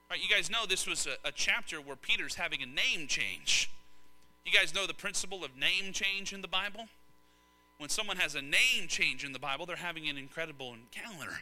Right, 0.10 0.22
you 0.22 0.30
guys 0.30 0.50
know 0.50 0.66
this 0.68 0.88
was 0.88 1.08
a, 1.08 1.28
a 1.28 1.32
chapter 1.32 1.78
where 1.78 1.96
Peter's 1.96 2.36
having 2.36 2.62
a 2.62 2.66
name 2.66 3.08
change. 3.08 3.70
You 4.46 4.52
guys 4.52 4.74
know 4.74 4.88
the 4.88 4.94
principle 4.94 5.46
of 5.46 5.56
name 5.56 5.94
change 5.94 6.34
in 6.34 6.42
the 6.42 6.48
Bible? 6.48 6.88
When 7.78 7.90
someone 7.90 8.18
has 8.18 8.36
a 8.36 8.42
name 8.42 8.88
change 8.88 9.24
in 9.24 9.32
the 9.32 9.40
Bible, 9.40 9.66
they're 9.66 9.78
having 9.78 10.10
an 10.10 10.18
incredible 10.18 10.74
encounter. 10.74 11.42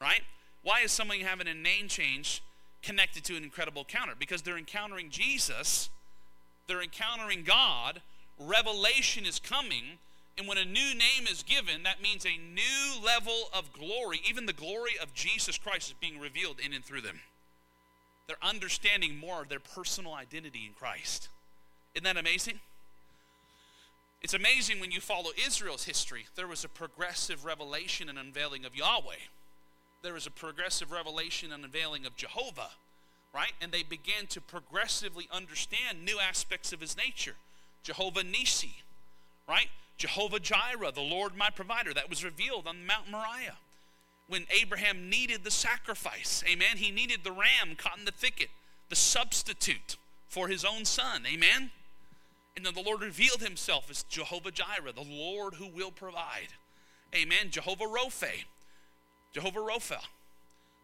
Right? 0.00 0.22
Why 0.62 0.80
is 0.80 0.92
someone 0.92 1.20
having 1.20 1.48
a 1.48 1.54
name 1.54 1.88
change 1.88 2.42
connected 2.82 3.24
to 3.24 3.36
an 3.36 3.44
incredible 3.44 3.82
encounter? 3.82 4.14
Because 4.18 4.42
they're 4.42 4.58
encountering 4.58 5.10
Jesus, 5.10 5.90
they're 6.66 6.82
encountering 6.82 7.42
God, 7.42 8.00
revelation 8.38 9.26
is 9.26 9.38
coming, 9.38 9.98
and 10.38 10.46
when 10.46 10.58
a 10.58 10.64
new 10.64 10.94
name 10.94 11.26
is 11.28 11.42
given, 11.42 11.82
that 11.82 12.00
means 12.00 12.24
a 12.24 12.38
new 12.38 13.04
level 13.04 13.50
of 13.52 13.72
glory. 13.72 14.20
Even 14.28 14.46
the 14.46 14.52
glory 14.52 14.92
of 15.02 15.12
Jesus 15.12 15.58
Christ 15.58 15.88
is 15.88 15.94
being 16.00 16.20
revealed 16.20 16.60
in 16.64 16.72
and 16.72 16.84
through 16.84 17.00
them. 17.00 17.20
They're 18.28 18.36
understanding 18.40 19.16
more 19.16 19.42
of 19.42 19.48
their 19.48 19.58
personal 19.58 20.14
identity 20.14 20.64
in 20.66 20.74
Christ. 20.74 21.28
Isn't 21.94 22.04
that 22.04 22.16
amazing? 22.16 22.60
It's 24.22 24.34
amazing 24.34 24.80
when 24.80 24.92
you 24.92 25.00
follow 25.00 25.30
Israel's 25.44 25.84
history. 25.84 26.26
There 26.36 26.46
was 26.46 26.64
a 26.64 26.68
progressive 26.68 27.44
revelation 27.44 28.08
and 28.08 28.18
unveiling 28.18 28.64
of 28.64 28.76
Yahweh. 28.76 29.26
There 30.02 30.12
was 30.12 30.26
a 30.26 30.30
progressive 30.30 30.92
revelation 30.92 31.52
and 31.52 31.64
unveiling 31.64 32.06
of 32.06 32.16
Jehovah, 32.16 32.70
right? 33.34 33.52
And 33.60 33.72
they 33.72 33.82
began 33.82 34.26
to 34.28 34.40
progressively 34.40 35.28
understand 35.32 36.04
new 36.04 36.20
aspects 36.20 36.72
of 36.72 36.80
his 36.80 36.96
nature. 36.96 37.34
Jehovah 37.82 38.22
Nisi, 38.22 38.82
right? 39.48 39.68
Jehovah 39.98 40.40
Jireh, 40.40 40.92
the 40.94 41.00
Lord 41.00 41.36
my 41.36 41.50
provider. 41.50 41.92
That 41.92 42.08
was 42.08 42.24
revealed 42.24 42.66
on 42.66 42.86
Mount 42.86 43.10
Moriah 43.10 43.58
when 44.28 44.46
Abraham 44.62 45.10
needed 45.10 45.42
the 45.44 45.50
sacrifice. 45.50 46.42
Amen. 46.48 46.76
He 46.76 46.90
needed 46.90 47.24
the 47.24 47.32
ram 47.32 47.74
caught 47.76 47.98
in 47.98 48.04
the 48.04 48.12
thicket, 48.12 48.48
the 48.88 48.96
substitute 48.96 49.96
for 50.28 50.48
his 50.48 50.64
own 50.64 50.84
son. 50.84 51.24
Amen. 51.26 51.70
And 52.56 52.64
then 52.64 52.74
the 52.74 52.82
Lord 52.82 53.02
revealed 53.02 53.40
himself 53.40 53.90
as 53.90 54.04
Jehovah 54.04 54.50
Jireh, 54.50 54.92
the 54.94 55.02
Lord 55.02 55.54
who 55.54 55.68
will 55.68 55.90
provide. 55.90 56.48
Amen. 57.14 57.50
Jehovah 57.50 57.86
Rophe, 57.86 58.44
Jehovah 59.32 59.60
Rapha, 59.60 60.00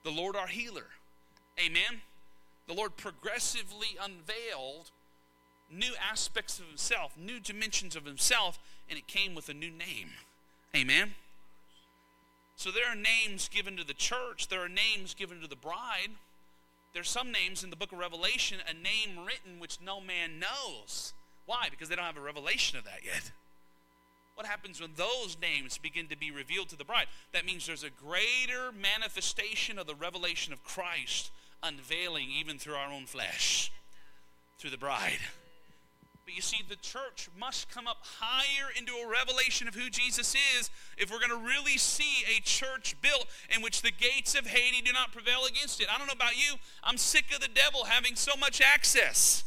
the 0.02 0.10
Lord 0.10 0.36
our 0.36 0.46
healer. 0.46 0.86
Amen. 1.58 2.00
The 2.66 2.74
Lord 2.74 2.96
progressively 2.96 3.96
unveiled 4.00 4.90
new 5.70 5.92
aspects 6.00 6.58
of 6.58 6.66
himself, 6.66 7.16
new 7.16 7.40
dimensions 7.40 7.96
of 7.96 8.04
himself, 8.04 8.58
and 8.88 8.98
it 8.98 9.06
came 9.06 9.34
with 9.34 9.48
a 9.48 9.54
new 9.54 9.70
name. 9.70 10.10
Amen. 10.74 11.14
So 12.56 12.70
there 12.70 12.86
are 12.86 12.96
names 12.96 13.48
given 13.48 13.76
to 13.76 13.84
the 13.84 13.94
church, 13.94 14.48
there 14.48 14.62
are 14.62 14.68
names 14.68 15.14
given 15.14 15.40
to 15.40 15.48
the 15.48 15.56
bride. 15.56 16.10
There's 16.92 17.10
some 17.10 17.32
names 17.32 17.64
in 17.64 17.70
the 17.70 17.76
book 17.76 17.90
of 17.90 17.98
Revelation, 17.98 18.58
a 18.68 18.72
name 18.72 19.24
written 19.26 19.58
which 19.58 19.78
no 19.84 20.00
man 20.00 20.38
knows. 20.38 21.12
Why? 21.46 21.66
Because 21.68 21.88
they 21.88 21.96
don't 21.96 22.04
have 22.04 22.16
a 22.16 22.20
revelation 22.20 22.78
of 22.78 22.84
that 22.84 23.04
yet. 23.04 23.32
What 24.36 24.46
happens 24.46 24.80
when 24.80 24.90
those 24.96 25.36
names 25.40 25.76
begin 25.78 26.06
to 26.08 26.16
be 26.16 26.30
revealed 26.30 26.68
to 26.68 26.76
the 26.76 26.84
bride? 26.84 27.06
That 27.32 27.44
means 27.44 27.66
there's 27.66 27.84
a 27.84 27.90
greater 27.90 28.72
manifestation 28.72 29.78
of 29.78 29.86
the 29.86 29.94
revelation 29.94 30.52
of 30.52 30.64
Christ 30.64 31.30
unveiling 31.62 32.28
even 32.30 32.58
through 32.58 32.74
our 32.74 32.92
own 32.92 33.06
flesh, 33.06 33.72
through 34.58 34.70
the 34.70 34.78
bride. 34.78 35.20
But 36.24 36.34
you 36.34 36.40
see, 36.40 36.64
the 36.66 36.76
church 36.76 37.28
must 37.38 37.68
come 37.68 37.86
up 37.86 37.98
higher 38.18 38.70
into 38.74 38.92
a 38.94 39.10
revelation 39.10 39.68
of 39.68 39.74
who 39.74 39.90
Jesus 39.90 40.34
is 40.56 40.70
if 40.96 41.10
we're 41.10 41.18
going 41.18 41.28
to 41.30 41.46
really 41.46 41.76
see 41.76 42.24
a 42.26 42.40
church 42.40 42.96
built 43.02 43.26
in 43.54 43.60
which 43.60 43.82
the 43.82 43.90
gates 43.90 44.34
of 44.34 44.46
Hades 44.46 44.82
do 44.82 44.92
not 44.92 45.12
prevail 45.12 45.44
against 45.44 45.80
it. 45.82 45.88
I 45.92 45.98
don't 45.98 46.06
know 46.06 46.14
about 46.14 46.36
you, 46.36 46.54
I'm 46.82 46.96
sick 46.96 47.26
of 47.34 47.40
the 47.40 47.48
devil 47.48 47.84
having 47.84 48.16
so 48.16 48.32
much 48.38 48.62
access. 48.62 49.44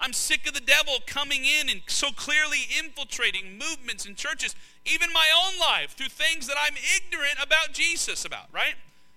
I'm 0.00 0.12
sick 0.12 0.46
of 0.46 0.54
the 0.54 0.60
devil 0.60 0.94
coming 1.06 1.44
in 1.44 1.68
and 1.68 1.82
so 1.88 2.12
clearly 2.12 2.68
infiltrating 2.78 3.58
movements 3.58 4.06
and 4.06 4.16
churches, 4.16 4.54
even 4.86 5.12
my 5.12 5.26
own 5.44 5.58
life, 5.58 5.90
through 5.90 6.08
things 6.08 6.46
that 6.46 6.56
I'm 6.62 6.76
ignorant 6.96 7.36
about 7.42 7.72
Jesus 7.72 8.24
about, 8.24 8.46
right? 8.52 8.74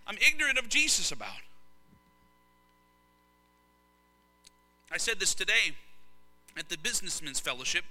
I'm 0.08 0.18
ignorant 0.18 0.58
of 0.58 0.70
Jesus 0.70 1.12
about. 1.12 1.42
I 4.92 4.98
said 4.98 5.20
this 5.20 5.34
today 5.34 5.76
at 6.58 6.70
the 6.70 6.78
Businessmen's 6.78 7.40
Fellowship. 7.40 7.84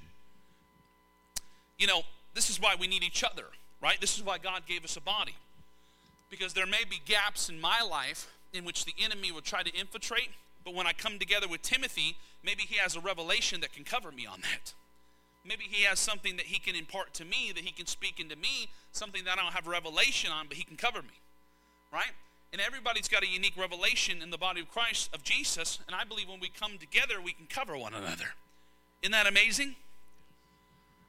You 1.79 1.87
know, 1.87 2.03
this 2.35 2.51
is 2.51 2.61
why 2.61 2.77
we 2.79 2.87
need 2.87 3.03
each 3.03 3.25
other, 3.25 3.45
right? 3.83 4.01
This 4.01 4.17
is 4.17 4.23
why 4.23 4.39
God 4.39 4.63
gave 4.67 4.85
us 4.85 4.97
a 4.97 5.01
body. 5.01 5.35
Because 6.31 6.53
there 6.53 6.67
may 6.67 6.85
be 6.89 7.01
gaps 7.05 7.49
in 7.49 7.61
my 7.61 7.81
life 7.81 8.29
in 8.53 8.65
which 8.65 8.85
the 8.85 8.95
enemy 9.03 9.33
will 9.33 9.41
try 9.41 9.63
to 9.63 9.75
infiltrate, 9.75 10.31
but 10.65 10.75
when 10.75 10.87
I 10.87 10.93
come 10.93 11.19
together 11.19 11.49
with 11.49 11.63
Timothy, 11.63 12.17
maybe 12.45 12.63
he 12.63 12.77
has 12.77 12.97
a 12.97 13.01
revelation 13.01 13.61
that 13.63 13.73
can 13.73 13.85
cover 13.85 14.13
me 14.13 14.27
on 14.27 14.41
that. 14.43 14.75
Maybe 15.45 15.65
he 15.65 15.85
has 15.85 15.99
something 15.99 16.37
that 16.37 16.47
he 16.47 16.59
can 16.59 16.77
impart 16.77 17.15
to 17.15 17.25
me, 17.25 17.53
that 17.55 17.65
he 17.65 17.73
can 17.73 17.87
speak 17.87 18.21
into 18.21 18.37
me, 18.37 18.69
something 18.93 19.25
that 19.25 19.39
I 19.39 19.43
don't 19.43 19.55
have 19.55 19.67
revelation 19.67 20.31
on, 20.31 20.47
but 20.49 20.57
he 20.57 20.65
can 20.65 20.77
cover 20.77 21.01
me, 21.01 21.19
right? 21.93 22.13
And 22.53 22.61
everybody's 22.61 23.09
got 23.09 23.23
a 23.23 23.29
unique 23.29 23.57
revelation 23.57 24.21
in 24.21 24.31
the 24.31 24.39
body 24.39 24.61
of 24.61 24.71
Christ, 24.71 25.09
of 25.15 25.23
Jesus, 25.23 25.79
and 25.87 25.97
I 25.97 26.05
believe 26.05 26.29
when 26.29 26.41
we 26.41 26.51
come 26.51 26.79
together, 26.79 27.21
we 27.23 27.33
can 27.33 27.47
cover 27.47 27.77
one 27.77 27.95
another. 27.95 28.35
Isn't 29.03 29.13
that 29.13 29.27
amazing? 29.27 29.77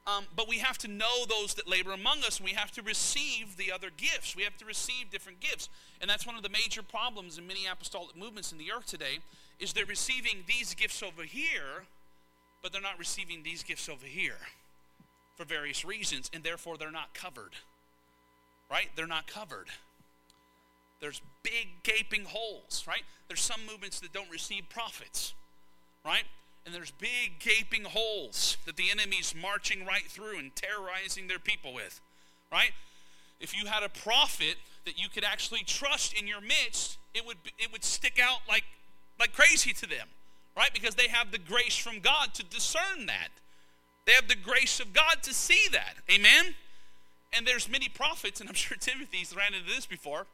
Um, 0.07 0.25
but 0.35 0.49
we 0.49 0.57
have 0.57 0.77
to 0.79 0.87
know 0.87 1.25
those 1.29 1.53
that 1.55 1.67
labor 1.67 1.91
among 1.91 2.19
us, 2.19 2.37
and 2.37 2.45
we 2.45 2.53
have 2.53 2.71
to 2.71 2.81
receive 2.81 3.55
the 3.57 3.71
other 3.71 3.89
gifts. 3.95 4.35
We 4.35 4.43
have 4.43 4.57
to 4.57 4.65
receive 4.65 5.11
different 5.11 5.39
gifts. 5.39 5.69
And 5.99 6.09
that's 6.09 6.25
one 6.25 6.35
of 6.35 6.43
the 6.43 6.49
major 6.49 6.81
problems 6.81 7.37
in 7.37 7.45
many 7.45 7.67
apostolic 7.71 8.17
movements 8.17 8.51
in 8.51 8.57
the 8.57 8.71
earth 8.71 8.87
today, 8.87 9.19
is 9.59 9.73
they're 9.73 9.85
receiving 9.85 10.43
these 10.47 10.73
gifts 10.73 11.03
over 11.03 11.23
here, 11.23 11.85
but 12.63 12.71
they're 12.71 12.81
not 12.81 12.97
receiving 12.97 13.43
these 13.43 13.61
gifts 13.61 13.87
over 13.87 14.05
here 14.05 14.39
for 15.35 15.45
various 15.45 15.85
reasons, 15.85 16.31
and 16.33 16.43
therefore 16.43 16.77
they're 16.77 16.91
not 16.91 17.13
covered. 17.13 17.53
Right? 18.71 18.89
They're 18.95 19.05
not 19.05 19.27
covered. 19.27 19.67
There's 20.99 21.21
big 21.43 21.67
gaping 21.83 22.25
holes, 22.25 22.85
right? 22.87 23.03
There's 23.27 23.41
some 23.41 23.59
movements 23.69 23.99
that 23.99 24.13
don't 24.13 24.29
receive 24.29 24.69
prophets, 24.69 25.33
right? 26.05 26.23
And 26.65 26.75
there's 26.75 26.91
big 26.91 27.39
gaping 27.39 27.85
holes 27.85 28.57
that 28.65 28.75
the 28.75 28.91
enemy's 28.91 29.33
marching 29.39 29.85
right 29.85 30.05
through 30.07 30.37
and 30.37 30.55
terrorizing 30.55 31.27
their 31.27 31.39
people 31.39 31.73
with, 31.73 31.99
right? 32.51 32.71
If 33.39 33.57
you 33.57 33.65
had 33.65 33.83
a 33.83 33.89
prophet 33.89 34.57
that 34.85 35.01
you 35.01 35.09
could 35.09 35.23
actually 35.23 35.63
trust 35.63 36.13
in 36.13 36.27
your 36.27 36.41
midst, 36.41 36.97
it 37.13 37.25
would 37.25 37.37
it 37.57 37.71
would 37.71 37.83
stick 37.83 38.19
out 38.21 38.39
like 38.47 38.63
like 39.19 39.33
crazy 39.33 39.73
to 39.73 39.87
them, 39.87 40.07
right? 40.55 40.71
Because 40.73 40.95
they 40.95 41.07
have 41.07 41.31
the 41.31 41.39
grace 41.39 41.75
from 41.75 41.99
God 41.99 42.33
to 42.35 42.43
discern 42.43 43.07
that. 43.07 43.29
They 44.05 44.13
have 44.13 44.27
the 44.27 44.35
grace 44.35 44.79
of 44.79 44.93
God 44.93 45.17
to 45.23 45.33
see 45.33 45.67
that. 45.71 45.95
Amen. 46.11 46.55
And 47.33 47.47
there's 47.47 47.69
many 47.69 47.87
prophets, 47.87 48.41
and 48.41 48.49
I'm 48.49 48.55
sure 48.65 48.77
Timothy's 48.77 49.35
ran 49.35 49.53
into 49.53 49.73
this 49.73 49.85
before. 49.85 50.27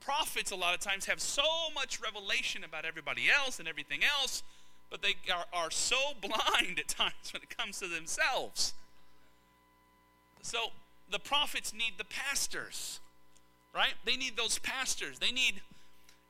Prophets 0.00 0.50
a 0.50 0.56
lot 0.56 0.74
of 0.74 0.80
times 0.80 1.06
have 1.06 1.20
so 1.20 1.42
much 1.74 2.00
revelation 2.00 2.64
about 2.64 2.84
everybody 2.84 3.24
else 3.30 3.58
and 3.58 3.68
everything 3.68 4.00
else 4.02 4.42
but 4.90 5.02
they 5.02 5.14
are, 5.32 5.44
are 5.52 5.70
so 5.70 5.96
blind 6.20 6.78
at 6.78 6.88
times 6.88 7.32
when 7.32 7.42
it 7.42 7.56
comes 7.56 7.78
to 7.78 7.88
themselves. 7.88 8.74
So 10.42 10.58
the 11.10 11.18
prophets 11.18 11.72
need 11.72 11.94
the 11.98 12.04
pastors, 12.04 13.00
right? 13.74 13.94
They 14.04 14.16
need 14.16 14.36
those 14.36 14.58
pastors. 14.58 15.18
They 15.18 15.32
need, 15.32 15.60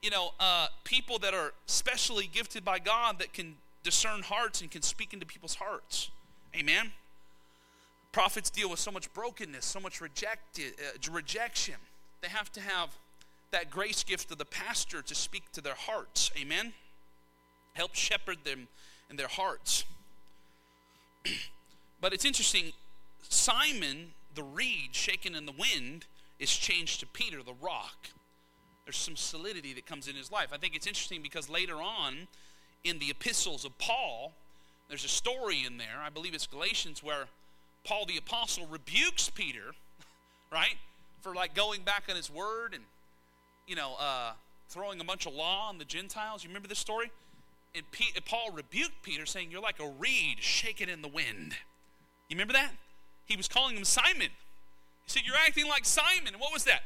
you 0.02 0.10
know, 0.10 0.30
uh, 0.40 0.68
people 0.84 1.18
that 1.20 1.34
are 1.34 1.52
specially 1.66 2.28
gifted 2.30 2.64
by 2.64 2.78
God 2.78 3.18
that 3.18 3.32
can 3.32 3.56
discern 3.82 4.22
hearts 4.22 4.60
and 4.60 4.70
can 4.70 4.82
speak 4.82 5.12
into 5.12 5.26
people's 5.26 5.54
hearts. 5.54 6.10
Amen. 6.54 6.92
Prophets 8.12 8.50
deal 8.50 8.68
with 8.68 8.80
so 8.80 8.90
much 8.90 9.12
brokenness, 9.14 9.64
so 9.64 9.80
much 9.80 10.00
rejected, 10.00 10.74
uh, 10.78 11.12
rejection. 11.12 11.76
They 12.20 12.28
have 12.28 12.50
to 12.52 12.60
have 12.60 12.90
that 13.52 13.70
grace 13.70 14.02
gift 14.04 14.30
of 14.30 14.38
the 14.38 14.44
pastor 14.44 15.02
to 15.02 15.14
speak 15.14 15.50
to 15.52 15.60
their 15.60 15.74
hearts. 15.74 16.30
Amen. 16.38 16.72
Help 17.80 17.94
shepherd 17.94 18.36
them 18.44 18.68
in 19.08 19.16
their 19.16 19.26
hearts. 19.26 19.86
but 22.02 22.12
it's 22.12 22.26
interesting, 22.26 22.74
Simon, 23.26 24.10
the 24.34 24.42
reed 24.42 24.90
shaken 24.94 25.34
in 25.34 25.46
the 25.46 25.52
wind, 25.52 26.04
is 26.38 26.54
changed 26.54 27.00
to 27.00 27.06
Peter, 27.06 27.42
the 27.42 27.54
rock. 27.62 28.10
there's 28.84 28.98
some 28.98 29.16
solidity 29.16 29.72
that 29.72 29.86
comes 29.86 30.08
in 30.08 30.14
his 30.14 30.30
life. 30.30 30.50
I 30.52 30.58
think 30.58 30.76
it's 30.76 30.86
interesting 30.86 31.22
because 31.22 31.48
later 31.48 31.76
on 31.76 32.28
in 32.84 32.98
the 32.98 33.08
epistles 33.08 33.64
of 33.64 33.78
Paul, 33.78 34.32
there's 34.90 35.06
a 35.06 35.08
story 35.08 35.64
in 35.66 35.78
there, 35.78 36.02
I 36.04 36.10
believe 36.10 36.34
it's 36.34 36.46
Galatians, 36.46 37.02
where 37.02 37.28
Paul 37.84 38.04
the 38.04 38.18
apostle 38.18 38.66
rebukes 38.66 39.30
Peter, 39.30 39.72
right, 40.52 40.76
for 41.22 41.34
like 41.34 41.54
going 41.54 41.80
back 41.80 42.04
on 42.10 42.16
his 42.16 42.30
word 42.30 42.74
and, 42.74 42.84
you 43.66 43.74
know, 43.74 43.94
uh, 43.98 44.32
throwing 44.68 45.00
a 45.00 45.04
bunch 45.04 45.24
of 45.24 45.32
law 45.32 45.70
on 45.70 45.78
the 45.78 45.86
Gentiles. 45.86 46.44
You 46.44 46.50
remember 46.50 46.68
this 46.68 46.78
story? 46.78 47.10
And 47.74 47.84
Paul 48.24 48.50
rebuked 48.52 49.02
Peter, 49.02 49.26
saying, 49.26 49.50
You're 49.50 49.60
like 49.60 49.80
a 49.80 49.88
reed 49.88 50.38
shaken 50.40 50.88
in 50.88 51.02
the 51.02 51.08
wind. 51.08 51.54
You 52.28 52.36
remember 52.36 52.54
that? 52.54 52.72
He 53.26 53.36
was 53.36 53.48
calling 53.48 53.76
him 53.76 53.84
Simon. 53.84 54.28
He 55.04 55.08
said, 55.08 55.22
You're 55.24 55.36
acting 55.36 55.68
like 55.68 55.84
Simon. 55.84 56.34
what 56.38 56.52
was 56.52 56.64
that? 56.64 56.82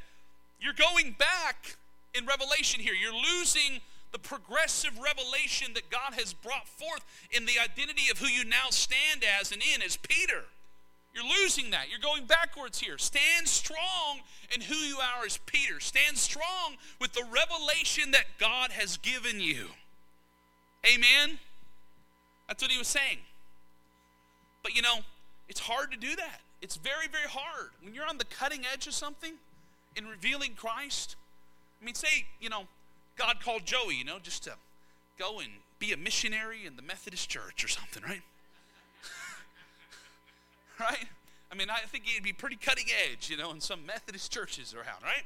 You're 0.61 0.75
going 0.75 1.15
back 1.19 1.77
in 2.15 2.27
Revelation 2.27 2.81
here. 2.81 2.95
You're 2.95 3.15
losing 3.15 3.81
the 4.13 4.19
progressive 4.19 4.97
revelation 4.99 5.73
that 5.75 5.91
God 5.91 6.15
has 6.15 6.33
brought 6.33 6.69
forth 6.69 7.05
in 7.31 7.47
the 7.47 7.59
identity 7.59 8.11
of 8.11 8.19
who 8.19 8.27
you 8.27 8.45
now 8.45 8.71
stand 8.71 9.25
as 9.41 9.51
and 9.51 9.61
in 9.61 9.83
as 9.83 9.97
Peter. 9.97 10.45
You're 11.15 11.25
losing 11.43 11.71
that. 11.71 11.91
You're 11.91 12.01
going 12.01 12.27
backwards 12.27 12.81
here. 12.81 12.99
Stand 12.99 13.47
strong 13.47 14.21
in 14.55 14.61
who 14.61 14.75
you 14.75 14.99
are 14.99 15.25
as 15.25 15.39
Peter. 15.47 15.81
Stand 15.81 16.17
strong 16.17 16.77
with 17.01 17.13
the 17.13 17.25
revelation 17.25 18.11
that 18.13 18.27
God 18.39 18.71
has 18.73 18.97
given 18.97 19.41
you. 19.41 19.69
Amen? 20.87 21.39
That's 22.49 22.63
what 22.63 22.71
he 22.71 22.79
was 22.79 22.89
saying. 22.89 23.19
But 24.63 24.75
you 24.75 24.83
know, 24.83 25.01
it's 25.49 25.61
hard 25.61 25.93
to 25.93 25.99
do 25.99 26.17
that. 26.17 26.41
It's 26.63 26.77
very, 26.77 27.09
very 27.09 27.29
hard. 27.29 27.71
When 27.83 27.95
you're 27.95 28.07
on 28.07 28.19
the 28.19 28.25
cutting 28.25 28.63
edge 28.71 28.87
of 28.87 28.95
something 28.95 29.35
in 29.97 30.07
revealing 30.07 30.53
Christ, 30.57 31.17
I 31.81 31.85
mean, 31.85 31.95
say, 31.95 32.27
you 32.41 32.49
know, 32.49 32.65
God 33.17 33.41
called 33.41 33.67
Joey, 33.67 33.97
you 33.97 34.05
know, 34.05 34.19
just 34.23 34.45
to 34.45 34.55
go 35.19 35.41
and 35.41 35.49
be 35.79 35.93
a 35.93 35.97
missionary 35.97 36.65
in 36.67 36.77
the 36.77 36.83
Methodist 36.83 37.29
church 37.29 37.63
or 37.65 37.69
something, 37.69 38.03
right? 38.03 38.23
right? 40.81 41.07
I 41.53 41.55
mean, 41.55 41.69
I 41.71 41.81
think 41.87 42.05
he'd 42.07 42.23
be 42.23 42.33
pretty 42.33 42.57
cutting 42.57 42.87
edge, 43.11 43.31
you 43.31 43.37
know, 43.37 43.51
in 43.51 43.61
some 43.61 43.85
Methodist 43.87 44.33
churches 44.33 44.75
around, 44.75 45.03
right? 45.03 45.25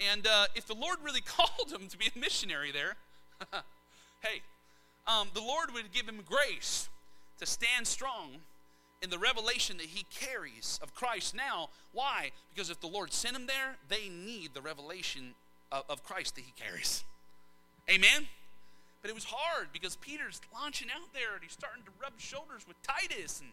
And 0.00 0.26
uh, 0.26 0.46
if 0.54 0.66
the 0.66 0.74
Lord 0.74 0.98
really 1.02 1.20
called 1.26 1.70
him 1.70 1.88
to 1.88 1.96
be 1.96 2.10
a 2.14 2.18
missionary 2.18 2.72
there, 2.72 2.96
hey, 4.20 4.42
um, 5.06 5.28
the 5.34 5.40
Lord 5.40 5.72
would 5.72 5.92
give 5.92 6.08
him 6.08 6.20
grace 6.26 6.88
to 7.38 7.46
stand 7.46 7.86
strong 7.86 8.38
in 9.02 9.10
the 9.10 9.18
revelation 9.18 9.76
that 9.78 9.86
he 9.86 10.04
carries 10.10 10.78
of 10.82 10.94
Christ 10.94 11.34
now. 11.34 11.68
Why? 11.92 12.32
Because 12.52 12.70
if 12.70 12.80
the 12.80 12.88
Lord 12.88 13.12
sent 13.12 13.36
him 13.36 13.46
there, 13.46 13.76
they 13.88 14.08
need 14.08 14.54
the 14.54 14.60
revelation 14.60 15.34
of, 15.70 15.84
of 15.88 16.02
Christ 16.02 16.34
that 16.34 16.44
he 16.44 16.52
carries. 16.56 17.04
Amen? 17.88 18.26
But 19.00 19.10
it 19.10 19.14
was 19.14 19.24
hard 19.24 19.68
because 19.72 19.96
Peter's 19.96 20.40
launching 20.52 20.88
out 20.90 21.12
there 21.14 21.34
and 21.34 21.42
he's 21.42 21.52
starting 21.52 21.84
to 21.84 21.90
rub 22.02 22.18
shoulders 22.18 22.66
with 22.66 22.76
Titus 22.82 23.40
and 23.40 23.50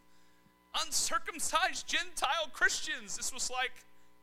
uncircumcised 0.84 1.88
Gentile 1.88 2.50
Christians. 2.52 3.16
This 3.16 3.34
was 3.34 3.52
like 3.52 3.72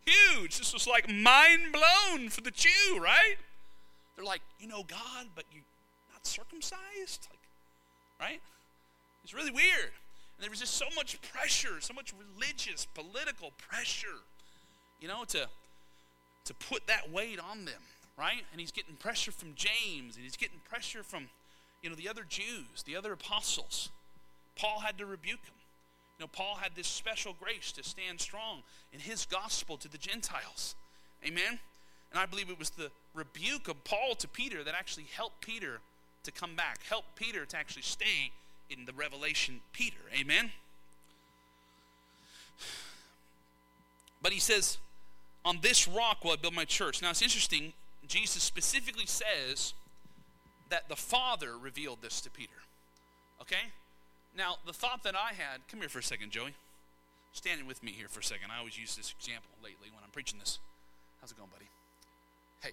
huge. 0.05 0.59
This 0.59 0.73
was 0.75 0.87
like 0.87 1.09
mind 1.09 1.73
blown 1.73 2.29
for 2.29 2.41
the 2.41 2.51
Jew, 2.51 2.99
right? 3.01 3.37
They're 4.17 4.25
like, 4.25 4.43
you 4.61 4.67
know 4.67 4.83
God, 4.83 5.29
but 5.35 5.45
you're 5.53 5.63
not 6.23 6.27
circumcised? 6.27 7.29
Like, 7.31 7.41
right? 8.21 8.41
It's 9.25 9.35
really 9.35 9.51
weird. 9.51 9.93
And 10.37 10.43
there 10.43 10.51
was 10.51 10.61
just 10.61 10.75
so 10.75 10.87
much 10.97 11.21
pressure, 11.23 11.81
so 11.81 11.95
much 11.95 12.13
religious, 12.19 12.87
political 12.87 13.53
pressure, 13.59 14.23
you 15.01 15.09
know, 15.09 15.25
to, 15.29 15.47
to 16.45 16.55
put 16.55 16.87
that 16.87 17.11
weight 17.11 17.39
on 17.39 17.65
them, 17.65 17.83
right? 18.19 18.43
And 18.51 18.61
he's 18.61 18.73
getting 18.73 18.97
pressure 18.97 19.33
from 19.33 19.55
James, 19.55 20.17
and 20.17 20.25
he's 20.25 20.37
getting 20.37 20.61
pressure 20.69 21.03
from, 21.03 21.29
you 21.83 21.91
know, 21.91 21.97
the 21.97 22.09
other 22.09 22.25
Jews, 22.29 22.83
the 22.85 22.97
other 22.97 23.13
apostles. 23.13 23.91
Paul 24.57 24.81
had 24.81 24.99
to 24.99 25.07
rebuke 25.07 25.45
him. 25.45 25.55
You 26.19 26.25
know, 26.25 26.31
Paul 26.33 26.57
had 26.57 26.73
this 26.75 26.87
special 26.87 27.35
grace 27.41 27.73
to 27.73 27.83
stand 27.83 28.21
strong 28.21 28.63
in 28.93 29.01
his 29.01 29.27
gospel 29.27 29.77
to 29.79 29.89
the 29.89 29.99
Gentiles. 29.99 30.75
Amen? 31.27 31.59
And 32.11 32.21
I 32.21 32.27
believe 32.27 32.51
it 32.51 32.59
was 32.59 32.71
the 32.71 32.91
rebuke 33.15 33.69
of 33.69 33.83
Paul 33.85 34.15
to 34.17 34.29
Peter 34.29 34.63
that 34.65 34.75
actually 34.75 35.07
helped 35.17 35.41
Peter 35.41 35.81
to 36.25 36.31
come 36.31 36.55
back, 36.55 36.81
Help 36.89 37.05
Peter 37.17 37.45
to 37.45 37.57
actually 37.57 37.83
stay 37.83 38.33
in 38.71 38.85
the 38.85 38.93
revelation 38.93 39.61
Peter. 39.73 39.99
Amen? 40.19 40.51
But 44.23 44.33
he 44.33 44.41
says, 44.41 44.79
On 45.45 45.59
this 45.61 45.89
rock 45.89 46.25
will 46.25 46.33
I 46.33 46.37
build 46.37 46.55
my 46.55 46.65
church. 46.65 47.03
Now 47.03 47.11
it's 47.11 47.23
interesting, 47.23 47.73
Jesus 48.07 48.43
specifically 48.43 49.07
says 49.07 49.75
that 50.71 50.89
the 50.89 50.97
Father 50.97 51.57
revealed 51.59 51.99
this 52.03 52.21
to 52.23 52.31
Peter. 52.31 52.53
Okay? 53.41 53.73
Now, 54.37 54.57
the 54.65 54.73
thought 54.73 55.03
that 55.03 55.15
I 55.15 55.35
had, 55.35 55.61
come 55.69 55.81
here 55.81 55.89
for 55.89 55.99
a 55.99 56.03
second, 56.03 56.31
Joey. 56.31 56.55
Standing 57.35 57.67
with 57.67 57.83
me 57.83 57.93
here 57.93 58.09
for 58.09 58.21
a 58.21 58.25
second. 58.25 58.51
I 58.55 58.59
always 58.59 58.79
use 58.79 58.97
this 58.97 59.15
example 59.19 59.51
lately 59.63 59.89
when 59.91 60.03
I'm 60.05 60.11
preaching 60.11 60.39
this. 60.39 60.59
How's 61.21 61.33
it 61.33 61.39
going, 61.39 61.51
buddy? 61.51 61.67
Hey, 62.63 62.73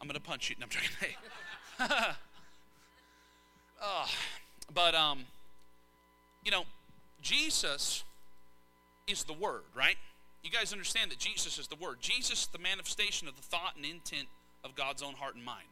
I'm 0.00 0.06
going 0.06 0.14
to 0.14 0.20
punch 0.20 0.50
you. 0.50 0.56
No, 0.58 0.64
I'm 0.64 0.70
joking. 0.70 0.90
Hey. 1.00 2.14
oh, 3.80 4.06
but, 4.72 4.94
um, 4.94 5.24
you 6.44 6.50
know, 6.50 6.64
Jesus 7.22 8.04
is 9.06 9.24
the 9.24 9.32
Word, 9.32 9.62
right? 9.74 9.96
You 10.42 10.50
guys 10.50 10.72
understand 10.72 11.10
that 11.10 11.18
Jesus 11.18 11.58
is 11.58 11.66
the 11.66 11.76
Word. 11.76 11.98
Jesus, 12.00 12.46
the 12.46 12.58
manifestation 12.58 13.28
of 13.28 13.36
the 13.36 13.42
thought 13.42 13.74
and 13.76 13.84
intent 13.84 14.28
of 14.64 14.74
God's 14.74 15.02
own 15.02 15.14
heart 15.14 15.34
and 15.34 15.44
mind, 15.44 15.66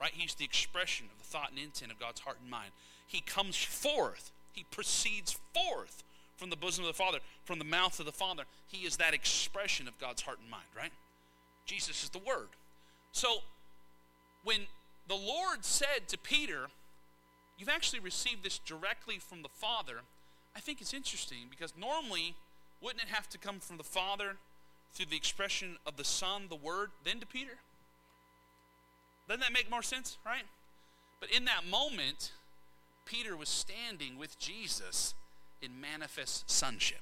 right? 0.00 0.12
He's 0.12 0.34
the 0.34 0.44
expression 0.44 1.06
of 1.12 1.18
the 1.18 1.24
thought 1.24 1.50
and 1.50 1.58
intent 1.58 1.92
of 1.92 1.98
God's 1.98 2.20
heart 2.20 2.38
and 2.40 2.50
mind. 2.50 2.72
He 3.06 3.20
comes 3.20 3.56
forth 3.56 4.32
he 4.52 4.64
proceeds 4.70 5.38
forth 5.54 6.04
from 6.36 6.50
the 6.50 6.56
bosom 6.56 6.84
of 6.84 6.88
the 6.88 6.94
Father, 6.94 7.18
from 7.44 7.58
the 7.58 7.64
mouth 7.64 7.98
of 7.98 8.06
the 8.06 8.12
Father. 8.12 8.44
He 8.68 8.86
is 8.86 8.96
that 8.98 9.14
expression 9.14 9.88
of 9.88 9.98
God's 9.98 10.22
heart 10.22 10.38
and 10.40 10.50
mind, 10.50 10.66
right? 10.76 10.92
Jesus 11.66 12.02
is 12.02 12.10
the 12.10 12.18
Word. 12.18 12.48
So 13.12 13.38
when 14.44 14.62
the 15.08 15.14
Lord 15.14 15.64
said 15.64 16.08
to 16.08 16.18
Peter, 16.18 16.68
You've 17.58 17.68
actually 17.68 18.00
received 18.00 18.42
this 18.42 18.58
directly 18.58 19.18
from 19.18 19.42
the 19.42 19.48
Father, 19.48 20.00
I 20.56 20.60
think 20.60 20.80
it's 20.80 20.94
interesting 20.94 21.46
because 21.48 21.72
normally, 21.78 22.34
wouldn't 22.80 23.02
it 23.02 23.08
have 23.08 23.28
to 23.30 23.38
come 23.38 23.60
from 23.60 23.76
the 23.76 23.84
Father 23.84 24.36
through 24.94 25.06
the 25.06 25.16
expression 25.16 25.76
of 25.86 25.96
the 25.96 26.04
Son, 26.04 26.46
the 26.48 26.56
Word, 26.56 26.90
then 27.04 27.20
to 27.20 27.26
Peter? 27.26 27.58
Doesn't 29.28 29.40
that 29.40 29.52
make 29.52 29.70
more 29.70 29.82
sense, 29.82 30.18
right? 30.26 30.44
But 31.20 31.30
in 31.30 31.44
that 31.44 31.64
moment, 31.64 32.32
Peter 33.06 33.36
was 33.36 33.48
standing 33.48 34.18
with 34.18 34.38
Jesus 34.38 35.14
in 35.62 35.80
manifest 35.80 36.50
sonship. 36.50 37.00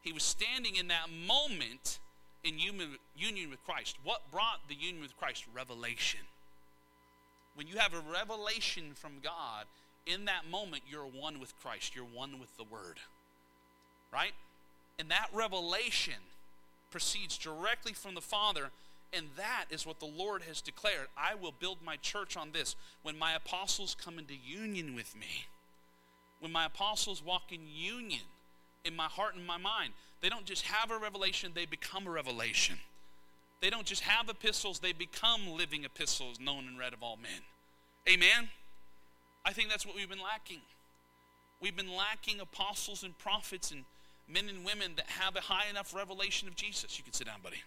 He 0.00 0.12
was 0.12 0.22
standing 0.22 0.76
in 0.76 0.88
that 0.88 1.08
moment 1.10 1.98
in 2.42 2.58
union 2.58 3.50
with 3.50 3.64
Christ. 3.66 3.96
What 4.02 4.30
brought 4.32 4.66
the 4.68 4.74
union 4.74 5.02
with 5.02 5.16
Christ? 5.18 5.44
Revelation. 5.52 6.20
When 7.58 7.66
you 7.66 7.78
have 7.78 7.92
a 7.92 8.00
revelation 8.12 8.92
from 8.94 9.14
God, 9.20 9.64
in 10.06 10.26
that 10.26 10.48
moment, 10.48 10.84
you're 10.88 11.02
one 11.02 11.40
with 11.40 11.58
Christ. 11.60 11.96
You're 11.96 12.04
one 12.04 12.38
with 12.38 12.56
the 12.56 12.62
Word. 12.62 13.00
Right? 14.12 14.30
And 14.96 15.10
that 15.10 15.26
revelation 15.32 16.14
proceeds 16.92 17.36
directly 17.36 17.94
from 17.94 18.14
the 18.14 18.20
Father 18.20 18.70
and 19.12 19.26
that 19.36 19.64
is 19.70 19.86
what 19.86 20.00
the 20.00 20.06
Lord 20.06 20.42
has 20.42 20.60
declared. 20.60 21.06
I 21.16 21.34
will 21.34 21.54
build 21.58 21.78
my 21.84 21.96
church 21.96 22.36
on 22.36 22.52
this. 22.52 22.76
When 23.02 23.18
my 23.18 23.34
apostles 23.34 23.96
come 23.98 24.18
into 24.18 24.34
union 24.34 24.94
with 24.94 25.16
me, 25.16 25.46
when 26.40 26.52
my 26.52 26.66
apostles 26.66 27.24
walk 27.24 27.50
in 27.50 27.60
union 27.66 28.22
in 28.84 28.94
my 28.94 29.06
heart 29.06 29.34
and 29.34 29.46
my 29.46 29.56
mind, 29.56 29.94
they 30.20 30.28
don't 30.28 30.44
just 30.44 30.62
have 30.62 30.90
a 30.90 30.98
revelation, 30.98 31.52
they 31.54 31.64
become 31.64 32.06
a 32.06 32.10
revelation. 32.10 32.76
They 33.60 33.70
don't 33.70 33.86
just 33.86 34.02
have 34.02 34.28
epistles, 34.28 34.78
they 34.78 34.92
become 34.92 35.48
living 35.56 35.84
epistles 35.84 36.38
known 36.38 36.66
and 36.68 36.78
read 36.78 36.92
of 36.92 37.02
all 37.02 37.16
men. 37.16 37.42
Amen? 38.08 38.48
I 39.44 39.52
think 39.52 39.68
that's 39.68 39.86
what 39.86 39.96
we've 39.96 40.08
been 40.08 40.22
lacking. 40.22 40.60
We've 41.60 41.76
been 41.76 41.94
lacking 41.94 42.40
apostles 42.40 43.02
and 43.02 43.16
prophets 43.18 43.70
and 43.70 43.84
men 44.28 44.48
and 44.48 44.64
women 44.64 44.92
that 44.96 45.06
have 45.06 45.36
a 45.36 45.40
high 45.40 45.68
enough 45.68 45.94
revelation 45.94 46.46
of 46.46 46.54
Jesus. 46.54 46.98
You 46.98 47.04
can 47.04 47.12
sit 47.12 47.26
down, 47.26 47.40
buddy. 47.42 47.62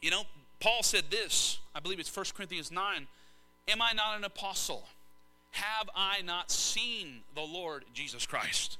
You 0.00 0.10
know, 0.10 0.22
Paul 0.60 0.82
said 0.82 1.04
this, 1.10 1.58
I 1.74 1.80
believe 1.80 2.00
it's 2.00 2.14
1 2.14 2.26
Corinthians 2.34 2.70
9 2.70 3.06
Am 3.68 3.82
I 3.82 3.92
not 3.92 4.16
an 4.16 4.24
apostle? 4.24 4.86
Have 5.50 5.90
I 5.94 6.22
not 6.22 6.50
seen 6.50 7.22
the 7.34 7.40
Lord 7.40 7.84
Jesus 7.92 8.26
Christ? 8.26 8.78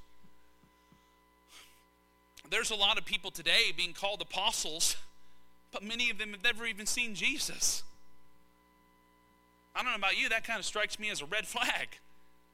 There's 2.51 2.71
a 2.71 2.77
lot 2.77 2.99
of 2.99 3.05
people 3.05 3.31
today 3.31 3.73
being 3.77 3.93
called 3.93 4.21
apostles, 4.21 4.97
but 5.73 5.83
many 5.83 6.11
of 6.11 6.19
them 6.19 6.31
have 6.31 6.45
never 6.45 6.67
even 6.67 6.87
seen 6.87 7.15
Jesus. 7.15 7.83
I 9.75 9.83
don't 9.83 9.91
know 9.91 9.97
about 9.97 10.19
you, 10.19 10.29
that 10.31 10.45
kind 10.45 10.59
of 10.59 10.65
strikes 10.65 10.99
me 10.99 11.11
as 11.11 11.21
a 11.21 11.27
red 11.27 11.47
flag. 11.47 11.99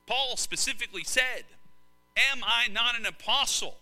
Paul 0.07 0.37
specifically 0.37 1.05
said, 1.05 1.45
Am 2.17 2.43
I 2.45 2.69
not 2.69 2.99
an 2.99 3.07
apostle? 3.07 3.77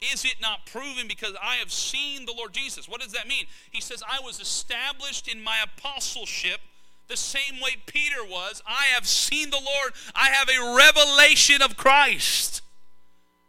Is 0.00 0.24
it 0.24 0.36
not 0.40 0.66
proven 0.66 1.08
because 1.08 1.32
I 1.42 1.56
have 1.56 1.72
seen 1.72 2.26
the 2.26 2.32
Lord 2.32 2.52
Jesus? 2.52 2.88
What 2.88 3.00
does 3.00 3.12
that 3.12 3.26
mean? 3.26 3.46
He 3.70 3.80
says, 3.80 4.02
I 4.06 4.20
was 4.20 4.40
established 4.40 5.26
in 5.26 5.42
my 5.42 5.56
apostleship 5.64 6.60
the 7.08 7.16
same 7.16 7.60
way 7.62 7.76
Peter 7.86 8.24
was. 8.24 8.62
I 8.66 8.86
have 8.94 9.06
seen 9.06 9.50
the 9.50 9.56
Lord. 9.56 9.92
I 10.14 10.30
have 10.30 10.48
a 10.48 10.76
revelation 10.76 11.62
of 11.62 11.76
Christ. 11.76 12.62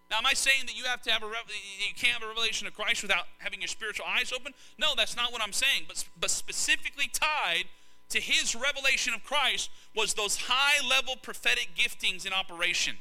Now, 0.10 0.18
am 0.18 0.26
I 0.26 0.34
saying 0.34 0.66
that 0.68 0.78
you 0.78 0.86
have 0.86 1.02
to 1.04 1.12
have 1.12 1.24
a 1.24 1.28
you 1.28 1.94
can't 1.96 2.14
have 2.14 2.24
a 2.24 2.28
revelation 2.28 2.66
of 2.68 2.74
Christ 2.74 3.02
without 3.02 3.26
having 3.40 3.62
your 3.62 3.68
spiritual 3.68 4.06
eyes 4.08 4.32
open? 4.32 4.54
No, 4.78 4.94
that's 4.96 5.16
not 5.16 5.32
what 5.34 5.42
I'm 5.42 5.54
saying. 5.54 5.84
But 5.88 6.06
but 6.20 6.32
specifically 6.32 7.10
tied 7.12 7.66
to 8.10 8.22
his 8.22 8.56
revelation 8.56 9.14
of 9.14 9.24
Christ 9.24 9.70
was 9.96 10.14
those 10.14 10.44
high 10.48 10.86
level 10.88 11.16
prophetic 11.22 11.70
giftings 11.76 12.26
in 12.26 12.32
operation. 12.32 12.96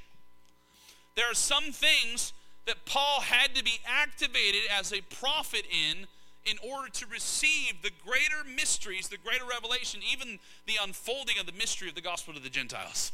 There 1.15 1.31
are 1.31 1.35
some 1.35 1.71
things 1.73 2.33
that 2.67 2.85
Paul 2.85 3.21
had 3.21 3.55
to 3.55 3.63
be 3.63 3.79
activated 3.87 4.63
as 4.77 4.93
a 4.93 5.01
prophet 5.03 5.65
in 5.71 6.09
in 6.45 6.59
order 6.63 6.89
to 6.89 7.07
receive 7.07 7.83
the 7.83 7.91
greater 8.05 8.49
mysteries, 8.55 9.09
the 9.09 9.19
greater 9.19 9.45
revelation, 9.45 10.01
even 10.13 10.39
the 10.67 10.75
unfolding 10.81 11.39
of 11.39 11.47
the 11.47 11.53
mystery 11.53 11.89
of 11.89 11.95
the 11.95 12.01
gospel 12.01 12.35
to 12.35 12.41
the 12.41 12.51
Gentiles. 12.51 13.13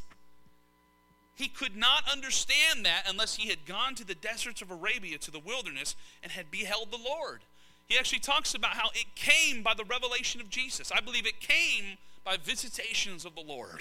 He 1.34 1.48
could 1.48 1.76
not 1.76 2.10
understand 2.10 2.84
that 2.84 3.04
unless 3.08 3.36
he 3.36 3.48
had 3.48 3.64
gone 3.66 3.94
to 3.96 4.04
the 4.04 4.14
deserts 4.14 4.60
of 4.60 4.70
Arabia, 4.70 5.18
to 5.18 5.30
the 5.30 5.38
wilderness, 5.38 5.96
and 6.22 6.32
had 6.32 6.50
beheld 6.50 6.90
the 6.90 6.98
Lord. 6.98 7.40
He 7.88 7.98
actually 7.98 8.20
talks 8.20 8.54
about 8.54 8.72
how 8.72 8.90
it 8.94 9.14
came 9.14 9.62
by 9.62 9.74
the 9.74 9.84
revelation 9.84 10.40
of 10.40 10.50
Jesus. 10.50 10.92
I 10.94 11.00
believe 11.00 11.26
it 11.26 11.40
came 11.40 11.98
by 12.24 12.36
visitations 12.36 13.24
of 13.24 13.34
the 13.34 13.42
Lord. 13.42 13.80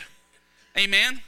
Amen? 0.78 1.22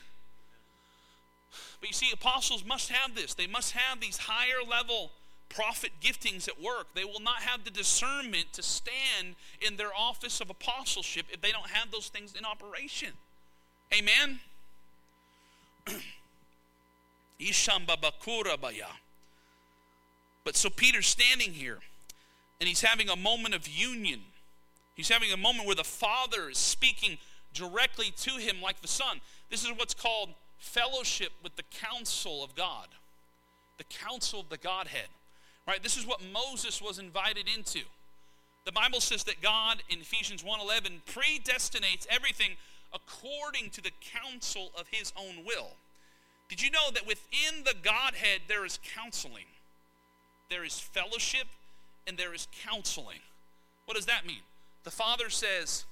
But 1.80 1.90
you 1.90 1.94
see, 1.94 2.10
apostles 2.12 2.66
must 2.66 2.90
have 2.90 3.16
this. 3.16 3.34
They 3.34 3.48
must 3.48 3.74
have 3.74 4.00
these 4.00 4.18
higher 4.18 4.68
level 4.68 5.12
prophet 5.50 5.92
giftings 6.02 6.48
at 6.48 6.62
work. 6.62 6.88
They 6.96 7.04
will 7.04 7.20
not 7.20 7.44
have 7.44 7.64
the 7.64 7.70
discernment 7.70 8.54
to 8.54 8.64
stand 8.64 9.36
in 9.62 9.78
their 9.78 9.94
office 9.96 10.42
of 10.42 10.50
apostleship 10.50 11.28
if 11.30 11.42
they 11.42 11.52
don't 11.52 11.70
have 11.70 11.92
those 11.92 12.08
things 12.08 12.34
in 12.36 12.44
operation. 12.44 13.10
Amen? 13.94 14.40
But 20.44 20.56
so 20.56 20.70
Peter's 20.70 21.08
standing 21.08 21.54
here 21.54 21.80
and 22.60 22.68
he's 22.68 22.82
having 22.82 23.10
a 23.10 23.16
moment 23.16 23.56
of 23.56 23.68
union. 23.68 24.22
He's 24.96 25.10
having 25.10 25.32
a 25.32 25.38
moment 25.38 25.66
where 25.66 25.76
the 25.76 25.84
Father 25.84 26.50
is 26.50 26.58
speaking 26.58 27.18
directly 27.54 28.12
to 28.18 28.32
him 28.32 28.62
like 28.62 28.82
the 28.82 28.88
Son. 28.88 29.22
This 29.50 29.64
is 29.64 29.72
what's 29.72 29.94
called 29.94 30.30
fellowship 30.58 31.32
with 31.44 31.56
the 31.56 31.64
counsel 31.64 32.44
of 32.44 32.56
God, 32.56 32.88
the 33.78 33.84
counsel 33.84 34.40
of 34.40 34.50
the 34.50 34.58
Godhead. 34.58 35.08
Right? 35.68 35.82
This 35.82 35.98
is 35.98 36.06
what 36.06 36.22
Moses 36.32 36.82
was 36.82 37.00
invited 37.00 37.48
into. 37.54 37.80
The 38.66 38.72
Bible 38.72 39.02
says 39.02 39.24
that 39.26 39.42
God 39.42 39.82
in 39.90 40.00
Ephesians 40.00 40.44
1:11 40.44 41.02
predestinates 41.06 42.06
everything 42.10 42.58
according 42.94 43.70
to 43.72 43.82
the 43.82 43.92
counsel 44.02 44.72
of 44.78 44.88
his 44.92 45.12
own 45.18 45.46
will. 45.46 45.72
Did 46.50 46.62
you 46.62 46.70
know 46.70 46.92
that 46.94 47.08
within 47.08 47.64
the 47.64 47.74
Godhead 47.82 48.42
there 48.48 48.66
is 48.66 48.80
counseling? 48.96 49.46
There 50.50 50.64
is 50.64 50.80
fellowship 50.80 51.48
and 52.06 52.18
there 52.18 52.34
is 52.34 52.48
counseling. 52.66 53.20
What 53.86 53.96
does 53.96 54.06
that 54.06 54.26
mean? 54.26 54.42
The 54.84 54.92
Father 54.92 55.30
says, 55.30 55.86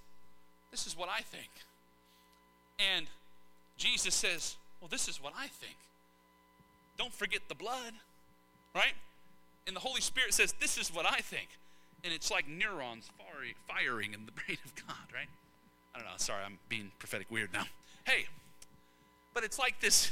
This 0.69 0.85
is 0.85 0.95
what 0.97 1.09
I 1.09 1.21
think. 1.21 1.49
And 2.79 3.07
Jesus 3.77 4.13
says, 4.13 4.57
well, 4.81 4.89
this 4.89 5.07
is 5.07 5.21
what 5.21 5.33
I 5.37 5.47
think. 5.47 5.75
Don't 6.97 7.13
forget 7.13 7.41
the 7.47 7.55
blood, 7.55 7.93
right? 8.75 8.93
And 9.67 9.75
the 9.75 9.79
Holy 9.79 10.01
Spirit 10.01 10.33
says, 10.33 10.53
This 10.59 10.77
is 10.77 10.93
what 10.93 11.05
I 11.05 11.17
think. 11.17 11.49
And 12.03 12.11
it's 12.11 12.31
like 12.31 12.47
neurons 12.47 13.09
firing 13.67 14.13
in 14.13 14.25
the 14.25 14.31
brain 14.45 14.57
of 14.65 14.75
God, 14.75 15.05
right? 15.13 15.29
I 15.93 15.99
don't 15.99 16.07
know. 16.07 16.13
Sorry, 16.17 16.43
I'm 16.45 16.57
being 16.69 16.91
prophetic 16.99 17.29
weird 17.29 17.51
now. 17.53 17.63
Hey, 18.05 18.25
but 19.33 19.43
it's 19.43 19.59
like 19.59 19.79
this 19.81 20.11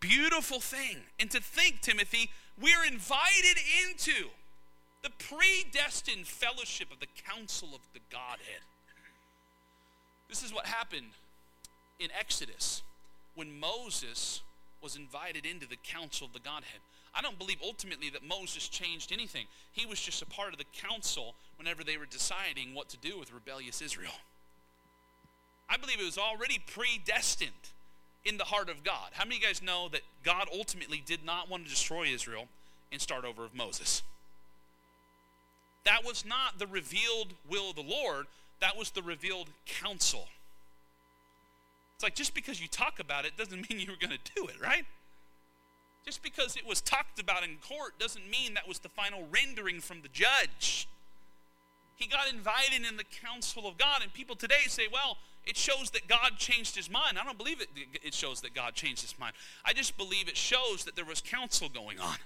beautiful 0.00 0.60
thing. 0.60 0.98
And 1.20 1.30
to 1.30 1.40
think, 1.40 1.80
Timothy, 1.80 2.30
we're 2.60 2.84
invited 2.84 3.58
into 3.86 4.28
the 5.02 5.10
predestined 5.10 6.26
fellowship 6.26 6.92
of 6.92 7.00
the 7.00 7.08
council 7.28 7.68
of 7.74 7.80
the 7.92 8.00
Godhead. 8.10 8.62
This 10.28 10.42
is 10.42 10.52
what 10.52 10.66
happened 10.66 11.10
in 11.98 12.08
Exodus 12.18 12.82
when 13.34 13.58
Moses 13.58 14.40
was 14.82 14.96
invited 14.96 15.44
into 15.44 15.66
the 15.66 15.76
council 15.76 16.26
of 16.26 16.32
the 16.32 16.40
Godhead. 16.40 16.80
I 17.14 17.20
don't 17.20 17.38
believe 17.38 17.58
ultimately 17.62 18.08
that 18.10 18.26
Moses 18.26 18.68
changed 18.68 19.12
anything. 19.12 19.46
He 19.72 19.84
was 19.84 20.00
just 20.00 20.22
a 20.22 20.26
part 20.26 20.52
of 20.52 20.58
the 20.58 20.64
council 20.72 21.34
whenever 21.56 21.84
they 21.84 21.98
were 21.98 22.06
deciding 22.06 22.74
what 22.74 22.88
to 22.88 22.96
do 22.96 23.18
with 23.18 23.32
rebellious 23.32 23.82
Israel. 23.82 24.12
I 25.72 25.78
believe 25.78 25.98
it 25.98 26.04
was 26.04 26.18
already 26.18 26.58
predestined 26.58 27.50
in 28.26 28.36
the 28.36 28.44
heart 28.44 28.68
of 28.68 28.84
God. 28.84 29.08
How 29.12 29.24
many 29.24 29.36
of 29.36 29.42
you 29.42 29.48
guys 29.48 29.62
know 29.62 29.88
that 29.88 30.02
God 30.22 30.46
ultimately 30.52 31.02
did 31.04 31.24
not 31.24 31.48
want 31.48 31.64
to 31.64 31.70
destroy 31.70 32.04
Israel 32.04 32.46
and 32.92 33.00
start 33.00 33.24
over 33.24 33.44
with 33.44 33.54
Moses? 33.54 34.02
That 35.84 36.04
was 36.04 36.26
not 36.26 36.58
the 36.58 36.66
revealed 36.66 37.32
will 37.48 37.70
of 37.70 37.76
the 37.76 37.82
Lord, 37.82 38.26
that 38.60 38.76
was 38.76 38.90
the 38.90 39.00
revealed 39.00 39.48
counsel. 39.64 40.28
It's 41.94 42.04
like 42.04 42.14
just 42.14 42.34
because 42.34 42.60
you 42.60 42.68
talk 42.68 43.00
about 43.00 43.24
it 43.24 43.38
doesn't 43.38 43.70
mean 43.70 43.80
you 43.80 43.92
were 43.92 43.98
going 43.98 44.16
to 44.22 44.32
do 44.36 44.48
it, 44.48 44.60
right? 44.62 44.84
Just 46.04 46.22
because 46.22 46.54
it 46.54 46.66
was 46.66 46.82
talked 46.82 47.18
about 47.18 47.44
in 47.44 47.56
court 47.66 47.98
doesn't 47.98 48.28
mean 48.28 48.52
that 48.54 48.68
was 48.68 48.80
the 48.80 48.90
final 48.90 49.26
rendering 49.32 49.80
from 49.80 50.02
the 50.02 50.08
judge. 50.08 50.86
He 51.96 52.08
got 52.08 52.30
invited 52.30 52.86
in 52.86 52.98
the 52.98 53.04
counsel 53.04 53.66
of 53.66 53.78
God, 53.78 54.02
and 54.02 54.12
people 54.12 54.36
today 54.36 54.64
say, 54.66 54.88
well, 54.92 55.16
it 55.46 55.56
shows 55.56 55.90
that 55.90 56.06
God 56.08 56.32
changed 56.38 56.76
his 56.76 56.90
mind. 56.90 57.18
I 57.18 57.24
don't 57.24 57.38
believe 57.38 57.60
it, 57.60 57.68
it 58.02 58.14
shows 58.14 58.40
that 58.42 58.54
God 58.54 58.74
changed 58.74 59.02
his 59.02 59.18
mind. 59.18 59.34
I 59.64 59.72
just 59.72 59.96
believe 59.96 60.28
it 60.28 60.36
shows 60.36 60.84
that 60.84 60.96
there 60.96 61.04
was 61.04 61.20
counsel 61.20 61.68
going 61.68 61.98
on. 61.98 62.16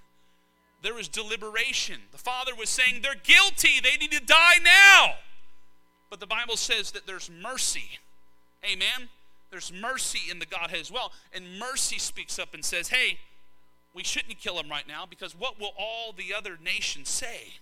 There 0.82 0.94
was 0.94 1.08
deliberation. 1.08 2.00
The 2.12 2.18
father 2.18 2.54
was 2.54 2.68
saying, 2.68 3.00
they're 3.02 3.14
guilty. 3.14 3.80
They 3.82 3.96
need 3.96 4.12
to 4.12 4.20
die 4.20 4.58
now. 4.62 5.14
But 6.10 6.20
the 6.20 6.26
Bible 6.26 6.56
says 6.56 6.92
that 6.92 7.06
there's 7.06 7.30
mercy. 7.30 7.98
Amen. 8.64 9.08
There's 9.50 9.72
mercy 9.72 10.30
in 10.30 10.38
the 10.38 10.46
Godhead 10.46 10.80
as 10.80 10.92
well. 10.92 11.12
And 11.32 11.58
mercy 11.58 11.98
speaks 11.98 12.38
up 12.38 12.52
and 12.52 12.64
says, 12.64 12.88
hey, 12.88 13.18
we 13.94 14.04
shouldn't 14.04 14.38
kill 14.38 14.58
him 14.58 14.68
right 14.68 14.86
now 14.86 15.06
because 15.08 15.34
what 15.34 15.58
will 15.58 15.72
all 15.78 16.12
the 16.12 16.34
other 16.34 16.58
nations 16.62 17.08
say? 17.08 17.54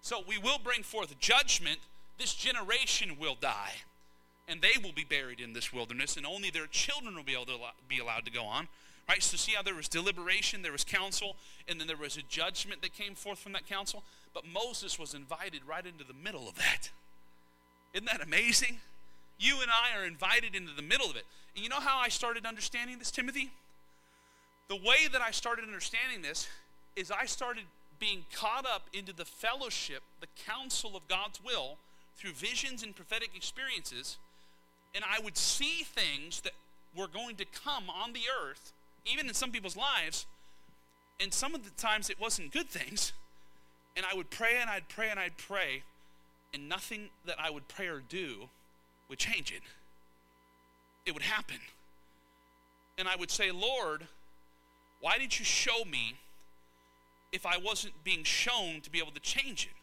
So 0.00 0.22
we 0.26 0.38
will 0.38 0.60
bring 0.62 0.84
forth 0.84 1.18
judgment. 1.18 1.80
This 2.16 2.32
generation 2.32 3.16
will 3.18 3.36
die, 3.38 3.72
and 4.48 4.60
they 4.62 4.80
will 4.82 4.92
be 4.92 5.04
buried 5.04 5.40
in 5.40 5.52
this 5.52 5.72
wilderness, 5.72 6.16
and 6.16 6.24
only 6.24 6.50
their 6.50 6.66
children 6.66 7.14
will 7.14 7.24
be 7.24 7.34
able 7.34 7.46
to 7.46 7.58
be 7.88 7.98
allowed 7.98 8.24
to 8.24 8.30
go 8.30 8.44
on. 8.44 8.68
Right? 9.08 9.22
So 9.22 9.36
see 9.36 9.52
how 9.52 9.62
there 9.62 9.74
was 9.74 9.88
deliberation, 9.88 10.62
there 10.62 10.72
was 10.72 10.82
counsel, 10.82 11.36
and 11.68 11.80
then 11.80 11.86
there 11.86 11.96
was 11.96 12.16
a 12.16 12.22
judgment 12.22 12.82
that 12.82 12.92
came 12.92 13.14
forth 13.14 13.38
from 13.38 13.52
that 13.52 13.68
counsel. 13.68 14.02
But 14.34 14.44
Moses 14.52 14.98
was 14.98 15.14
invited 15.14 15.62
right 15.66 15.86
into 15.86 16.04
the 16.04 16.12
middle 16.12 16.48
of 16.48 16.56
that. 16.56 16.90
Isn't 17.94 18.06
that 18.06 18.20
amazing? 18.20 18.78
You 19.38 19.60
and 19.62 19.70
I 19.70 19.98
are 19.98 20.04
invited 20.04 20.54
into 20.54 20.74
the 20.74 20.82
middle 20.82 21.08
of 21.08 21.16
it. 21.16 21.24
And 21.54 21.62
you 21.62 21.70
know 21.70 21.80
how 21.80 21.98
I 21.98 22.08
started 22.08 22.44
understanding 22.44 22.98
this, 22.98 23.10
Timothy? 23.10 23.52
The 24.68 24.76
way 24.76 25.06
that 25.12 25.22
I 25.22 25.30
started 25.30 25.64
understanding 25.64 26.22
this 26.22 26.48
is 26.96 27.10
I 27.10 27.26
started 27.26 27.64
being 27.98 28.24
caught 28.34 28.66
up 28.66 28.88
into 28.92 29.12
the 29.12 29.24
fellowship, 29.24 30.02
the 30.20 30.26
counsel 30.46 30.96
of 30.96 31.06
God's 31.08 31.40
will 31.42 31.76
through 32.16 32.32
visions 32.32 32.82
and 32.82 32.94
prophetic 32.94 33.30
experiences. 33.36 34.18
And 34.96 35.04
I 35.04 35.22
would 35.22 35.36
see 35.36 35.84
things 35.84 36.40
that 36.40 36.54
were 36.96 37.06
going 37.06 37.36
to 37.36 37.44
come 37.44 37.90
on 37.90 38.14
the 38.14 38.22
earth, 38.42 38.72
even 39.04 39.28
in 39.28 39.34
some 39.34 39.52
people's 39.52 39.76
lives. 39.76 40.24
And 41.20 41.32
some 41.34 41.54
of 41.54 41.64
the 41.64 41.70
times 41.70 42.08
it 42.08 42.18
wasn't 42.18 42.50
good 42.50 42.70
things. 42.70 43.12
And 43.94 44.06
I 44.10 44.14
would 44.14 44.30
pray 44.30 44.56
and 44.58 44.70
I'd 44.70 44.88
pray 44.88 45.10
and 45.10 45.20
I'd 45.20 45.36
pray. 45.36 45.82
And 46.54 46.66
nothing 46.68 47.10
that 47.26 47.36
I 47.38 47.50
would 47.50 47.68
pray 47.68 47.88
or 47.88 48.00
do 48.08 48.48
would 49.10 49.18
change 49.18 49.52
it. 49.52 49.60
It 51.04 51.12
would 51.12 51.22
happen. 51.22 51.58
And 52.96 53.06
I 53.06 53.16
would 53.16 53.30
say, 53.30 53.50
Lord, 53.50 54.06
why 55.00 55.18
did 55.18 55.38
you 55.38 55.44
show 55.44 55.84
me 55.84 56.14
if 57.32 57.44
I 57.44 57.58
wasn't 57.58 57.92
being 58.02 58.24
shown 58.24 58.80
to 58.80 58.90
be 58.90 58.98
able 58.98 59.12
to 59.12 59.20
change 59.20 59.66
it? 59.66 59.76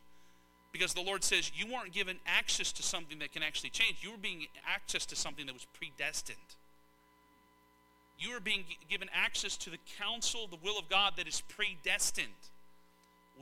Because 0.74 0.94
the 0.94 1.02
Lord 1.02 1.24
says 1.24 1.52
you 1.56 1.72
weren't 1.72 1.94
given 1.94 2.18
access 2.26 2.72
to 2.74 2.84
something 2.84 3.20
that 3.20 3.32
can 3.32 3.44
actually 3.44 3.70
change. 3.70 4.00
You 4.02 4.12
were 4.12 4.18
being 4.18 4.48
access 4.68 5.06
to 5.06 5.16
something 5.16 5.46
that 5.46 5.54
was 5.54 5.68
predestined. 5.74 6.38
You 8.20 8.32
are 8.32 8.40
being 8.40 8.66
given 8.90 9.08
access 9.14 9.56
to 9.58 9.70
the 9.70 9.78
counsel, 10.00 10.48
the 10.48 10.58
will 10.64 10.78
of 10.80 10.90
God 10.90 11.14
that 11.18 11.28
is 11.28 11.42
predestined. 11.42 12.28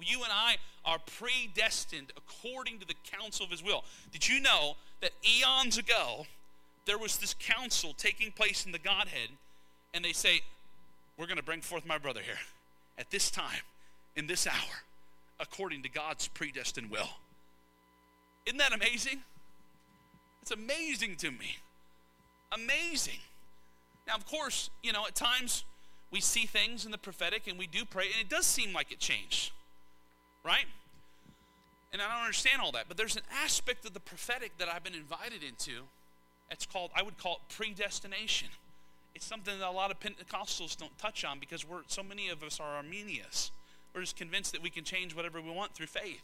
You 0.01 0.23
and 0.23 0.31
I 0.31 0.57
are 0.85 0.99
predestined 0.99 2.11
according 2.17 2.79
to 2.79 2.87
the 2.87 2.95
counsel 3.09 3.45
of 3.45 3.51
his 3.51 3.63
will. 3.63 3.85
Did 4.11 4.27
you 4.27 4.41
know 4.41 4.75
that 4.99 5.11
eons 5.23 5.77
ago 5.77 6.25
there 6.85 6.97
was 6.97 7.17
this 7.17 7.33
council 7.33 7.93
taking 7.97 8.31
place 8.31 8.65
in 8.65 8.71
the 8.71 8.79
Godhead, 8.79 9.29
and 9.93 10.03
they 10.03 10.13
say, 10.13 10.41
We're 11.17 11.27
going 11.27 11.37
to 11.37 11.43
bring 11.43 11.61
forth 11.61 11.85
my 11.85 11.97
brother 11.97 12.21
here 12.21 12.39
at 12.97 13.09
this 13.09 13.31
time, 13.31 13.61
in 14.15 14.27
this 14.27 14.47
hour 14.47 14.83
according 15.41 15.81
to 15.83 15.89
God's 15.89 16.27
predestined 16.27 16.91
will. 16.91 17.09
Isn't 18.45 18.59
that 18.59 18.73
amazing? 18.73 19.21
It's 20.41 20.51
amazing 20.51 21.15
to 21.17 21.31
me. 21.31 21.57
Amazing. 22.51 23.19
Now, 24.07 24.15
of 24.15 24.25
course, 24.25 24.69
you 24.83 24.93
know, 24.93 25.05
at 25.05 25.15
times 25.15 25.63
we 26.11 26.21
see 26.21 26.45
things 26.45 26.85
in 26.85 26.91
the 26.91 26.97
prophetic 26.97 27.47
and 27.47 27.57
we 27.57 27.67
do 27.67 27.85
pray, 27.85 28.05
and 28.05 28.21
it 28.21 28.29
does 28.29 28.45
seem 28.45 28.73
like 28.73 28.91
it 28.91 28.99
changed, 28.99 29.51
right? 30.43 30.65
And 31.93 32.01
I 32.01 32.07
don't 32.07 32.21
understand 32.23 32.61
all 32.61 32.71
that, 32.73 32.85
but 32.87 32.97
there's 32.97 33.15
an 33.15 33.23
aspect 33.43 33.85
of 33.85 33.93
the 33.93 33.99
prophetic 33.99 34.57
that 34.59 34.69
I've 34.69 34.83
been 34.83 34.95
invited 34.95 35.43
into. 35.43 35.83
It's 36.49 36.65
called, 36.65 36.91
I 36.95 37.03
would 37.03 37.17
call 37.17 37.35
it 37.35 37.53
predestination. 37.53 38.49
It's 39.13 39.25
something 39.25 39.59
that 39.59 39.67
a 39.67 39.71
lot 39.71 39.91
of 39.91 39.99
Pentecostals 39.99 40.77
don't 40.77 40.97
touch 40.97 41.25
on 41.25 41.39
because 41.39 41.67
we're 41.67 41.81
so 41.87 42.01
many 42.03 42.29
of 42.29 42.43
us 42.43 42.59
are 42.59 42.77
Arminians. 42.77 43.51
We're 43.93 44.01
just 44.01 44.15
convinced 44.15 44.53
that 44.53 44.61
we 44.61 44.69
can 44.69 44.83
change 44.83 45.15
whatever 45.15 45.41
we 45.41 45.51
want 45.51 45.73
through 45.73 45.87
faith. 45.87 46.23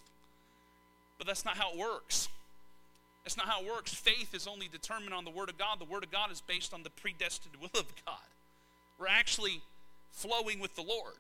But 1.18 1.28
that's 1.28 1.43
not 1.43 1.57
how 1.57 1.72
it 1.72 1.78
works. 1.78 2.30
That's 3.24 3.36
not 3.36 3.47
how 3.47 3.61
it 3.61 3.68
works. 3.68 3.93
Faith 3.93 4.34
is 4.34 4.47
only 4.47 4.68
determined 4.68 5.13
on 5.13 5.26
the 5.26 5.32
Word 5.32 5.49
of 5.49 5.57
God. 5.57 5.80
The 5.80 5.86
Word 5.86 6.03
of 6.03 6.11
God 6.11 6.32
is 6.32 6.41
based 6.41 6.74
on 6.74 6.84
the 6.84 6.89
predestined 6.89 7.55
will 7.59 7.80
of 7.80 7.93
God. 8.05 8.15
We're 8.97 9.07
actually 9.07 9.61
flowing 10.11 10.59
with 10.59 10.76
the 10.76 10.82
Lord. 10.82 11.15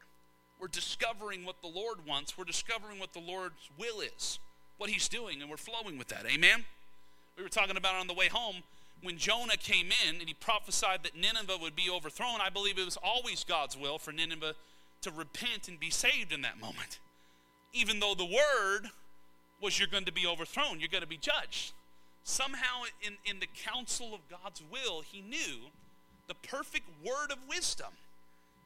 We're 0.59 0.67
discovering 0.67 1.45
what 1.45 1.61
the 1.61 1.67
Lord 1.67 2.05
wants. 2.07 2.37
We're 2.37 2.45
discovering 2.45 2.99
what 2.99 3.13
the 3.13 3.19
Lord's 3.19 3.69
will 3.77 3.99
is, 3.99 4.39
what 4.77 4.89
He's 4.89 5.07
doing, 5.07 5.41
and 5.41 5.49
we're 5.49 5.57
flowing 5.57 5.97
with 5.97 6.07
that. 6.07 6.25
Amen? 6.25 6.63
We 7.35 7.43
were 7.43 7.49
talking 7.49 7.77
about 7.77 7.95
on 7.95 8.07
the 8.07 8.13
way 8.13 8.29
home 8.29 8.63
when 9.03 9.17
Jonah 9.17 9.57
came 9.57 9.89
in 10.07 10.15
and 10.19 10.27
he 10.27 10.33
prophesied 10.33 11.03
that 11.03 11.15
Nineveh 11.15 11.57
would 11.61 11.75
be 11.75 11.89
overthrown. 11.89 12.41
I 12.41 12.49
believe 12.49 12.79
it 12.79 12.85
was 12.85 12.97
always 13.03 13.43
God's 13.43 13.77
will 13.77 13.99
for 13.99 14.11
Nineveh 14.11 14.55
to 15.01 15.11
repent 15.11 15.67
and 15.67 15.79
be 15.79 15.89
saved 15.89 16.31
in 16.31 16.41
that 16.41 16.59
moment. 16.59 16.99
Even 17.73 17.99
though 17.99 18.15
the 18.15 18.25
word 18.25 18.89
was 19.61 19.79
you're 19.79 19.87
going 19.87 20.05
to 20.05 20.11
be 20.11 20.25
overthrown, 20.25 20.79
you're 20.79 20.89
going 20.89 21.01
to 21.01 21.07
be 21.07 21.17
judged. 21.17 21.73
Somehow, 22.23 22.83
in, 23.01 23.13
in 23.25 23.39
the 23.39 23.47
counsel 23.47 24.13
of 24.13 24.21
God's 24.29 24.61
will, 24.69 25.01
he 25.01 25.21
knew 25.21 25.69
the 26.27 26.35
perfect 26.35 26.85
word 27.03 27.31
of 27.31 27.37
wisdom. 27.47 27.93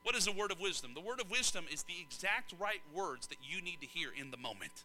What 0.04 0.16
is 0.16 0.28
a 0.28 0.32
word 0.32 0.52
of 0.52 0.60
wisdom? 0.60 0.92
The 0.96 1.02
word 1.02 1.22
of 1.22 1.30
wisdom 1.30 1.66
is 1.72 1.84
the 1.84 1.94
exact 2.02 2.54
right 2.60 2.82
words 2.94 3.28
that 3.28 3.38
you 3.44 3.62
need 3.62 3.82
to 3.82 3.88
hear 3.88 4.10
in 4.20 4.32
the 4.32 4.38
moment. 4.38 4.84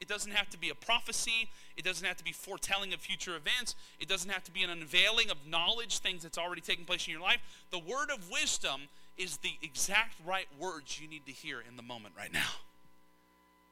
It 0.00 0.08
doesn't 0.08 0.32
have 0.32 0.48
to 0.50 0.58
be 0.58 0.70
a 0.70 0.74
prophecy. 0.74 1.48
It 1.76 1.84
doesn't 1.84 2.06
have 2.06 2.16
to 2.16 2.24
be 2.24 2.32
foretelling 2.32 2.92
of 2.94 3.00
future 3.00 3.36
events. 3.36 3.76
It 3.98 4.08
doesn't 4.08 4.30
have 4.30 4.44
to 4.44 4.50
be 4.50 4.62
an 4.62 4.70
unveiling 4.70 5.30
of 5.30 5.36
knowledge, 5.46 5.98
things 5.98 6.22
that's 6.22 6.38
already 6.38 6.62
taken 6.62 6.84
place 6.84 7.06
in 7.06 7.12
your 7.12 7.22
life. 7.22 7.40
The 7.70 7.78
word 7.78 8.10
of 8.10 8.30
wisdom 8.30 8.82
is 9.20 9.36
the 9.38 9.52
exact 9.62 10.14
right 10.24 10.48
words 10.58 10.98
you 11.00 11.06
need 11.06 11.26
to 11.26 11.32
hear 11.32 11.60
in 11.60 11.76
the 11.76 11.82
moment 11.82 12.14
right 12.16 12.32
now. 12.32 12.48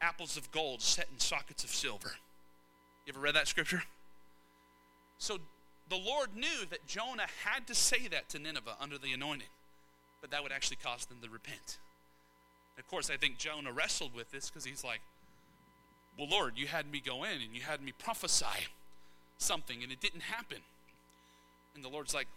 Apples 0.01 0.36
of 0.36 0.53
gold 0.53 0.82
set 0.82 1.09
in 1.12 1.18
sockets 1.18 1.64
of 1.64 1.70
silver. 1.70 2.12
You 3.07 3.14
ever 3.14 3.20
read 3.20 3.34
that 3.34 3.49
scripture? 3.49 3.82
So 5.16 5.38
the 5.88 5.96
Lord 5.96 6.36
knew 6.36 6.66
that 6.68 6.86
Jonah 6.86 7.26
had 7.44 7.66
to 7.66 7.74
say 7.74 8.07
that 8.09 8.28
to 8.28 8.38
Nineveh 8.38 8.76
under 8.78 8.99
the 8.99 9.12
anointing, 9.12 9.49
but 10.20 10.30
that 10.30 10.42
would 10.42 10.53
actually 10.53 10.76
cause 10.76 11.07
them 11.07 11.18
to 11.22 11.30
repent. 11.30 11.78
Of 12.78 12.86
course, 12.86 13.11
I 13.11 13.16
think 13.16 13.38
Jonah 13.38 13.72
wrestled 13.72 14.14
with 14.14 14.30
this 14.30 14.51
because 14.51 14.64
he's 14.64 14.84
like, 14.84 15.01
Well, 16.18 16.28
Lord, 16.28 16.53
you 16.57 16.66
had 16.66 16.90
me 16.90 17.03
go 17.05 17.24
in 17.24 17.40
and 17.42 17.55
you 17.55 17.62
had 17.62 17.82
me 17.82 17.92
prophesy 17.99 18.68
something, 19.38 19.82
and 19.82 19.90
it 19.90 20.01
didn't 20.01 20.22
happen. 20.22 20.59
And 21.74 21.82
the 21.82 21.88
Lord's 21.88 22.14
like, 22.14 22.28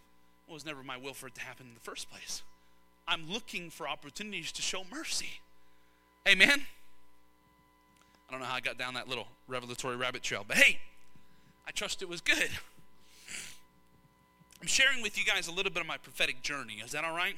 Well, 0.48 0.54
it 0.54 0.56
was 0.56 0.66
never 0.66 0.82
my 0.82 0.98
will 0.98 1.14
for 1.14 1.28
it 1.28 1.36
to 1.36 1.42
happen 1.42 1.68
in 1.68 1.74
the 1.74 1.82
first 1.82 2.10
place. 2.10 2.42
I'm 3.08 3.30
looking 3.30 3.70
for 3.70 3.88
opportunities 3.88 4.52
to 4.54 4.62
show 4.62 4.84
mercy. 4.92 5.42
Amen? 6.28 6.62
I 8.28 8.32
don't 8.32 8.40
know 8.40 8.48
how 8.48 8.56
I 8.56 8.62
got 8.62 8.78
down 8.78 8.94
that 8.94 9.08
little 9.08 9.28
revelatory 9.48 9.98
rabbit 9.98 10.24
trail, 10.24 10.46
but 10.48 10.58
hey, 10.58 10.80
I 11.68 11.72
trust 11.72 12.02
it 12.02 12.10
was 12.10 12.22
good. 12.22 12.50
I'm 14.62 14.68
sharing 14.68 15.02
with 15.02 15.18
you 15.18 15.26
guys 15.26 15.48
a 15.48 15.52
little 15.52 15.72
bit 15.72 15.82
of 15.82 15.88
my 15.88 15.98
prophetic 15.98 16.42
journey. 16.42 16.76
Is 16.84 16.92
that 16.92 17.04
all 17.04 17.16
right? 17.16 17.36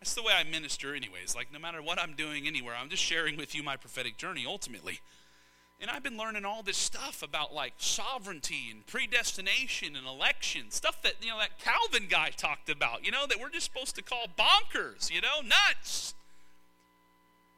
That's 0.00 0.14
the 0.14 0.22
way 0.22 0.32
I 0.34 0.44
minister, 0.44 0.94
anyways. 0.94 1.34
Like, 1.34 1.52
no 1.52 1.58
matter 1.58 1.82
what 1.82 1.98
I'm 1.98 2.14
doing 2.14 2.46
anywhere, 2.46 2.74
I'm 2.74 2.88
just 2.88 3.02
sharing 3.02 3.36
with 3.36 3.54
you 3.54 3.62
my 3.62 3.76
prophetic 3.76 4.16
journey 4.16 4.44
ultimately. 4.46 5.00
And 5.80 5.90
I've 5.90 6.02
been 6.02 6.18
learning 6.18 6.44
all 6.44 6.62
this 6.62 6.76
stuff 6.76 7.22
about 7.22 7.54
like 7.54 7.72
sovereignty 7.78 8.68
and 8.70 8.86
predestination 8.86 9.96
and 9.96 10.06
election, 10.06 10.70
stuff 10.70 11.00
that, 11.02 11.14
you 11.22 11.30
know, 11.30 11.38
that 11.38 11.58
Calvin 11.58 12.06
guy 12.08 12.30
talked 12.36 12.68
about, 12.68 13.04
you 13.04 13.10
know, 13.10 13.26
that 13.26 13.40
we're 13.40 13.48
just 13.48 13.64
supposed 13.64 13.96
to 13.96 14.02
call 14.02 14.26
bonkers, 14.38 15.10
you 15.10 15.22
know, 15.22 15.40
nuts. 15.42 16.14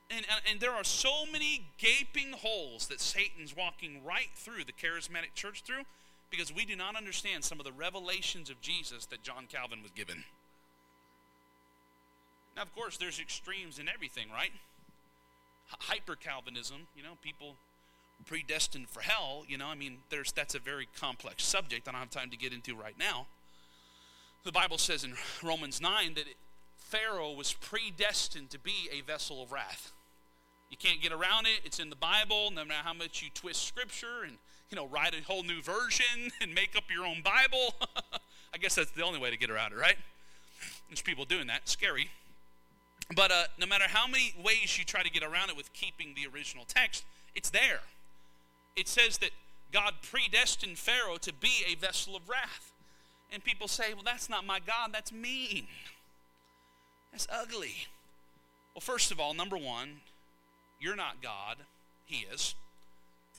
And, 0.09 0.25
and, 0.31 0.41
and 0.53 0.61
there 0.61 0.71
are 0.71 0.85
so 0.85 1.25
many 1.33 1.65
gaping 1.79 2.33
holes 2.33 2.87
that 2.89 3.01
Satan's 3.01 3.57
walking 3.57 4.05
right 4.05 4.29
through 4.37 4.65
the 4.65 4.73
charismatic 4.73 5.35
church 5.35 5.63
through 5.63 5.83
because 6.31 6.55
we 6.55 6.65
do 6.65 6.77
not 6.77 6.97
understand 6.97 7.43
some 7.43 7.59
of 7.59 7.65
the 7.65 7.73
revelations 7.73 8.51
of 8.51 8.61
Jesus 8.61 9.05
that 9.07 9.23
John 9.23 9.47
Calvin 9.51 9.83
was 9.83 9.91
given. 9.91 10.25
Now, 12.55 12.63
of 12.63 12.75
course, 12.75 12.99
there's 12.99 13.19
extremes 13.19 13.79
in 13.79 13.89
everything, 13.89 14.27
right? 14.31 14.53
Hyper 15.67 16.15
Calvinism, 16.15 16.87
you 16.97 17.03
know, 17.03 17.17
people 17.23 17.57
predestined 18.27 18.89
for 18.89 19.01
hell, 19.01 19.45
you 19.49 19.59
know, 19.59 19.67
I 19.67 19.75
mean, 19.75 19.99
there's 20.11 20.33
that's 20.33 20.55
a 20.55 20.59
very 20.59 20.89
complex 20.99 21.45
subject 21.45 21.89
I 21.89 21.93
don't 21.93 22.01
have 22.01 22.11
time 22.11 22.31
to 22.31 22.37
get 22.37 22.53
into 22.53 22.75
right 22.75 22.99
now. 22.99 23.27
The 24.45 24.53
Bible 24.53 24.79
says 24.79 25.05
in 25.05 25.15
Romans 25.43 25.81
9 25.81 26.15
that 26.15 26.25
Pharaoh 26.79 27.33
was 27.33 27.53
predestined 27.53 28.51
to 28.51 28.59
be 28.59 28.89
a 28.93 29.01
vessel 29.03 29.43
of 29.43 29.53
wrath. 29.53 29.93
You 30.71 30.77
can't 30.77 31.01
get 31.01 31.13
around 31.13 31.47
it. 31.47 31.61
It's 31.65 31.79
in 31.79 31.91
the 31.91 31.97
Bible. 31.97 32.51
No 32.51 32.65
matter 32.65 32.81
how 32.83 32.95
much 32.95 33.23
you 33.23 33.29
twist 33.33 33.63
Scripture 33.67 34.25
and 34.27 34.39
you 34.71 34.77
know 34.77 34.87
write 34.87 35.15
a 35.15 35.23
whole 35.23 35.43
new 35.43 35.63
version 35.63 36.31
and 36.41 36.55
make 36.55 36.77
up 36.77 36.85
your 36.93 37.07
own 37.07 37.23
Bible, 37.23 37.75
I 38.55 38.59
guess 38.59 38.75
that's 38.75 38.91
the 38.91 39.05
only 39.05 39.21
way 39.21 39.31
to 39.31 39.37
get 39.37 39.51
around 39.51 39.73
it, 39.73 39.77
right? 39.77 39.97
There's 40.89 41.03
people 41.03 41.25
doing 41.25 41.47
that. 41.47 41.69
Scary. 41.69 42.11
But 43.15 43.31
uh, 43.31 43.45
no 43.59 43.67
matter 43.67 43.85
how 43.89 44.07
many 44.07 44.35
ways 44.43 44.79
you 44.79 44.85
try 44.85 45.03
to 45.03 45.11
get 45.11 45.23
around 45.23 45.51
it 45.51 45.57
with 45.57 45.73
keeping 45.73 46.15
the 46.15 46.27
original 46.33 46.65
text, 46.67 47.05
it's 47.35 47.51
there 47.51 47.81
it 48.77 48.89
says 48.89 49.19
that 49.19 49.31
God 49.73 49.95
predestined 50.03 50.79
Pharaoh 50.79 51.17
to 51.17 51.33
be 51.33 51.65
a 51.67 51.75
vessel 51.75 52.17
of 52.17 52.29
wrath. 52.29 52.73
And 53.33 53.43
people 53.43 53.69
say, 53.69 53.95
well, 53.95 54.03
that's 54.05 54.29
not 54.29 54.45
my 54.45 54.61
God, 54.61 54.91
that's 54.93 55.13
mean. 55.13 55.67
That's 57.11 57.27
ugly. 57.31 57.89
Well, 58.75 58.81
first 58.81 59.11
of 59.11 59.19
all, 59.19 59.35
number 59.35 59.57
one, 59.57 60.01
you're 60.81 60.97
not 60.97 61.23
God, 61.23 61.57
He 62.05 62.27
is. 62.33 62.55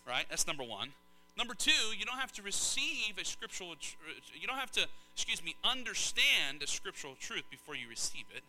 Right? 0.08 0.26
That's 0.30 0.48
number 0.48 0.64
one. 0.64 0.90
Number 1.38 1.54
two, 1.54 1.72
you 1.98 2.06
don't 2.06 2.20
have 2.20 2.32
to 2.34 2.42
receive 2.42 3.18
a 3.20 3.26
scriptural, 3.26 3.76
you 4.40 4.48
don't 4.48 4.58
have 4.58 4.72
to, 4.72 4.86
excuse 5.16 5.44
me, 5.44 5.56
understand 5.64 6.62
a 6.64 6.68
scriptural 6.68 7.16
truth 7.20 7.44
before 7.50 7.76
you 7.76 7.88
receive 7.90 8.26
it. 8.36 8.44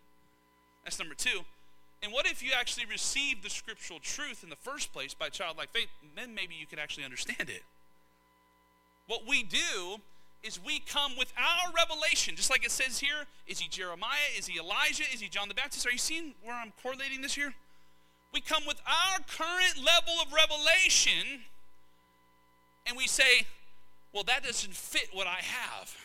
That's 0.85 0.99
number 0.99 1.15
two. 1.15 1.45
And 2.05 2.13
what 2.13 2.27
if 2.27 2.43
you 2.43 2.51
actually 2.55 2.85
received 2.85 3.43
the 3.43 3.49
scriptural 3.49 3.99
truth 3.99 4.45
in 4.45 4.51
the 4.51 4.57
first 4.57 4.93
place 4.93 5.15
by 5.15 5.31
childlike 5.31 5.71
faith? 5.71 5.89
Then 6.15 6.35
maybe 6.35 6.55
you 6.55 6.67
could 6.67 6.79
actually 6.79 7.05
understand 7.05 7.49
it. 7.49 7.63
What 9.07 9.23
we 9.27 9.43
do 9.43 9.97
is 10.43 10.61
we 10.63 10.81
come 10.81 11.13
with 11.17 11.33
our 11.39 11.73
revelation, 11.73 12.37
just 12.37 12.51
like 12.51 12.63
it 12.63 12.71
says 12.71 12.99
here. 12.99 13.25
Is 13.47 13.59
he 13.59 13.69
Jeremiah? 13.69 14.37
Is 14.37 14.47
he 14.47 14.59
Elijah? 14.61 15.05
Is 15.15 15.21
he 15.21 15.29
John 15.29 15.49
the 15.49 15.55
Baptist? 15.55 15.87
Are 15.87 15.91
you 15.91 15.99
seeing 15.99 16.35
where 16.45 16.55
I'm 16.55 16.75
correlating 16.83 17.23
this 17.23 17.35
here? 17.35 17.55
We 18.35 18.43
come 18.43 18.65
with 18.67 18.81
our 18.87 19.21
current 19.27 19.79
level 19.79 20.21
of 20.21 20.31
revelation 20.31 21.41
and 22.87 22.99
we 22.99 23.07
say, 23.07 23.47
well, 24.13 24.25
that 24.25 24.43
doesn't 24.45 24.75
fit 24.75 25.09
what 25.15 25.27
I 25.27 25.41
have. 25.41 25.97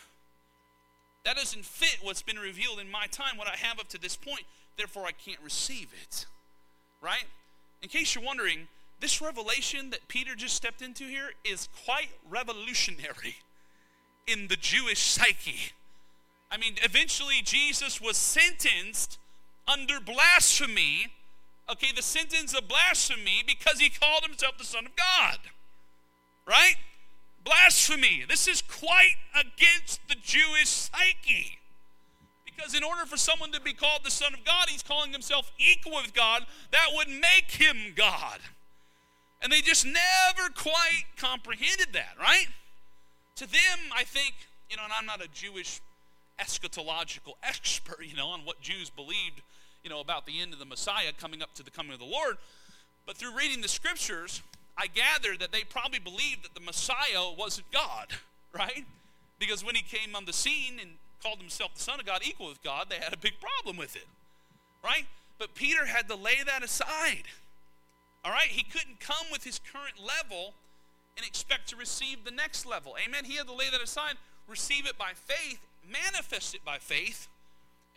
That 1.26 1.36
doesn't 1.36 1.66
fit 1.66 1.98
what's 2.00 2.22
been 2.22 2.38
revealed 2.38 2.78
in 2.80 2.90
my 2.90 3.06
time, 3.08 3.36
what 3.36 3.48
I 3.48 3.56
have 3.56 3.78
up 3.78 3.88
to 3.88 4.00
this 4.00 4.16
point 4.16 4.44
therefore 4.80 5.04
I 5.04 5.12
can't 5.12 5.40
receive 5.44 5.88
it. 6.02 6.24
Right? 7.02 7.24
In 7.82 7.90
case 7.90 8.14
you're 8.14 8.24
wondering, 8.24 8.66
this 8.98 9.20
revelation 9.20 9.90
that 9.90 10.08
Peter 10.08 10.34
just 10.34 10.54
stepped 10.54 10.80
into 10.80 11.04
here 11.04 11.32
is 11.44 11.68
quite 11.84 12.08
revolutionary 12.28 13.36
in 14.26 14.48
the 14.48 14.56
Jewish 14.56 15.00
psyche. 15.00 15.72
I 16.50 16.56
mean, 16.56 16.74
eventually 16.82 17.42
Jesus 17.42 18.00
was 18.00 18.16
sentenced 18.16 19.18
under 19.68 20.00
blasphemy. 20.00 21.08
Okay, 21.70 21.92
the 21.94 22.02
sentence 22.02 22.54
of 22.54 22.66
blasphemy 22.66 23.44
because 23.46 23.80
he 23.80 23.90
called 23.90 24.24
himself 24.24 24.58
the 24.58 24.64
Son 24.64 24.86
of 24.86 24.96
God. 24.96 25.38
Right? 26.46 26.76
Blasphemy. 27.44 28.24
This 28.28 28.48
is 28.48 28.62
quite 28.62 29.16
against 29.34 30.00
the 30.08 30.16
Jewish 30.16 30.68
psyche. 30.68 31.59
Because 32.54 32.74
in 32.74 32.82
order 32.82 33.06
for 33.06 33.16
someone 33.16 33.52
to 33.52 33.60
be 33.60 33.72
called 33.72 34.00
the 34.04 34.10
Son 34.10 34.34
of 34.34 34.44
God, 34.44 34.68
he's 34.68 34.82
calling 34.82 35.12
himself 35.12 35.50
equal 35.58 35.92
with 35.92 36.14
God. 36.14 36.44
That 36.72 36.88
would 36.94 37.08
make 37.08 37.50
him 37.50 37.92
God. 37.94 38.40
And 39.42 39.50
they 39.50 39.60
just 39.60 39.86
never 39.86 40.50
quite 40.54 41.04
comprehended 41.16 41.92
that, 41.92 42.14
right? 42.18 42.46
To 43.36 43.46
them, 43.46 43.78
I 43.94 44.04
think, 44.04 44.34
you 44.68 44.76
know, 44.76 44.84
and 44.84 44.92
I'm 44.92 45.06
not 45.06 45.24
a 45.24 45.28
Jewish 45.28 45.80
eschatological 46.38 47.32
expert, 47.42 47.98
you 48.02 48.16
know, 48.16 48.28
on 48.28 48.40
what 48.40 48.60
Jews 48.60 48.90
believed 48.90 49.42
you 49.82 49.90
know, 49.90 50.00
about 50.00 50.26
the 50.26 50.40
end 50.40 50.52
of 50.52 50.58
the 50.58 50.64
Messiah 50.64 51.12
coming 51.18 51.42
up 51.42 51.54
to 51.54 51.62
the 51.62 51.70
coming 51.70 51.92
of 51.92 51.98
the 51.98 52.04
Lord. 52.04 52.36
But 53.06 53.16
through 53.16 53.36
reading 53.36 53.60
the 53.60 53.68
scriptures, 53.68 54.42
I 54.76 54.86
gather 54.86 55.36
that 55.38 55.52
they 55.52 55.62
probably 55.62 55.98
believed 55.98 56.44
that 56.44 56.54
the 56.54 56.60
Messiah 56.60 57.32
wasn't 57.36 57.70
God, 57.70 58.08
right? 58.54 58.84
Because 59.38 59.64
when 59.64 59.74
he 59.74 59.82
came 59.82 60.14
on 60.14 60.24
the 60.26 60.32
scene 60.32 60.78
and 60.80 60.90
called 61.22 61.38
himself 61.38 61.74
the 61.74 61.80
Son 61.80 62.00
of 62.00 62.06
God, 62.06 62.20
equal 62.24 62.48
with 62.48 62.62
God, 62.62 62.86
they 62.88 62.96
had 62.96 63.12
a 63.12 63.18
big 63.18 63.34
problem 63.40 63.76
with 63.76 63.96
it, 63.96 64.06
right? 64.84 65.06
But 65.38 65.54
Peter 65.54 65.86
had 65.86 66.08
to 66.08 66.14
lay 66.14 66.42
that 66.44 66.62
aside, 66.62 67.24
all 68.24 68.32
right? 68.32 68.48
He 68.48 68.62
couldn't 68.62 69.00
come 69.00 69.26
with 69.30 69.44
his 69.44 69.58
current 69.58 69.94
level 69.98 70.54
and 71.16 71.26
expect 71.26 71.68
to 71.68 71.76
receive 71.76 72.24
the 72.24 72.30
next 72.30 72.66
level. 72.66 72.96
Amen? 73.02 73.24
He 73.24 73.36
had 73.36 73.46
to 73.46 73.54
lay 73.54 73.70
that 73.70 73.82
aside, 73.82 74.14
receive 74.48 74.86
it 74.86 74.96
by 74.96 75.12
faith, 75.14 75.60
manifest 75.90 76.54
it 76.54 76.64
by 76.64 76.78
faith, 76.78 77.28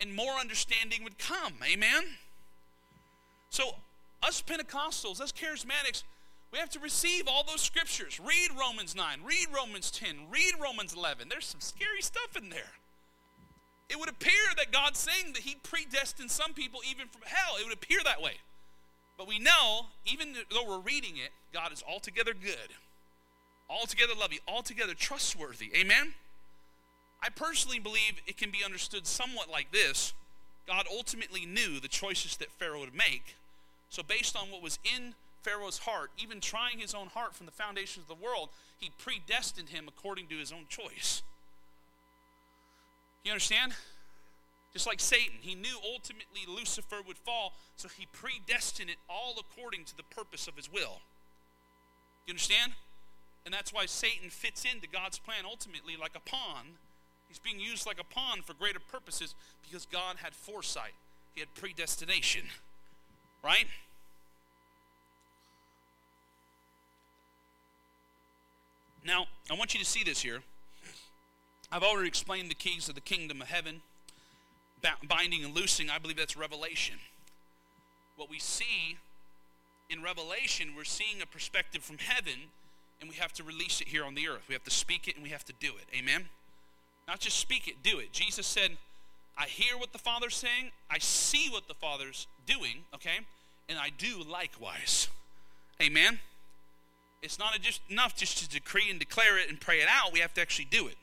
and 0.00 0.14
more 0.14 0.34
understanding 0.34 1.04
would 1.04 1.18
come. 1.18 1.54
Amen? 1.64 2.04
So, 3.50 3.76
us 4.22 4.42
Pentecostals, 4.42 5.20
us 5.20 5.32
charismatics, 5.32 6.02
we 6.52 6.58
have 6.58 6.70
to 6.70 6.80
receive 6.80 7.26
all 7.26 7.44
those 7.44 7.60
scriptures. 7.60 8.20
Read 8.20 8.50
Romans 8.58 8.94
9, 8.94 9.20
read 9.24 9.46
Romans 9.54 9.90
10, 9.90 10.30
read 10.30 10.54
Romans 10.60 10.94
11. 10.94 11.28
There's 11.28 11.46
some 11.46 11.60
scary 11.60 12.00
stuff 12.00 12.36
in 12.36 12.48
there. 12.48 12.72
It 13.88 13.98
would 13.98 14.08
appear 14.08 14.32
that 14.56 14.72
God's 14.72 14.98
saying 14.98 15.34
that 15.34 15.42
He 15.42 15.56
predestined 15.62 16.30
some 16.30 16.54
people 16.54 16.80
even 16.88 17.08
from 17.08 17.22
hell. 17.24 17.56
It 17.58 17.64
would 17.64 17.74
appear 17.74 18.00
that 18.04 18.22
way. 18.22 18.34
But 19.16 19.28
we 19.28 19.38
know, 19.38 19.86
even 20.06 20.34
though 20.50 20.68
we're 20.68 20.80
reading 20.80 21.16
it, 21.16 21.30
God 21.52 21.72
is 21.72 21.84
altogether 21.88 22.34
good, 22.34 22.74
altogether 23.70 24.12
loving, 24.18 24.40
altogether 24.48 24.94
trustworthy. 24.94 25.70
Amen? 25.76 26.14
I 27.22 27.28
personally 27.30 27.78
believe 27.78 28.20
it 28.26 28.36
can 28.36 28.50
be 28.50 28.64
understood 28.64 29.06
somewhat 29.06 29.48
like 29.50 29.70
this 29.72 30.12
God 30.66 30.86
ultimately 30.90 31.46
knew 31.46 31.78
the 31.78 31.88
choices 31.88 32.36
that 32.38 32.50
Pharaoh 32.50 32.80
would 32.80 32.94
make. 32.94 33.36
So, 33.90 34.02
based 34.02 34.36
on 34.36 34.50
what 34.50 34.62
was 34.62 34.78
in 34.84 35.14
Pharaoh's 35.42 35.78
heart, 35.78 36.10
even 36.18 36.40
trying 36.40 36.78
his 36.78 36.94
own 36.94 37.08
heart 37.08 37.34
from 37.34 37.46
the 37.46 37.52
foundations 37.52 38.04
of 38.04 38.18
the 38.18 38.24
world, 38.24 38.48
he 38.78 38.90
predestined 38.98 39.68
him 39.68 39.84
according 39.86 40.26
to 40.28 40.36
his 40.36 40.50
own 40.50 40.64
choice. 40.68 41.22
You 43.24 43.32
understand? 43.32 43.72
Just 44.72 44.86
like 44.86 45.00
Satan, 45.00 45.36
he 45.40 45.54
knew 45.54 45.76
ultimately 45.84 46.42
Lucifer 46.48 46.96
would 47.06 47.16
fall, 47.16 47.54
so 47.76 47.88
he 47.88 48.06
predestined 48.12 48.90
it 48.90 48.96
all 49.08 49.36
according 49.38 49.84
to 49.86 49.96
the 49.96 50.02
purpose 50.02 50.46
of 50.46 50.56
his 50.56 50.70
will. 50.70 51.00
You 52.26 52.32
understand? 52.32 52.72
And 53.44 53.52
that's 53.52 53.72
why 53.72 53.86
Satan 53.86 54.30
fits 54.30 54.64
into 54.64 54.88
God's 54.88 55.18
plan 55.18 55.44
ultimately 55.44 55.96
like 55.96 56.12
a 56.16 56.20
pawn. 56.20 56.76
He's 57.28 57.38
being 57.38 57.60
used 57.60 57.86
like 57.86 58.00
a 58.00 58.04
pawn 58.04 58.42
for 58.42 58.54
greater 58.54 58.78
purposes 58.78 59.34
because 59.62 59.86
God 59.86 60.16
had 60.22 60.34
foresight, 60.34 60.94
He 61.34 61.40
had 61.40 61.52
predestination. 61.54 62.42
Right? 63.42 63.66
Now, 69.06 69.26
I 69.50 69.54
want 69.54 69.74
you 69.74 69.80
to 69.80 69.86
see 69.86 70.02
this 70.02 70.22
here. 70.22 70.40
I've 71.74 71.82
already 71.82 72.06
explained 72.06 72.48
the 72.48 72.54
keys 72.54 72.88
of 72.88 72.94
the 72.94 73.00
kingdom 73.00 73.42
of 73.42 73.48
heaven, 73.48 73.82
binding 75.08 75.44
and 75.44 75.52
loosing. 75.52 75.90
I 75.90 75.98
believe 75.98 76.16
that's 76.16 76.36
revelation. 76.36 76.94
What 78.14 78.30
we 78.30 78.38
see 78.38 78.96
in 79.90 80.00
revelation, 80.00 80.74
we're 80.76 80.84
seeing 80.84 81.20
a 81.20 81.26
perspective 81.26 81.82
from 81.82 81.98
heaven, 81.98 82.34
and 83.00 83.10
we 83.10 83.16
have 83.16 83.32
to 83.32 83.42
release 83.42 83.80
it 83.80 83.88
here 83.88 84.04
on 84.04 84.14
the 84.14 84.28
earth. 84.28 84.44
We 84.46 84.52
have 84.52 84.62
to 84.62 84.70
speak 84.70 85.08
it 85.08 85.16
and 85.16 85.24
we 85.24 85.30
have 85.30 85.44
to 85.46 85.52
do 85.58 85.66
it. 85.66 85.98
Amen? 85.98 86.26
Not 87.08 87.18
just 87.18 87.38
speak 87.38 87.66
it, 87.66 87.82
do 87.82 87.98
it. 87.98 88.12
Jesus 88.12 88.46
said, 88.46 88.70
I 89.36 89.46
hear 89.46 89.76
what 89.76 89.92
the 89.92 89.98
Father's 89.98 90.36
saying, 90.36 90.70
I 90.88 90.98
see 91.00 91.48
what 91.50 91.66
the 91.66 91.74
Father's 91.74 92.28
doing, 92.46 92.84
okay? 92.94 93.18
And 93.68 93.80
I 93.80 93.90
do 93.98 94.22
likewise. 94.22 95.08
Amen? 95.82 96.20
It's 97.20 97.36
not 97.36 97.60
just 97.60 97.80
enough 97.90 98.14
just 98.14 98.38
to 98.38 98.48
decree 98.48 98.88
and 98.90 99.00
declare 99.00 99.38
it 99.38 99.50
and 99.50 99.60
pray 99.60 99.78
it 99.78 99.88
out. 99.90 100.12
We 100.12 100.20
have 100.20 100.34
to 100.34 100.40
actually 100.40 100.66
do 100.66 100.86
it. 100.86 100.94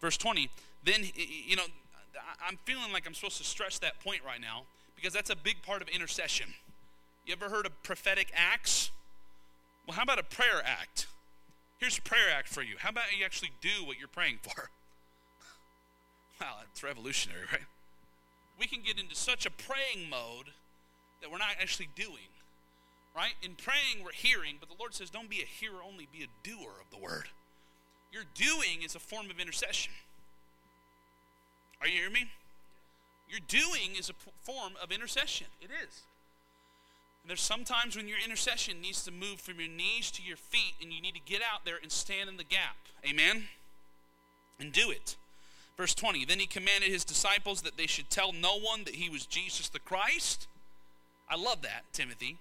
Verse 0.00 0.16
20, 0.16 0.50
then, 0.84 1.02
you 1.14 1.56
know, 1.56 1.64
I'm 2.46 2.58
feeling 2.64 2.92
like 2.92 3.06
I'm 3.06 3.14
supposed 3.14 3.38
to 3.38 3.44
stress 3.44 3.78
that 3.80 4.00
point 4.00 4.20
right 4.24 4.40
now 4.40 4.62
because 4.94 5.12
that's 5.12 5.30
a 5.30 5.36
big 5.36 5.62
part 5.62 5.82
of 5.82 5.88
intercession. 5.88 6.54
You 7.26 7.34
ever 7.34 7.48
heard 7.48 7.66
of 7.66 7.82
prophetic 7.82 8.30
acts? 8.34 8.90
Well, 9.86 9.96
how 9.96 10.02
about 10.02 10.18
a 10.18 10.22
prayer 10.22 10.62
act? 10.64 11.06
Here's 11.78 11.98
a 11.98 12.02
prayer 12.02 12.28
act 12.34 12.48
for 12.48 12.62
you. 12.62 12.76
How 12.78 12.90
about 12.90 13.04
you 13.16 13.24
actually 13.24 13.52
do 13.60 13.84
what 13.84 13.98
you're 13.98 14.08
praying 14.08 14.38
for? 14.42 14.70
Wow, 16.38 16.56
it's 16.70 16.82
revolutionary, 16.82 17.44
right? 17.50 17.62
We 18.60 18.66
can 18.66 18.82
get 18.82 19.00
into 19.00 19.14
such 19.14 19.46
a 19.46 19.50
praying 19.50 20.10
mode 20.10 20.52
that 21.22 21.30
we're 21.30 21.38
not 21.38 21.56
actually 21.58 21.88
doing. 21.94 22.28
Right? 23.16 23.32
In 23.42 23.54
praying, 23.54 24.04
we're 24.04 24.12
hearing, 24.12 24.56
but 24.60 24.68
the 24.68 24.74
Lord 24.78 24.92
says, 24.92 25.08
don't 25.08 25.30
be 25.30 25.40
a 25.40 25.46
hearer 25.46 25.80
only, 25.82 26.06
be 26.12 26.24
a 26.24 26.46
doer 26.46 26.72
of 26.78 26.90
the 26.90 27.02
word. 27.02 27.30
Your 28.16 28.24
doing 28.34 28.82
is 28.82 28.94
a 28.94 28.98
form 28.98 29.28
of 29.28 29.38
intercession. 29.38 29.92
Are 31.82 31.86
you 31.86 31.98
hearing 31.98 32.14
me? 32.14 32.30
Your 33.28 33.40
doing 33.46 33.94
is 33.98 34.08
a 34.08 34.14
form 34.40 34.72
of 34.82 34.90
intercession. 34.90 35.48
It 35.60 35.66
is. 35.66 36.00
And 37.22 37.28
there's 37.28 37.42
sometimes 37.42 37.94
when 37.94 38.08
your 38.08 38.16
intercession 38.24 38.80
needs 38.80 39.04
to 39.04 39.12
move 39.12 39.38
from 39.38 39.60
your 39.60 39.68
knees 39.68 40.10
to 40.12 40.22
your 40.22 40.38
feet, 40.38 40.72
and 40.80 40.94
you 40.94 41.02
need 41.02 41.12
to 41.12 41.20
get 41.26 41.42
out 41.42 41.66
there 41.66 41.76
and 41.82 41.92
stand 41.92 42.30
in 42.30 42.38
the 42.38 42.44
gap. 42.44 42.76
Amen? 43.06 43.48
And 44.58 44.72
do 44.72 44.90
it. 44.90 45.16
Verse 45.76 45.94
20 45.94 46.24
Then 46.24 46.38
he 46.38 46.46
commanded 46.46 46.90
his 46.90 47.04
disciples 47.04 47.60
that 47.62 47.76
they 47.76 47.86
should 47.86 48.08
tell 48.08 48.32
no 48.32 48.58
one 48.58 48.84
that 48.84 48.94
he 48.94 49.10
was 49.10 49.26
Jesus 49.26 49.68
the 49.68 49.78
Christ. 49.78 50.46
I 51.28 51.36
love 51.36 51.60
that, 51.60 51.82
Timothy, 51.92 52.38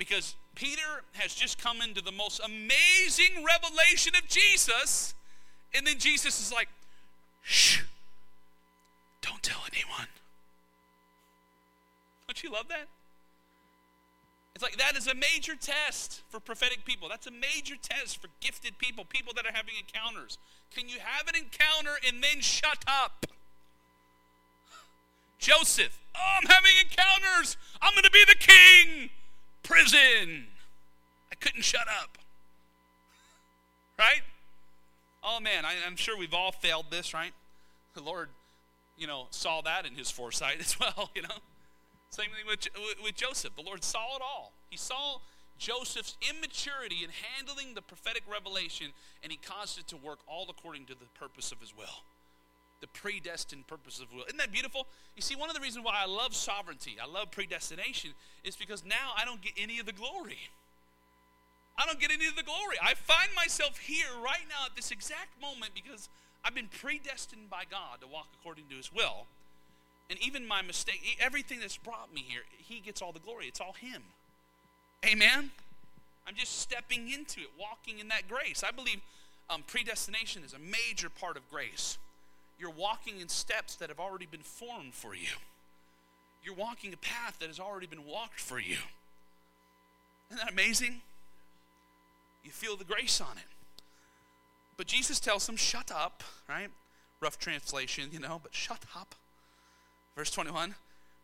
because 0.00 0.34
Peter 0.54 1.04
has 1.12 1.34
just 1.34 1.62
come 1.62 1.82
into 1.82 2.00
the 2.00 2.10
most 2.10 2.40
amazing 2.42 3.44
revelation 3.44 4.14
of 4.16 4.26
Jesus, 4.26 5.14
and 5.74 5.86
then 5.86 5.98
Jesus 5.98 6.40
is 6.40 6.50
like, 6.50 6.68
shh, 7.42 7.82
don't 9.20 9.42
tell 9.42 9.60
anyone. 9.70 10.08
Don't 12.26 12.42
you 12.42 12.50
love 12.50 12.66
that? 12.68 12.88
It's 14.54 14.62
like 14.62 14.78
that 14.78 14.96
is 14.96 15.06
a 15.06 15.14
major 15.14 15.54
test 15.54 16.22
for 16.30 16.40
prophetic 16.40 16.86
people. 16.86 17.10
That's 17.10 17.26
a 17.26 17.30
major 17.30 17.74
test 17.80 18.22
for 18.22 18.28
gifted 18.40 18.78
people, 18.78 19.04
people 19.04 19.34
that 19.36 19.44
are 19.44 19.52
having 19.52 19.74
encounters. 19.78 20.38
Can 20.74 20.88
you 20.88 20.96
have 21.04 21.28
an 21.28 21.34
encounter 21.36 21.98
and 22.08 22.24
then 22.24 22.40
shut 22.40 22.84
up? 22.86 23.26
Joseph, 25.38 25.98
oh, 26.14 26.38
I'm 26.42 26.48
having 26.48 26.72
encounters. 26.80 27.58
I'm 27.82 27.92
going 27.92 28.04
to 28.04 28.10
be 28.10 28.24
the 28.26 28.34
king. 28.34 28.89
Prison. 29.70 30.46
I 31.30 31.34
couldn't 31.36 31.62
shut 31.62 31.86
up. 32.02 32.18
Right? 33.98 34.22
Oh, 35.22 35.38
man, 35.40 35.64
I, 35.64 35.74
I'm 35.86 35.96
sure 35.96 36.18
we've 36.18 36.34
all 36.34 36.52
failed 36.52 36.86
this, 36.90 37.14
right? 37.14 37.32
The 37.94 38.02
Lord, 38.02 38.28
you 38.98 39.06
know, 39.06 39.26
saw 39.30 39.60
that 39.62 39.86
in 39.86 39.94
his 39.94 40.10
foresight 40.10 40.56
as 40.60 40.78
well, 40.78 41.10
you 41.14 41.22
know? 41.22 41.28
Same 42.10 42.26
thing 42.26 42.46
with, 42.46 42.68
with 43.04 43.14
Joseph. 43.14 43.54
The 43.54 43.62
Lord 43.62 43.84
saw 43.84 44.16
it 44.16 44.22
all. 44.22 44.52
He 44.70 44.76
saw 44.76 45.18
Joseph's 45.58 46.16
immaturity 46.28 47.04
in 47.04 47.10
handling 47.10 47.74
the 47.74 47.82
prophetic 47.82 48.22
revelation, 48.30 48.88
and 49.22 49.30
he 49.30 49.38
caused 49.38 49.78
it 49.78 49.86
to 49.88 49.96
work 49.96 50.18
all 50.26 50.46
according 50.48 50.86
to 50.86 50.94
the 50.94 51.06
purpose 51.18 51.52
of 51.52 51.60
his 51.60 51.76
will. 51.76 52.02
The 52.80 52.86
predestined 52.88 53.66
purpose 53.66 54.00
of 54.00 54.12
will. 54.12 54.24
Isn't 54.24 54.38
that 54.38 54.52
beautiful? 54.52 54.86
You 55.14 55.22
see, 55.22 55.36
one 55.36 55.50
of 55.50 55.54
the 55.54 55.60
reasons 55.60 55.84
why 55.84 56.00
I 56.02 56.06
love 56.06 56.34
sovereignty, 56.34 56.96
I 57.02 57.06
love 57.06 57.30
predestination, 57.30 58.12
is 58.42 58.56
because 58.56 58.84
now 58.84 59.12
I 59.16 59.24
don't 59.24 59.42
get 59.42 59.52
any 59.58 59.78
of 59.78 59.86
the 59.86 59.92
glory. 59.92 60.38
I 61.76 61.86
don't 61.86 62.00
get 62.00 62.10
any 62.10 62.26
of 62.26 62.36
the 62.36 62.42
glory. 62.42 62.76
I 62.82 62.94
find 62.94 63.30
myself 63.36 63.78
here 63.78 64.08
right 64.22 64.44
now 64.48 64.66
at 64.66 64.76
this 64.76 64.90
exact 64.90 65.40
moment 65.40 65.72
because 65.74 66.08
I've 66.44 66.54
been 66.54 66.68
predestined 66.68 67.50
by 67.50 67.64
God 67.70 68.00
to 68.00 68.06
walk 68.06 68.28
according 68.40 68.64
to 68.70 68.76
his 68.76 68.92
will. 68.92 69.26
And 70.08 70.18
even 70.20 70.46
my 70.46 70.62
mistake, 70.62 71.16
everything 71.20 71.60
that's 71.60 71.76
brought 71.76 72.12
me 72.12 72.24
here, 72.26 72.42
he 72.58 72.80
gets 72.80 73.00
all 73.00 73.12
the 73.12 73.20
glory. 73.20 73.46
It's 73.46 73.60
all 73.60 73.74
him. 73.74 74.02
Amen? 75.06 75.50
I'm 76.26 76.34
just 76.34 76.58
stepping 76.60 77.10
into 77.10 77.40
it, 77.40 77.48
walking 77.58 77.98
in 77.98 78.08
that 78.08 78.28
grace. 78.28 78.62
I 78.66 78.72
believe 78.72 79.00
um, 79.48 79.62
predestination 79.66 80.42
is 80.44 80.52
a 80.52 80.58
major 80.58 81.08
part 81.08 81.36
of 81.36 81.48
grace. 81.48 81.98
You're 82.60 82.70
walking 82.70 83.20
in 83.20 83.28
steps 83.28 83.74
that 83.76 83.88
have 83.88 83.98
already 83.98 84.26
been 84.26 84.42
formed 84.42 84.94
for 84.94 85.14
you. 85.14 85.30
You're 86.44 86.54
walking 86.54 86.92
a 86.92 86.96
path 86.96 87.38
that 87.40 87.48
has 87.48 87.58
already 87.58 87.86
been 87.86 88.06
walked 88.06 88.40
for 88.40 88.58
you. 88.58 88.76
Isn't 90.30 90.44
that 90.44 90.52
amazing? 90.52 91.00
You 92.44 92.50
feel 92.50 92.76
the 92.76 92.84
grace 92.84 93.20
on 93.20 93.36
it. 93.36 93.44
But 94.76 94.86
Jesus 94.86 95.20
tells 95.20 95.46
them, 95.46 95.56
shut 95.56 95.90
up, 95.90 96.22
right? 96.48 96.68
Rough 97.20 97.38
translation, 97.38 98.08
you 98.12 98.20
know, 98.20 98.40
but 98.42 98.54
shut 98.54 98.84
up. 98.96 99.14
Verse 100.16 100.30
21 100.30 100.74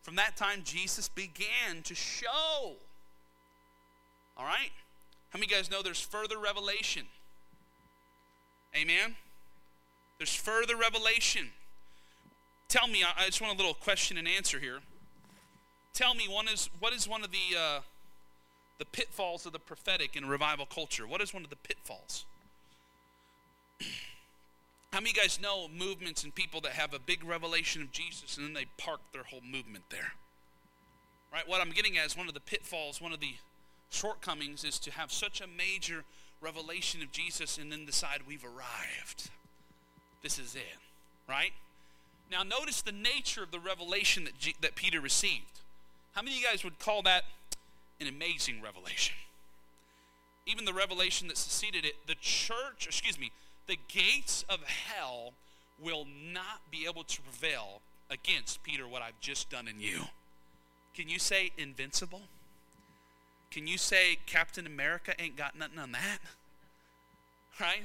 From 0.03 0.17
that 0.17 0.37
time, 0.37 0.63
Jesus 0.65 1.09
began 1.09 1.83
to 1.85 1.95
show 1.95 2.77
all 4.37 4.45
right? 4.45 4.71
How 5.31 5.39
many 5.39 5.47
guys 5.47 5.71
know 5.71 5.83
there's 5.83 6.01
further 6.01 6.39
revelation? 6.39 7.07
Amen? 8.77 9.17
There's 10.19 10.35
further 10.35 10.77
revelation. 10.77 11.51
Tell 12.69 12.89
me, 12.89 13.05
I 13.05 13.27
just 13.27 13.41
want 13.41 13.55
a 13.55 13.57
little 13.57 13.75
question 13.75 14.17
and 14.17 14.27
answer 14.27 14.59
here. 14.59 14.81
tell 15.93 16.15
me 16.15 16.27
one 16.29 16.49
is 16.49 16.69
what 16.79 16.93
is 16.93 17.09
one 17.09 17.23
of 17.23 17.31
the 17.31 17.59
uh, 17.59 17.81
the 18.79 18.85
pitfalls 18.85 19.47
of 19.47 19.53
the 19.53 19.59
prophetic 19.59 20.17
in 20.17 20.27
revival 20.27 20.67
culture? 20.67 21.07
What 21.07 21.21
is 21.21 21.33
one 21.33 21.45
of 21.45 21.51
the 21.51 21.57
pitfalls? 21.57 22.25
How 24.93 25.01
many 25.01 25.11
of 25.11 25.17
you 25.17 25.23
guys 25.23 25.41
know 25.41 25.69
movements 25.69 26.25
and 26.25 26.35
people 26.35 26.61
that 26.63 26.73
have 26.73 26.95
a 26.95 26.99
big 26.99 27.25
revelation 27.25 27.83
of 27.83 27.93
Jesus 27.93 28.37
and 28.37 28.47
then 28.47 28.55
they 28.55 28.67
park 28.79 29.01
their 29.13 29.25
whole 29.25 29.43
movement 29.43 29.85
there? 29.91 30.13
Right? 31.33 31.47
What 31.47 31.61
I'm 31.61 31.71
getting 31.71 31.99
at 31.99 32.07
is 32.07 32.17
one 32.17 32.29
of 32.29 32.35
the 32.35 32.41
pitfalls, 32.41 33.01
one 33.01 33.13
of 33.13 33.21
the 33.21 33.35
shortcomings 33.91 34.65
is 34.65 34.79
to 34.81 34.91
have 34.93 35.13
such 35.13 35.41
a 35.41 35.47
major 35.47 36.05
revelation 36.41 37.03
of 37.03 37.13
Jesus 37.13 37.59
and 37.59 37.71
then 37.71 37.85
decide 37.85 38.21
we've 38.27 38.45
arrived. 38.45 39.31
This 40.27 40.41
is 40.41 40.57
it, 40.57 40.79
right? 41.29 41.53
Now, 42.33 42.43
notice 42.43 42.83
the 42.83 42.91
nature 42.91 43.45
of 43.45 43.53
the 43.53 43.61
revelation 43.61 44.25
that, 44.25 44.37
G- 44.37 44.57
that 44.61 44.75
Peter 44.75 45.01
received. 45.01 45.61
How 46.15 46.23
many 46.23 46.35
of 46.35 46.43
you 46.43 46.49
guys 46.49 46.65
would 46.65 46.81
call 46.81 47.03
that 47.03 47.23
an 48.01 48.09
amazing 48.09 48.61
revelation? 48.61 49.15
Even 50.45 50.65
the 50.65 50.73
revelation 50.73 51.29
that 51.29 51.37
succeeded 51.39 51.85
it, 51.85 51.95
the 52.09 52.17
church, 52.17 52.89
excuse 52.89 53.21
me, 53.21 53.31
the 53.69 53.77
gates 53.87 54.45
of 54.49 54.65
hell 54.65 55.33
will 55.81 56.09
not 56.33 56.61
be 56.73 56.87
able 56.87 57.05
to 57.05 57.23
prevail 57.23 57.81
against 58.11 58.65
Peter, 58.65 58.89
what 58.89 59.03
I've 59.03 59.21
just 59.21 59.49
done 59.49 59.69
in 59.69 59.79
you. 59.79 60.07
Can 60.93 61.09
you 61.09 61.21
say 61.21 61.53
invincible? 61.57 62.23
Can 63.53 63.69
you 63.69 63.79
say 63.79 64.19
Captain 64.27 64.67
America 64.67 65.15
ain't 65.21 65.37
got 65.37 65.57
nothing 65.57 65.79
on 65.79 65.93
that? 65.93 66.19
Right? 67.61 67.85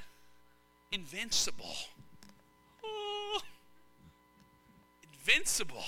Invincible. 0.92 1.76
Oh, 2.84 3.42
invincible. 5.14 5.84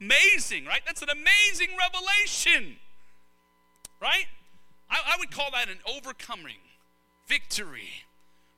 Amazing, 0.00 0.64
right? 0.64 0.80
That's 0.86 1.02
an 1.02 1.10
amazing 1.10 1.76
revelation. 1.78 2.76
Right? 4.00 4.26
I, 4.90 5.14
I 5.14 5.16
would 5.18 5.30
call 5.30 5.50
that 5.52 5.68
an 5.68 5.78
overcoming, 5.86 6.56
victory, 7.26 8.04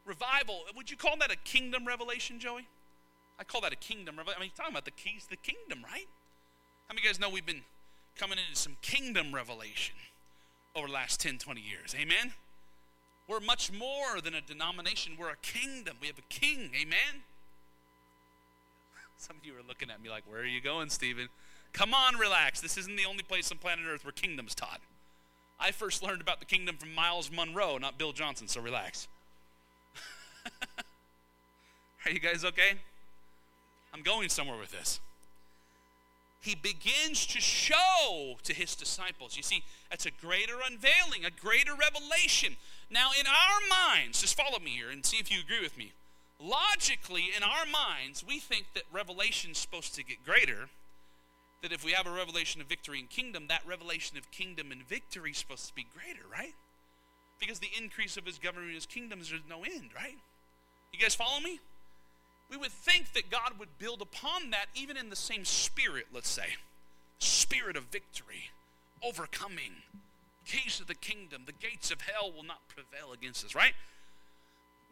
revival. 0.07 0.63
Would 0.77 0.91
you 0.91 0.97
call 0.97 1.17
that 1.19 1.33
a 1.33 1.37
kingdom 1.37 1.87
revelation, 1.87 2.39
Joey? 2.39 2.67
I 3.39 3.45
call 3.45 3.61
that 3.63 3.73
a 3.73 3.77
kingdom 3.77 4.17
revelation. 4.17 4.39
I 4.39 4.41
mean, 4.41 4.51
you're 4.51 4.57
talking 4.57 4.73
about 4.73 4.85
the 4.85 4.93
keys 4.93 5.25
to 5.25 5.31
the 5.31 5.37
kingdom, 5.37 5.85
right? 5.85 6.07
How 6.89 6.95
many 6.95 7.01
of 7.01 7.05
you 7.05 7.11
guys 7.11 7.21
know 7.21 7.29
we've 7.29 7.47
been 7.47 7.63
coming 8.17 8.39
into 8.39 8.59
some 8.59 8.77
kingdom 8.83 9.35
revelation 9.35 9.97
over 10.77 10.87
the 10.87 10.93
last 10.93 11.21
10, 11.21 11.39
20 11.39 11.61
years? 11.61 11.95
Amen? 11.99 12.33
We're 13.29 13.41
much 13.41 13.73
more 13.73 14.21
than 14.21 14.35
a 14.35 14.41
denomination. 14.41 15.15
We're 15.19 15.31
a 15.31 15.37
kingdom. 15.43 15.97
We 16.01 16.09
have 16.09 16.19
a 16.19 16.29
king. 16.29 16.71
Amen? 16.81 17.23
Some 19.23 19.37
of 19.37 19.47
you 19.47 19.53
are 19.53 19.63
looking 19.69 19.89
at 19.89 20.03
me 20.03 20.11
like, 20.11 20.25
where 20.29 20.41
are 20.41 20.45
you 20.45 20.61
going, 20.61 20.91
Stephen? 20.91 21.29
Come 21.73 21.95
on, 21.95 22.19
relax. 22.19 22.61
This 22.61 22.77
isn't 22.77 22.97
the 22.97 23.05
only 23.05 23.23
place 23.23 23.53
on 23.53 23.59
planet 23.59 23.85
Earth 23.89 24.05
where 24.05 24.11
kingdom's 24.11 24.53
taught. 24.53 24.81
I 25.61 25.71
first 25.71 26.03
learned 26.03 26.21
about 26.21 26.41
the 26.41 26.45
kingdom 26.45 26.77
from 26.77 26.93
Myles 26.93 27.31
Munroe, 27.31 27.79
not 27.79 27.99
Bill 27.99 28.13
Johnson, 28.13 28.49
so 28.49 28.61
relax. 28.61 29.07
Are 32.05 32.11
you 32.11 32.19
guys 32.19 32.45
okay? 32.45 32.73
I'm 33.95 34.03
going 34.03 34.29
somewhere 34.29 34.59
with 34.59 34.73
this. 34.73 34.99
He 36.41 36.57
begins 36.57 37.25
to 37.27 37.41
show 37.41 38.39
to 38.43 38.53
his 38.53 38.75
disciples. 38.75 39.37
You 39.37 39.45
see, 39.45 39.63
that's 39.89 40.05
a 40.05 40.11
greater 40.11 40.57
unveiling, 40.69 41.25
a 41.25 41.31
greater 41.31 41.75
revelation. 41.77 42.57
Now, 42.91 43.11
in 43.19 43.29
our 43.29 43.61
minds, 43.71 44.21
just 44.21 44.37
follow 44.37 44.59
me 44.59 44.73
here 44.73 44.91
and 44.91 45.07
see 45.07 45.19
if 45.19 45.31
you 45.31 45.39
agree 45.39 45.61
with 45.61 45.79
me. 45.79 45.93
Logically, 46.43 47.27
in 47.37 47.45
our 47.45 47.65
minds, 47.65 48.25
we 48.27 48.41
think 48.41 48.67
that 48.75 48.83
revelation 48.93 49.53
is 49.53 49.59
supposed 49.59 49.95
to 49.95 50.03
get 50.03 50.25
greater. 50.25 50.69
That 51.63 51.71
if 51.73 51.85
we 51.85 51.93
have 51.93 52.09
a 52.09 52.11
revelation 52.11 52.61
of 52.61 52.67
victory 52.67 52.99
and 52.99 53.09
kingdom, 53.09 53.47
that 53.47 53.63
revelation 53.65 54.19
of 54.19 54.29
kingdom 54.33 54.73
and 54.73 54.83
victory 54.83 55.31
is 55.31 55.39
supposed 55.39 55.69
to 55.69 55.75
be 55.75 55.87
greater, 55.95 56.23
right? 56.31 56.55
Because 57.39 57.61
the 57.61 57.71
increase 57.81 58.17
of 58.17 58.27
his 58.27 58.39
government 58.39 58.67
and 58.67 58.75
his 58.75 58.87
kingdoms, 58.87 59.31
there's 59.31 59.43
no 59.49 59.63
end, 59.63 59.91
right? 59.95 60.19
You 60.93 60.99
guys 60.99 61.15
follow 61.15 61.41
me? 61.41 61.61
We 62.51 62.57
would 62.57 62.73
think 62.73 63.13
that 63.13 63.31
God 63.31 63.59
would 63.61 63.79
build 63.79 64.03
upon 64.03 64.51
that 64.51 64.67
even 64.75 64.97
in 64.97 65.11
the 65.11 65.17
same 65.17 65.45
spirit, 65.45 66.07
let's 66.13 66.29
say. 66.29 66.57
Spirit 67.21 67.77
of 67.77 67.85
victory, 67.85 68.51
overcoming, 69.03 69.85
keys 70.45 70.81
of 70.81 70.89
the 70.89 70.95
kingdom, 70.95 71.43
the 71.47 71.53
gates 71.53 71.93
of 71.93 72.01
hell 72.01 72.33
will 72.33 72.43
not 72.43 72.67
prevail 72.69 73.13
against 73.13 73.45
us, 73.45 73.55
right? 73.55 73.75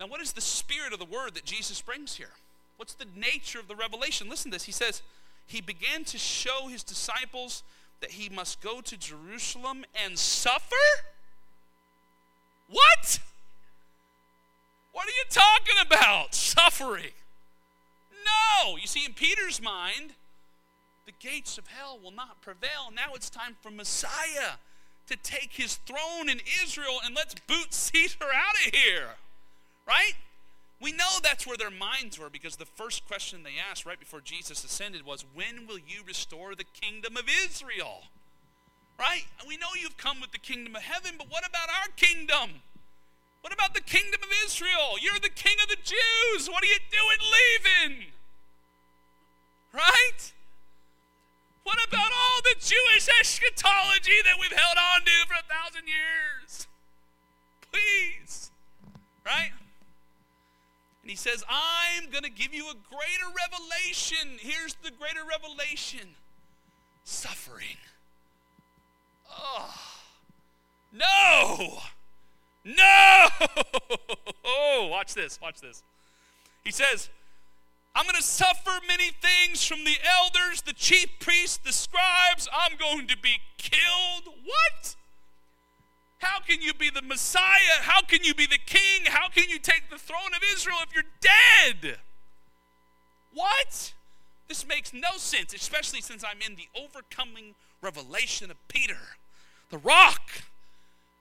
Now, 0.01 0.07
what 0.07 0.23
is 0.23 0.33
the 0.33 0.41
spirit 0.41 0.95
of 0.95 0.99
the 0.99 1.05
word 1.05 1.35
that 1.35 1.45
Jesus 1.45 1.81
brings 1.83 2.17
here? 2.17 2.33
What's 2.79 2.95
the 2.95 3.07
nature 3.15 3.61
of 3.61 3.69
the 3.69 3.77
revelation? 3.77 4.31
Listen 4.31 4.51
to 4.51 4.55
this. 4.55 4.65
He 4.65 4.73
says, 4.73 5.03
He 5.47 5.61
began 5.61 6.05
to 6.05 6.17
show 6.17 6.69
his 6.69 6.83
disciples 6.83 7.63
that 8.01 8.13
he 8.13 8.29
must 8.29 8.61
go 8.63 8.81
to 8.81 8.97
Jerusalem 8.97 9.85
and 10.03 10.19
suffer? 10.19 10.75
What? 12.69 13.19
What 14.93 15.07
are 15.07 15.11
you 15.11 15.25
talking 15.29 15.77
about? 15.87 16.35
Suffering. 16.35 17.13
No. 18.25 18.77
You 18.77 18.87
see, 18.87 19.05
in 19.05 19.13
Peter's 19.13 19.61
mind, 19.61 20.15
the 21.07 21.13
gates 21.21 21.59
of 21.59 21.69
hell 21.69 21.99
will 22.03 22.13
not 22.13 22.41
prevail. 22.41 22.91
Now 22.95 23.15
it's 23.15 23.31
time 23.31 23.57
for 23.61 23.71
Messiah 23.71 24.57
to 25.07 25.17
take 25.17 25.53
his 25.53 25.77
throne 25.77 26.29
in 26.29 26.41
Israel 26.63 27.01
and 27.05 27.15
let's 27.15 27.35
boot 27.47 27.75
Caesar 27.75 28.25
out 28.25 28.67
of 28.67 28.75
here. 28.75 29.17
Right? 29.91 30.15
We 30.81 30.93
know 30.93 31.19
that's 31.21 31.49
where 31.49 31.57
their 31.57 31.71
minds 31.71 32.17
were 32.17 32.31
because 32.31 32.57
the 32.57 32.65
first 32.65 33.07
question 33.09 33.43
they 33.43 33.59
asked 33.59 33.85
right 33.85 33.99
before 33.99 34.21
Jesus 34.21 34.63
ascended 34.63 35.05
was, 35.05 35.25
When 35.35 35.67
will 35.67 35.79
you 35.79 36.07
restore 36.07 36.55
the 36.55 36.65
kingdom 36.81 37.17
of 37.17 37.25
Israel? 37.45 38.05
Right? 38.99 39.25
We 39.49 39.57
know 39.57 39.67
you've 39.75 39.97
come 39.97 40.21
with 40.21 40.31
the 40.31 40.39
kingdom 40.39 40.77
of 40.77 40.83
heaven, 40.83 41.17
but 41.19 41.27
what 41.29 41.43
about 41.47 41.69
our 41.69 41.89
kingdom? 41.97 42.63
What 43.41 43.53
about 43.53 43.75
the 43.75 43.81
kingdom 43.81 44.21
of 44.23 44.29
Israel? 44.45 44.95
You're 45.01 45.19
the 45.21 45.35
king 45.35 45.57
of 45.61 45.69
the 45.69 45.83
Jews. 45.83 46.49
What 46.49 46.63
are 46.63 46.71
you 46.71 46.79
doing 46.93 47.21
leaving? 47.35 48.07
Right? 49.75 50.33
What 51.65 51.79
about 51.89 52.13
all 52.13 52.41
the 52.43 52.61
Jewish 52.61 53.09
eschatology 53.21 54.23
that 54.25 54.37
we've 54.41 54.53
held 54.53 54.77
on 54.95 55.01
to 55.05 55.27
for 55.27 55.35
a 55.35 55.49
thousand 55.49 55.89
years? 55.89 56.69
He 61.11 61.17
says, 61.17 61.43
I'm 61.49 62.09
going 62.11 62.23
to 62.23 62.31
give 62.31 62.55
you 62.55 62.67
a 62.71 62.75
greater 62.89 63.35
revelation. 63.51 64.39
Here's 64.39 64.75
the 64.75 64.93
greater 64.93 65.23
revelation 65.29 66.07
suffering. 67.03 67.77
Oh, 69.29 69.75
no. 70.93 71.79
No! 72.65 73.27
Oh, 74.53 74.89
watch 74.91 75.15
this, 75.15 75.41
watch 75.41 75.61
this. 75.61 75.83
He 76.65 76.73
says, 76.73 77.09
I'm 77.95 78.05
going 78.05 78.17
to 78.17 78.23
suffer 78.23 78.71
many 78.87 79.11
things 79.11 79.65
from 79.65 79.85
the 79.85 79.97
elders, 80.05 80.63
the 80.63 80.73
chief 80.73 81.07
priests, 81.21 81.59
the 81.59 81.73
scribes. 81.73 82.49
I'm 82.53 82.77
going 82.77 83.07
to 83.09 83.17
be 83.17 83.37
killed. 83.59 84.35
What? 84.45 84.97
How 86.21 86.39
can 86.41 86.61
you 86.61 86.75
be 86.75 86.91
the 86.91 87.03
Messiah? 87.03 87.81
How 87.81 88.03
can 88.03 88.23
you 88.23 88.35
be 88.35 88.47
the 88.47 88.59
king? 88.59 89.07
How 89.07 89.29
can 89.29 89.49
you 89.49 89.59
take 89.59 89.91
the 89.91 89.99
throne 89.99 90.35
of 90.37 90.43
Israel 90.55 90.79
if 90.83 90.95
you're 90.95 91.03
dead? 91.21 91.99
What? 93.33 93.95
This 94.47 94.67
makes 94.67 94.93
no 94.93 95.17
sense, 95.17 95.55
especially 95.55 96.01
since 96.01 96.23
I'm 96.23 96.43
in 96.47 96.57
the 96.57 96.69
overcoming 96.79 97.55
revelation 97.81 98.51
of 98.51 98.57
Peter, 98.69 99.17
the 99.71 99.79
rock. 99.79 100.31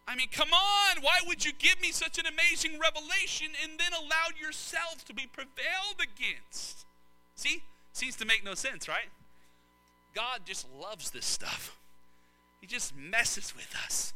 I 0.08 0.16
mean, 0.16 0.28
come 0.32 0.52
on. 0.52 1.02
Why 1.02 1.20
would 1.28 1.46
you 1.46 1.54
give 1.58 1.80
me 1.82 1.92
such 1.92 2.18
an 2.18 2.26
amazing 2.26 2.80
revelation 2.80 3.50
and 3.64 3.80
then 3.80 3.94
allow 3.94 4.36
yourself 4.42 5.06
to 5.06 5.14
be 5.14 5.28
prevailed 5.28 6.02
against? 6.02 6.86
See? 7.36 7.64
Seems 7.94 8.16
to 8.18 8.26
make 8.26 8.44
no 8.44 8.54
sense, 8.54 8.88
right? 8.88 9.10
God 10.16 10.42
just 10.46 10.68
loves 10.80 11.12
this 11.12 11.26
stuff. 11.26 11.78
He 12.60 12.68
just 12.68 12.96
messes 12.98 13.56
with 13.56 13.74
us. 13.86 14.14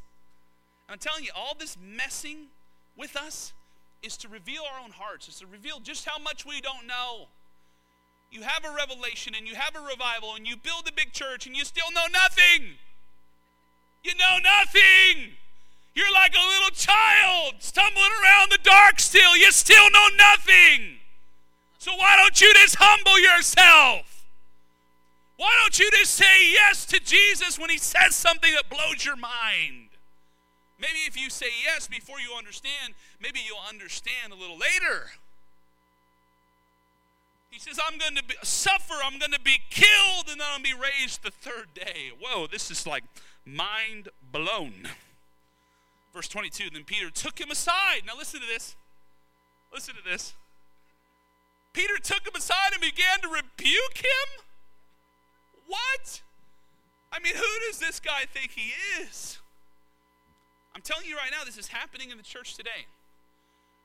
I'm 0.93 0.99
telling 0.99 1.23
you, 1.23 1.31
all 1.35 1.55
this 1.57 1.75
messing 1.81 2.49
with 2.95 3.15
us 3.15 3.51
is 4.03 4.15
to 4.17 4.27
reveal 4.27 4.61
our 4.71 4.79
own 4.79 4.91
hearts, 4.91 5.27
is 5.27 5.39
to 5.39 5.47
reveal 5.47 5.79
just 5.79 6.07
how 6.07 6.19
much 6.21 6.45
we 6.45 6.61
don't 6.61 6.85
know. 6.85 7.29
You 8.31 8.43
have 8.43 8.63
a 8.63 8.75
revelation 8.75 9.33
and 9.35 9.47
you 9.47 9.55
have 9.55 9.75
a 9.75 9.79
revival 9.79 10.35
and 10.35 10.47
you 10.47 10.55
build 10.55 10.87
a 10.87 10.93
big 10.93 11.11
church 11.11 11.47
and 11.47 11.55
you 11.55 11.65
still 11.65 11.91
know 11.95 12.05
nothing. 12.13 12.77
You 14.03 14.11
know 14.19 14.37
nothing. 14.43 15.33
You're 15.95 16.13
like 16.13 16.35
a 16.35 16.45
little 16.45 16.75
child 16.75 17.55
stumbling 17.57 18.11
around 18.21 18.51
the 18.51 18.59
dark 18.61 18.99
still. 18.99 19.35
You 19.35 19.51
still 19.51 19.89
know 19.89 20.07
nothing. 20.15 20.97
So 21.79 21.91
why 21.95 22.17
don't 22.17 22.39
you 22.39 22.53
just 22.53 22.75
humble 22.77 23.19
yourself? 23.19 24.27
Why 25.37 25.57
don't 25.59 25.79
you 25.79 25.89
just 25.89 26.13
say 26.13 26.51
yes 26.51 26.85
to 26.85 26.99
Jesus 26.99 27.57
when 27.57 27.71
he 27.71 27.79
says 27.79 28.15
something 28.15 28.53
that 28.53 28.69
blows 28.69 29.03
your 29.03 29.15
mind? 29.15 29.89
Maybe 30.79 30.99
if 31.07 31.19
you 31.19 31.29
say 31.29 31.47
yes 31.63 31.87
before 31.87 32.19
you 32.19 32.33
understand, 32.37 32.93
maybe 33.21 33.39
you'll 33.45 33.67
understand 33.67 34.33
a 34.33 34.35
little 34.35 34.57
later. 34.57 35.11
He 37.49 37.59
says, 37.59 37.79
I'm 37.85 37.99
going 37.99 38.15
to 38.15 38.23
be, 38.23 38.33
suffer, 38.41 38.95
I'm 39.03 39.19
going 39.19 39.31
to 39.31 39.39
be 39.39 39.59
killed, 39.69 40.27
and 40.27 40.41
then 40.41 40.47
I'll 40.51 40.61
be 40.61 40.73
raised 40.73 41.21
the 41.21 41.29
third 41.29 41.67
day. 41.75 42.11
Whoa, 42.19 42.47
this 42.47 42.71
is 42.71 42.87
like 42.87 43.03
mind 43.45 44.09
blown. 44.31 44.87
Verse 46.13 46.27
22 46.27 46.71
Then 46.71 46.83
Peter 46.83 47.11
took 47.11 47.39
him 47.39 47.51
aside. 47.51 48.01
Now 48.07 48.17
listen 48.17 48.41
to 48.41 48.47
this. 48.47 48.75
Listen 49.71 49.93
to 49.95 50.01
this. 50.03 50.33
Peter 51.73 51.97
took 52.01 52.25
him 52.25 52.33
aside 52.35 52.71
and 52.71 52.81
began 52.81 53.19
to 53.21 53.27
rebuke 53.27 53.97
him. 53.97 54.45
What? 55.67 56.21
I 57.11 57.19
mean, 57.19 57.35
who 57.35 57.67
does 57.67 57.79
this 57.79 57.99
guy 57.99 58.25
think 58.31 58.51
he 58.51 58.73
is? 58.99 59.39
I'm 60.75 60.81
telling 60.81 61.05
you 61.05 61.15
right 61.15 61.31
now, 61.31 61.43
this 61.45 61.57
is 61.57 61.67
happening 61.67 62.09
in 62.09 62.17
the 62.17 62.23
church 62.23 62.55
today. 62.55 62.87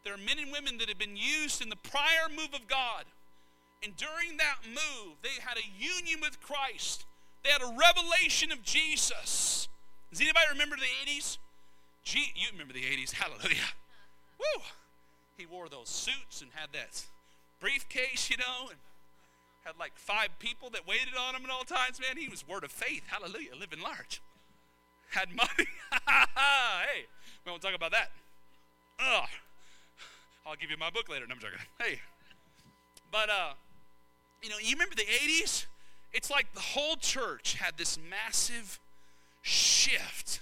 There 0.05 0.14
are 0.14 0.18
men 0.18 0.39
and 0.39 0.53
women 0.53 0.78
that 0.78 0.89
have 0.89 0.99
been 0.99 1.16
used 1.16 1.61
in 1.61 1.68
the 1.68 1.76
prior 1.76 2.28
move 2.30 2.55
of 2.55 2.66
God. 2.66 3.05
And 3.82 3.95
during 3.97 4.39
that 4.39 4.57
move, 4.66 5.16
they 5.22 5.41
had 5.41 5.59
a 5.59 5.66
union 5.78 6.20
with 6.20 6.41
Christ. 6.41 7.05
They 7.45 7.51
had 7.51 7.62
a 7.62 7.76
revelation 7.78 8.51
of 8.51 8.62
Jesus. 8.62 9.68
Does 10.11 10.20
anybody 10.20 10.47
remember 10.51 10.76
the 10.76 11.11
80s? 11.11 11.39
Gee, 12.05 12.32
you 12.34 12.49
remember 12.53 12.72
the 12.72 12.82
80s. 12.82 13.12
Hallelujah. 13.12 13.74
Woo! 14.39 14.62
He 15.36 15.47
wore 15.47 15.68
those 15.68 15.89
suits 15.89 16.41
and 16.43 16.51
had 16.55 16.70
that 16.72 17.05
briefcase, 17.61 18.30
you 18.30 18.36
know, 18.39 18.70
and 18.70 18.78
had 19.64 19.78
like 19.78 19.93
five 19.95 20.30
people 20.39 20.70
that 20.70 20.86
waited 20.86 21.14
on 21.18 21.34
him 21.34 21.45
at 21.45 21.51
all 21.51 21.64
times, 21.64 22.01
man. 22.01 22.16
He 22.16 22.28
was 22.28 22.47
word 22.49 22.64
of 22.64 22.72
faith. 22.72 23.03
Hallelujah. 23.07 23.55
Living 23.59 23.80
large. 23.80 24.20
Had 25.11 25.35
money. 25.35 25.49
hey, 26.09 27.07
we 27.45 27.51
won't 27.51 27.63
talk 27.63 27.75
about 27.75 27.93
that. 27.93 28.11
Ugh. 29.01 29.29
I'll 30.47 30.57
give 30.57 30.71
you 30.71 30.77
my 30.79 30.91
book 30.91 31.09
later. 31.09 31.27
No, 31.27 31.35
I'm 31.35 31.41
joking. 31.41 31.59
Hey. 31.81 32.01
But, 33.11 33.31
uh, 33.31 33.53
you 34.43 34.51
know, 34.51 34.57
you 34.61 34.73
remember 34.73 34.95
the 34.95 35.03
80s? 35.03 35.67
It's 36.13 36.31
like 36.31 36.53
the 36.55 36.61
whole 36.61 36.97
church 36.97 37.55
had 37.55 37.77
this 37.77 37.99
massive 37.99 38.81
shift. 39.43 40.41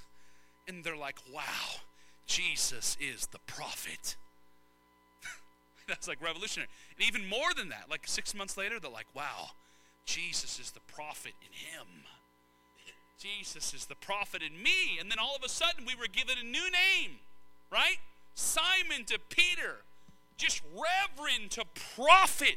And 0.68 0.84
they're 0.84 0.96
like, 0.96 1.18
wow, 1.32 1.80
Jesus 2.26 2.96
is 3.00 3.26
the 3.26 3.38
prophet. 3.46 4.16
That's 5.88 6.08
like 6.08 6.22
revolutionary. 6.22 6.68
And 6.98 7.06
even 7.06 7.28
more 7.28 7.54
than 7.56 7.68
that, 7.70 7.86
like 7.90 8.02
six 8.06 8.34
months 8.34 8.56
later, 8.56 8.80
they're 8.80 8.90
like, 8.90 9.06
wow, 9.14 9.50
Jesus 10.04 10.58
is 10.58 10.70
the 10.72 10.80
prophet 10.80 11.32
in 11.40 11.52
him. 11.52 11.86
Jesus 13.18 13.72
is 13.72 13.86
the 13.86 13.94
prophet 13.94 14.42
in 14.42 14.62
me. 14.62 14.98
And 15.00 15.10
then 15.10 15.18
all 15.18 15.34
of 15.36 15.42
a 15.44 15.48
sudden, 15.48 15.84
we 15.86 15.94
were 15.94 16.08
given 16.08 16.36
a 16.38 16.44
new 16.44 16.70
name, 16.70 17.18
right? 17.70 17.98
Simon 18.34 19.04
to 19.06 19.18
Peter, 19.28 19.82
just 20.36 20.62
reverend 20.72 21.50
to 21.52 21.64
prophet. 21.94 22.56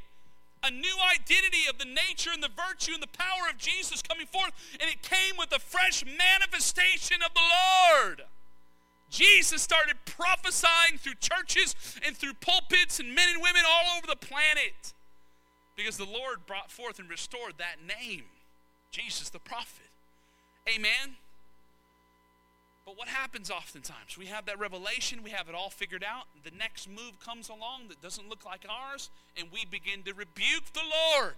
A 0.62 0.70
new 0.70 0.98
identity 1.16 1.70
of 1.70 1.78
the 1.78 1.86
nature 1.86 2.32
and 2.34 2.44
the 2.44 2.50
virtue 2.50 2.92
and 2.94 3.02
the 3.02 3.08
power 3.08 3.48
of 3.50 3.58
Jesus 3.58 4.02
coming 4.02 4.28
forth. 4.28 4.52
And 4.82 4.90
it 4.90 5.02
came 5.02 5.36
with 5.38 5.54
a 5.54 5.60
fresh 5.60 6.04
manifestation 6.04 7.22
of 7.26 7.34
the 7.34 7.40
Lord. 7.40 8.24
Jesus 9.10 9.62
started 9.62 9.96
prophesying 10.06 10.98
through 10.98 11.16
churches 11.22 11.76
and 12.06 12.16
through 12.16 12.34
pulpits 12.42 13.00
and 13.00 13.16
men 13.16 13.30
and 13.30 13.42
women 13.42 13.64
all 13.66 13.98
over 13.98 14.06
the 14.06 14.16
planet 14.16 14.94
because 15.76 15.98
the 15.98 16.06
Lord 16.06 16.46
brought 16.46 16.70
forth 16.72 17.00
and 17.00 17.10
restored 17.10 17.54
that 17.58 17.78
name, 17.82 18.26
Jesus 18.92 19.30
the 19.30 19.40
prophet. 19.40 19.89
Amen. 20.68 21.16
But 22.86 22.98
what 22.98 23.08
happens 23.08 23.52
oftentimes? 23.52 24.18
We 24.18 24.26
have 24.28 24.48
that 24.48 24.60
revelation, 24.60 25.22
we 25.24 25.30
have 25.30 25.48
it 25.48 25.54
all 25.54 25.70
figured 25.70 26.04
out. 26.04 26.26
The 26.44 26.52
next 26.58 26.90
move 26.90 27.20
comes 27.24 27.48
along 27.48 27.90
that 27.90 28.02
doesn't 28.02 28.28
look 28.28 28.46
like 28.46 28.66
ours, 28.68 29.12
and 29.38 29.48
we 29.54 29.64
begin 29.70 30.02
to 30.04 30.14
rebuke 30.14 30.74
the 30.74 30.82
Lord. 30.82 31.36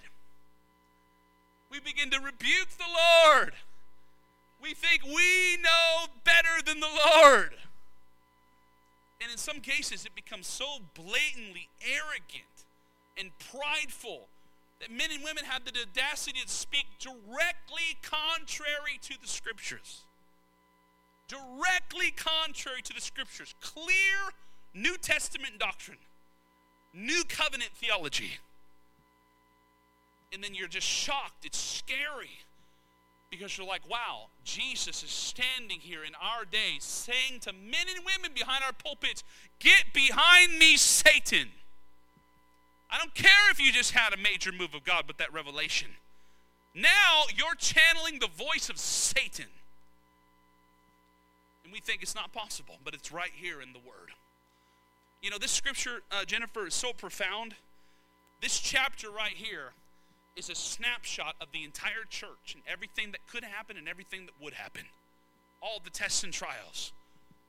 We 1.69 1.81
begin 1.81 2.09
to 2.11 2.19
rebuke 2.19 2.69
the 2.77 2.85
Lord. 2.87 3.53
We 4.61 4.73
think 4.73 5.03
we 5.03 5.57
know 5.61 6.05
better 6.23 6.63
than 6.65 6.79
the 6.79 6.87
Lord. 6.87 7.53
And 9.21 9.31
in 9.31 9.37
some 9.37 9.59
cases, 9.59 10.05
it 10.05 10.15
becomes 10.15 10.47
so 10.47 10.77
blatantly 10.95 11.67
arrogant 11.81 12.65
and 13.17 13.31
prideful 13.39 14.27
that 14.81 14.91
men 14.91 15.09
and 15.13 15.23
women 15.23 15.45
have 15.45 15.63
the 15.63 15.71
audacity 15.79 16.39
to 16.41 16.49
speak 16.49 16.87
directly 16.99 17.97
contrary 18.01 18.99
to 19.03 19.13
the 19.21 19.27
scriptures. 19.27 20.01
Directly 21.27 22.11
contrary 22.11 22.81
to 22.83 22.93
the 22.93 22.99
scriptures. 22.99 23.53
Clear 23.61 24.33
New 24.73 24.97
Testament 24.97 25.59
doctrine, 25.59 25.99
New 26.93 27.23
Covenant 27.29 27.71
theology. 27.75 28.31
And 30.33 30.43
then 30.43 30.55
you're 30.55 30.67
just 30.67 30.87
shocked. 30.87 31.45
It's 31.45 31.57
scary 31.57 32.39
because 33.29 33.57
you're 33.57 33.67
like, 33.67 33.87
wow, 33.89 34.27
Jesus 34.43 35.03
is 35.03 35.09
standing 35.09 35.79
here 35.79 36.03
in 36.03 36.13
our 36.15 36.43
day 36.43 36.77
saying 36.79 37.41
to 37.41 37.53
men 37.53 37.85
and 37.95 38.05
women 38.05 38.31
behind 38.33 38.63
our 38.65 38.73
pulpits, 38.73 39.23
Get 39.59 39.93
behind 39.93 40.57
me, 40.57 40.75
Satan. 40.75 41.49
I 42.91 42.97
don't 42.97 43.13
care 43.15 43.49
if 43.51 43.59
you 43.59 43.71
just 43.71 43.91
had 43.91 44.13
a 44.13 44.17
major 44.17 44.51
move 44.51 44.75
of 44.75 44.83
God, 44.83 45.05
but 45.07 45.17
that 45.17 45.33
revelation. 45.33 45.87
Now 46.75 47.23
you're 47.35 47.55
channeling 47.55 48.19
the 48.19 48.27
voice 48.27 48.69
of 48.69 48.77
Satan. 48.77 49.47
And 51.63 51.71
we 51.71 51.79
think 51.79 52.01
it's 52.01 52.15
not 52.15 52.33
possible, 52.33 52.75
but 52.83 52.93
it's 52.93 53.11
right 53.11 53.31
here 53.33 53.61
in 53.61 53.71
the 53.73 53.79
Word. 53.79 54.11
You 55.21 55.29
know, 55.29 55.37
this 55.37 55.51
scripture, 55.51 56.01
uh, 56.11 56.25
Jennifer, 56.25 56.67
is 56.67 56.73
so 56.73 56.91
profound. 56.93 57.55
This 58.41 58.59
chapter 58.59 59.09
right 59.09 59.33
here 59.33 59.73
is 60.35 60.49
a 60.49 60.55
snapshot 60.55 61.35
of 61.39 61.47
the 61.51 61.63
entire 61.63 62.05
church 62.09 62.55
and 62.55 62.63
everything 62.67 63.11
that 63.11 63.27
could 63.27 63.43
happen 63.43 63.77
and 63.77 63.87
everything 63.87 64.25
that 64.25 64.33
would 64.41 64.53
happen. 64.53 64.83
All 65.61 65.79
the 65.83 65.89
tests 65.89 66.23
and 66.23 66.33
trials. 66.33 66.91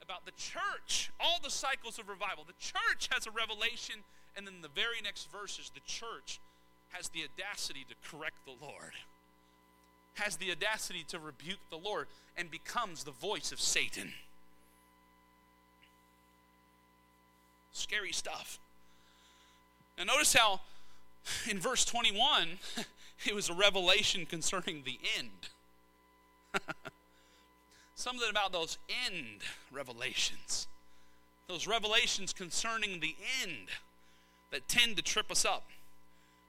About 0.02 0.26
the 0.26 0.32
church, 0.32 1.10
all 1.18 1.38
the 1.42 1.50
cycles 1.50 1.98
of 1.98 2.08
revival. 2.08 2.44
The 2.44 2.58
church 2.60 3.08
has 3.12 3.26
a 3.26 3.30
revelation, 3.30 4.04
and 4.36 4.46
then 4.46 4.62
the 4.62 4.68
very 4.68 5.00
next 5.02 5.30
verses, 5.30 5.70
the 5.74 5.80
church 5.80 6.40
has 6.90 7.08
the 7.08 7.20
audacity 7.24 7.84
to 7.88 7.94
correct 8.08 8.36
the 8.44 8.54
Lord, 8.64 8.92
has 10.14 10.36
the 10.36 10.50
audacity 10.50 11.04
to 11.08 11.18
rebuke 11.18 11.58
the 11.70 11.78
Lord, 11.78 12.06
and 12.36 12.50
becomes 12.50 13.04
the 13.04 13.10
voice 13.10 13.52
of 13.52 13.60
Satan. 13.60 14.12
Scary 17.72 18.12
stuff. 18.12 18.58
Now, 19.98 20.04
notice 20.04 20.34
how 20.34 20.60
in 21.48 21.58
verse 21.58 21.84
21, 21.84 22.58
it 23.26 23.34
was 23.34 23.48
a 23.48 23.54
revelation 23.54 24.26
concerning 24.26 24.82
the 24.84 24.98
end. 25.18 25.48
Something 27.94 28.28
about 28.30 28.52
those 28.52 28.78
end 29.06 29.40
revelations. 29.70 30.66
Those 31.48 31.66
revelations 31.66 32.32
concerning 32.32 33.00
the 33.00 33.14
end 33.42 33.68
that 34.52 34.68
tend 34.68 34.96
to 34.96 35.02
trip 35.02 35.30
us 35.30 35.44
up, 35.44 35.64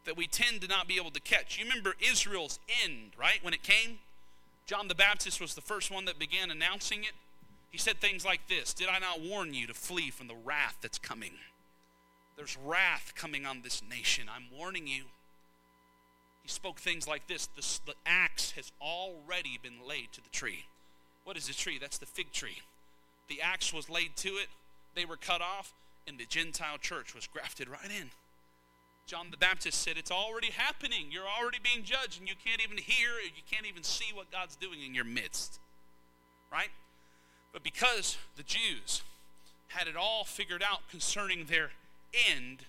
that 0.06 0.16
we 0.16 0.28
tend 0.28 0.62
to 0.62 0.68
not 0.68 0.88
be 0.88 0.98
able 0.98 1.12
to 1.12 1.20
catch. 1.20 1.58
You 1.58 1.66
remember 1.66 1.96
Israel's 2.00 2.60
end, 2.84 3.12
right? 3.18 3.40
When 3.42 3.54
it 3.54 3.64
came, 3.64 4.00
John 4.68 4.88
the 4.88 4.96
Baptist 4.96 5.42
was 5.42 5.56
the 5.56 5.62
first 5.62 5.90
one 5.90 6.06
that 6.06 6.20
began 6.20 6.52
announcing 6.52 7.04
it. 7.04 7.14
He 7.72 7.78
said 7.78 8.00
things 8.00 8.24
like 8.24 8.48
this 8.48 8.74
Did 8.74 8.90
I 8.90 9.00
not 9.00 9.22
warn 9.22 9.54
you 9.54 9.66
to 9.68 9.74
flee 9.74 10.12
from 10.12 10.28
the 10.28 10.36
wrath 10.36 10.78
that's 10.82 11.00
coming? 11.00 11.34
There's 12.36 12.58
wrath 12.64 13.14
coming 13.16 13.46
on 13.46 13.62
this 13.62 13.82
nation. 13.90 14.26
I'm 14.34 14.46
warning 14.56 14.88
you. 14.88 15.04
He 16.44 16.50
spoke 16.50 16.80
things 16.80 17.08
like 17.08 17.28
this 17.28 17.48
the, 17.48 17.92
the 17.92 17.96
axe 18.06 18.52
has 18.52 18.72
already 18.82 19.60
been 19.62 19.88
laid 19.88 20.12
to 20.14 20.22
the 20.22 20.30
tree. 20.30 20.66
What 21.24 21.38
is 21.38 21.48
the 21.48 21.54
tree? 21.54 21.78
That's 21.80 21.98
the 21.98 22.06
fig 22.06 22.32
tree. 22.32 22.62
The 23.30 23.42
axe 23.42 23.74
was 23.74 23.90
laid 23.90 24.18
to 24.18 24.30
it, 24.30 24.48
they 24.96 25.06
were 25.06 25.16
cut 25.16 25.42
off, 25.42 25.74
and 26.08 26.18
the 26.18 26.26
Gentile 26.26 26.78
church 26.78 27.16
was 27.16 27.28
grafted 27.28 27.70
right 27.70 27.90
in. 27.90 28.10
John 29.06 29.28
the 29.32 29.38
Baptist 29.38 29.82
said, 29.82 29.98
It's 29.98 30.12
already 30.12 30.52
happening. 30.52 31.08
You're 31.12 31.28
already 31.28 31.60
being 31.62 31.84
judged, 31.84 32.20
and 32.20 32.28
you 32.28 32.36
can't 32.44 32.62
even 32.64 32.78
hear, 32.78 33.10
you 33.24 33.44
can't 33.50 33.66
even 33.66 33.84
see 33.84 34.14
what 34.14 34.32
God's 34.32 34.56
doing 34.56 34.82
in 34.86 34.96
your 34.96 35.06
midst. 35.06 35.60
Right? 36.52 36.70
But 37.52 37.64
because 37.64 38.18
the 38.36 38.44
Jews 38.44 39.02
had 39.70 39.88
it 39.88 39.96
all 39.96 40.24
figured 40.24 40.64
out 40.64 40.88
concerning 40.90 41.46
their 41.46 41.72
end, 42.30 42.60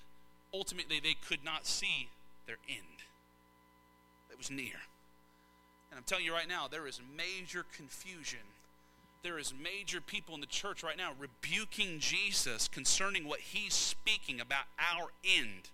ultimately 0.53 1.01
they 1.01 1.15
could 1.15 1.45
not 1.45 1.67
see 1.67 2.09
their 2.47 2.57
end. 2.69 3.05
It 4.31 4.39
was 4.39 4.51
near. 4.51 4.81
And 5.91 5.99
I'm 5.99 6.05
telling 6.05 6.25
you 6.25 6.33
right 6.33 6.49
now, 6.49 6.67
there 6.69 6.87
is 6.87 7.01
major 7.17 7.65
confusion. 7.77 8.41
There 9.25 9.39
is 9.39 9.53
major 9.61 10.01
people 10.01 10.35
in 10.37 10.41
the 10.41 10.47
church 10.47 10.85
right 10.85 10.97
now 10.97 11.13
rebuking 11.19 11.99
Jesus 11.99 12.69
concerning 12.69 13.27
what 13.27 13.41
he's 13.41 13.75
speaking 13.75 14.41
about 14.41 14.67
our 14.79 15.09
end. 15.25 15.71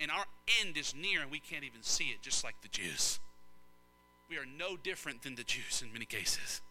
And 0.00 0.10
our 0.10 0.24
end 0.62 0.76
is 0.78 0.94
near, 0.94 1.20
and 1.20 1.30
we 1.30 1.40
can't 1.40 1.64
even 1.64 1.82
see 1.82 2.06
it, 2.06 2.22
just 2.22 2.44
like 2.44 2.54
the 2.62 2.68
Jews. 2.68 3.18
We 4.30 4.38
are 4.38 4.46
no 4.46 4.76
different 4.76 5.22
than 5.22 5.34
the 5.34 5.44
Jews 5.44 5.82
in 5.84 5.92
many 5.92 6.04
cases. 6.04 6.62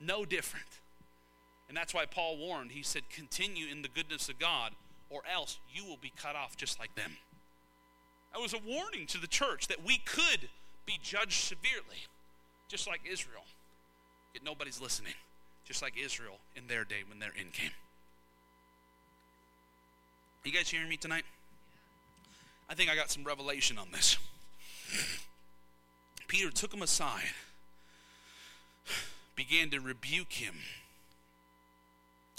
No 0.00 0.24
different. 0.24 0.66
And 1.68 1.76
that's 1.76 1.94
why 1.94 2.06
Paul 2.06 2.36
warned. 2.36 2.72
He 2.72 2.82
said, 2.82 3.08
Continue 3.08 3.66
in 3.70 3.82
the 3.82 3.88
goodness 3.88 4.28
of 4.28 4.38
God 4.38 4.72
or 5.10 5.22
else 5.32 5.58
you 5.72 5.84
will 5.84 5.98
be 6.00 6.12
cut 6.16 6.36
off 6.36 6.56
just 6.56 6.78
like 6.78 6.94
them. 6.94 7.16
That 8.32 8.40
was 8.40 8.52
a 8.52 8.58
warning 8.58 9.06
to 9.08 9.18
the 9.18 9.26
church 9.26 9.68
that 9.68 9.84
we 9.84 9.98
could 9.98 10.48
be 10.84 10.98
judged 11.02 11.44
severely, 11.44 12.06
just 12.68 12.86
like 12.86 13.00
Israel. 13.08 13.44
Yet 14.34 14.44
nobody's 14.44 14.80
listening, 14.80 15.14
just 15.66 15.82
like 15.82 15.94
Israel 16.02 16.38
in 16.54 16.68
their 16.68 16.84
day 16.84 17.02
when 17.06 17.18
their 17.18 17.32
end 17.38 17.52
came. 17.52 17.70
You 20.44 20.52
guys 20.52 20.68
hearing 20.68 20.88
me 20.88 20.96
tonight? 20.96 21.24
I 22.70 22.74
think 22.74 22.88
I 22.88 22.94
got 22.94 23.10
some 23.10 23.24
revelation 23.24 23.78
on 23.78 23.88
this. 23.92 24.16
Peter 26.28 26.50
took 26.50 26.72
him 26.72 26.82
aside, 26.82 27.30
began 29.34 29.70
to 29.70 29.80
rebuke 29.80 30.34
him, 30.34 30.54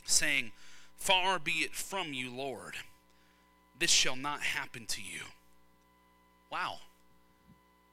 saying, 0.05 0.51
Far 0.95 1.37
be 1.37 1.51
it 1.51 1.75
from 1.75 2.13
you, 2.13 2.33
Lord. 2.33 2.75
This 3.77 3.91
shall 3.91 4.15
not 4.15 4.41
happen 4.41 4.85
to 4.87 5.01
you. 5.01 5.21
Wow. 6.51 6.77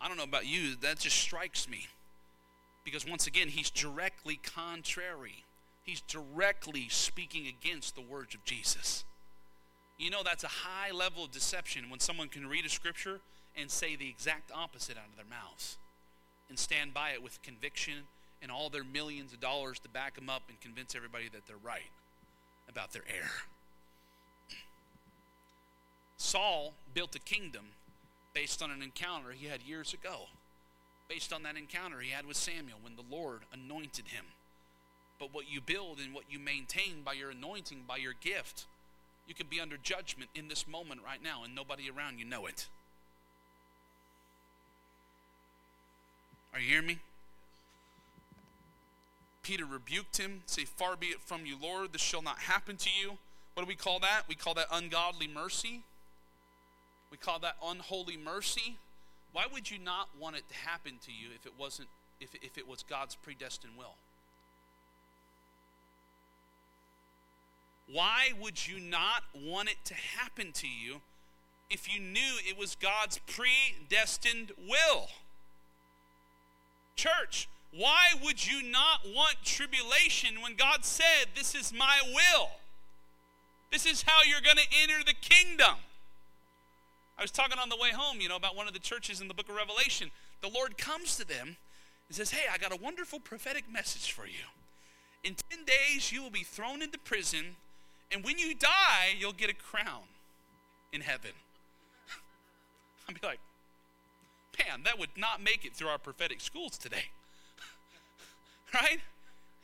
I 0.01 0.09
don't 0.09 0.17
know 0.17 0.25
about 0.25 0.47
you, 0.47 0.77
that 0.77 1.01
just 1.01 1.17
strikes 1.17 1.69
me. 1.69 1.89
Because 2.85 3.07
once 3.07 3.27
again, 3.27 3.49
he's 3.49 3.71
directly 3.71 4.37
contrary. 4.37 5.45
He's 5.83 6.01
directly 6.03 6.89
speaking 6.89 7.47
against 7.47 7.95
the 7.95 8.01
words 8.01 8.35
of 8.35 8.45
Jesus. 8.45 9.05
You 9.99 10.11
know, 10.11 10.23
that's 10.25 10.45
a 10.45 10.49
high 10.49 10.91
level 10.91 11.25
of 11.25 11.31
deception 11.31 11.89
when 11.89 12.01
someone 12.01 12.29
can 12.29 12.47
read 12.47 12.65
a 12.65 12.69
scripture 12.69 13.21
and 13.57 13.71
say 13.71 13.97
the 13.97 14.09
exact 14.09 14.51
opposite 14.53 14.97
out 14.97 15.09
of 15.11 15.17
their 15.17 15.25
mouths 15.25 15.79
and 16.49 16.59
stand 16.59 16.93
by 16.93 17.11
it 17.11 17.23
with 17.23 17.41
conviction 17.43 17.95
and 18.43 18.51
all 18.51 18.69
their 18.69 18.85
millions 18.85 19.33
of 19.33 19.41
dollars 19.41 19.79
to 19.81 19.89
back 19.89 20.15
them 20.17 20.29
up 20.29 20.43
and 20.49 20.61
convince 20.61 20.95
everybody 20.95 21.29
that 21.33 21.47
they're 21.47 21.57
right 21.57 21.91
about 22.69 22.93
their 22.93 23.05
error. 23.09 23.45
Saul 26.17 26.75
built 26.93 27.15
a 27.15 27.21
kingdom 27.21 27.67
based 28.35 28.63
on 28.63 28.71
an 28.71 28.83
encounter 28.83 29.31
he 29.31 29.47
had 29.47 29.63
years 29.63 29.95
ago, 29.95 30.27
based 31.09 31.33
on 31.33 31.43
that 31.43 31.57
encounter 31.57 32.01
he 32.01 32.11
had 32.11 32.27
with 32.27 32.37
Samuel 32.37 32.79
when 32.83 32.97
the 32.97 33.15
Lord 33.15 33.41
anointed 33.53 34.09
him. 34.09 34.25
But 35.19 35.33
what 35.33 35.51
you 35.51 35.61
build 35.61 35.99
and 35.99 36.15
what 36.15 36.25
you 36.29 36.39
maintain 36.39 37.03
by 37.05 37.13
your 37.13 37.31
anointing, 37.31 37.85
by 37.87 37.97
your 37.97 38.15
gift, 38.21 38.67
you 39.27 39.35
can 39.35 39.47
be 39.47 39.61
under 39.61 39.77
judgment 39.77 40.31
in 40.35 40.49
this 40.49 40.67
moment 40.67 41.01
right 41.05 41.23
now, 41.23 41.45
and 41.45 41.55
nobody 41.55 41.89
around 41.89 42.19
you 42.19 42.25
know 42.25 42.47
it. 42.47 42.69
Are 46.53 46.61
you 46.61 46.69
hearing 46.69 46.87
me? 46.87 46.99
Peter 49.43 49.65
rebuked 49.67 50.17
him, 50.17 50.43
say, 50.47 50.65
Far 50.65 50.97
be 50.97 51.09
it 51.09 51.21
from 51.21 51.47
you, 51.47 51.57
Lord, 51.61 51.93
this 51.93 52.01
shall 52.01 52.23
not 52.23 52.39
happen 52.39 52.77
to 52.79 52.91
you. 52.91 53.19
What 53.55 53.63
do 53.63 53.69
we 53.69 53.75
call 53.75 54.01
that? 54.01 54.23
We 54.29 54.35
call 54.35 54.55
that 54.55 54.67
ungodly 54.73 55.29
mercy. 55.29 55.83
We 57.11 57.19
call 57.19 57.39
that 57.41 57.57
unholy 57.65 58.17
mercy. 58.17 58.77
Why 59.35 59.47
would 59.53 59.69
you 59.69 59.79
not 59.81 60.11
want 60.19 60.37
it 60.37 60.49
to 60.49 60.55
happen 60.55 60.93
to 61.05 61.11
you 61.11 61.31
if 61.35 61.45
it 61.45 61.53
wasn't 61.59 61.89
if, 62.21 62.37
if 62.41 62.57
it 62.57 62.69
was 62.69 62.85
God's 62.85 63.17
predestined 63.17 63.73
will? 63.77 63.97
Why 67.91 68.29
would 68.41 68.65
you 68.69 68.79
not 68.79 69.25
want 69.35 69.69
it 69.69 69.85
to 69.87 69.95
happen 69.95 70.53
to 70.53 70.69
you 70.69 71.01
if 71.69 71.93
you 71.93 72.01
knew 72.01 72.39
it 72.49 72.57
was 72.57 72.77
God's 72.77 73.19
predestined 73.27 74.53
will? 74.57 75.09
Church, 76.95 77.49
why 77.73 78.11
would 78.23 78.47
you 78.47 78.63
not 78.63 79.01
want 79.05 79.39
tribulation 79.45 80.43
when 80.43 80.55
God 80.55 80.85
said, 80.85 81.27
This 81.35 81.57
is 81.57 81.73
my 81.73 81.99
will? 82.07 82.51
This 83.73 83.85
is 83.85 84.03
how 84.07 84.21
you're 84.23 84.41
going 84.41 84.59
to 84.59 84.69
enter 84.81 85.05
the 85.05 85.15
kingdom. 85.15 85.75
I 87.19 87.23
was 87.23 87.31
talking 87.31 87.59
on 87.59 87.69
the 87.69 87.77
way 87.77 87.91
home, 87.91 88.21
you 88.21 88.29
know, 88.29 88.37
about 88.37 88.57
one 88.57 88.67
of 88.67 88.73
the 88.73 88.81
churches 88.81 89.21
in 89.21 89.29
the 89.29 89.35
book 89.35 89.49
of 89.49 89.55
Revelation. 89.55 90.11
The 90.43 90.49
Lord 90.49 90.77
comes 90.77 91.17
to 91.17 91.27
them 91.27 91.57
and 92.09 92.17
says, 92.17 92.31
Hey, 92.31 92.47
I 92.53 92.59
got 92.59 92.73
a 92.73 92.77
wonderful 92.77 93.21
prophetic 93.21 93.65
message 93.73 94.11
for 94.11 94.27
you. 94.27 94.51
In 95.23 95.37
10 95.51 95.61
days, 95.65 96.13
you 96.13 96.23
will 96.23 96.31
be 96.31 96.43
thrown 96.43 96.83
into 96.83 96.99
prison, 96.99 97.57
and 98.13 98.25
when 98.25 98.39
you 98.39 98.55
die, 98.55 99.15
you'll 99.19 99.33
get 99.33 99.49
a 99.49 99.55
crown 99.55 100.03
in 100.93 101.01
heaven. 101.01 101.31
I'd 103.09 103.21
be 103.21 103.27
like, 103.27 103.41
Man, 104.59 104.83
that 104.85 104.99
would 104.99 105.11
not 105.17 105.43
make 105.43 105.65
it 105.65 105.75
through 105.75 105.89
our 105.89 105.99
prophetic 105.99 106.41
schools 106.41 106.79
today. 106.79 107.07
right? 108.75 109.01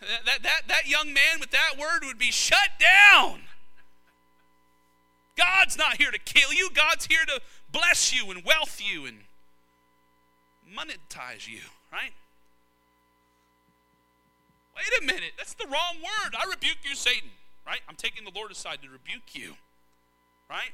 That, 0.01 0.24
that, 0.24 0.42
that, 0.42 0.61
that 0.68 0.88
young 0.88 1.12
man 1.12 1.38
with 1.38 1.51
that 1.51 1.78
word 1.78 2.05
would 2.05 2.18
be 2.18 2.32
shut 2.32 2.70
down. 2.78 3.42
God's 5.41 5.78
not 5.78 5.97
here 5.97 6.11
to 6.11 6.18
kill 6.18 6.53
you, 6.53 6.68
God's 6.74 7.07
here 7.07 7.24
to 7.26 7.41
bless 7.72 8.12
you 8.12 8.30
and 8.30 8.45
wealth 8.45 8.78
you 8.84 9.07
and 9.07 9.20
monetize 10.68 11.49
you, 11.49 11.61
right? 11.91 12.12
Wait 14.76 15.03
a 15.03 15.05
minute, 15.07 15.32
that's 15.38 15.55
the 15.55 15.64
wrong 15.64 15.97
word. 16.03 16.34
I 16.38 16.45
rebuke 16.45 16.78
you, 16.84 16.95
Satan, 16.95 17.30
right? 17.66 17.80
I'm 17.88 17.97
taking 17.97 18.24
the 18.24 18.30
Lord 18.34 18.51
aside 18.51 18.82
to 18.82 18.91
rebuke 18.91 19.34
you, 19.34 19.55
right? 20.51 20.72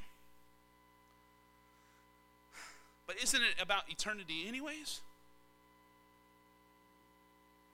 But 3.06 3.16
isn't 3.22 3.40
it 3.40 3.62
about 3.62 3.84
eternity, 3.88 4.46
anyways? 4.48 5.00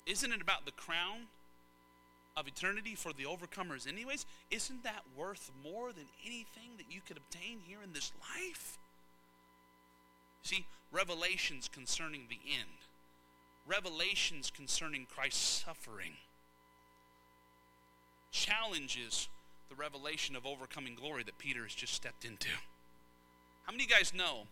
Isn't 0.04 0.32
it 0.32 0.42
about 0.42 0.66
the 0.66 0.72
crown 0.72 1.28
of 2.36 2.48
eternity 2.48 2.94
for 2.94 3.12
the 3.12 3.24
overcomers, 3.24 3.86
anyways? 3.86 4.26
Isn't 4.50 4.84
that 4.84 5.02
worth 5.16 5.50
more 5.62 5.92
than 5.92 6.06
anything 6.24 6.76
that 6.78 6.86
you 6.90 7.00
could 7.06 7.16
obtain 7.16 7.60
here 7.66 7.78
in 7.84 7.92
this 7.92 8.12
life? 8.20 8.78
See, 10.42 10.66
revelations 10.90 11.68
concerning 11.68 12.22
the 12.28 12.40
end, 12.58 12.70
revelations 13.66 14.50
concerning 14.50 15.06
Christ's 15.06 15.64
suffering, 15.64 16.14
challenges 18.32 19.28
the 19.68 19.74
revelation 19.74 20.34
of 20.34 20.46
overcoming 20.46 20.94
glory 20.94 21.22
that 21.22 21.38
Peter 21.38 21.62
has 21.62 21.74
just 21.74 21.94
stepped 21.94 22.24
into. 22.24 22.48
How 23.64 23.72
many 23.72 23.84
of 23.84 23.90
you 23.90 23.96
guys 23.96 24.12
know 24.12 24.42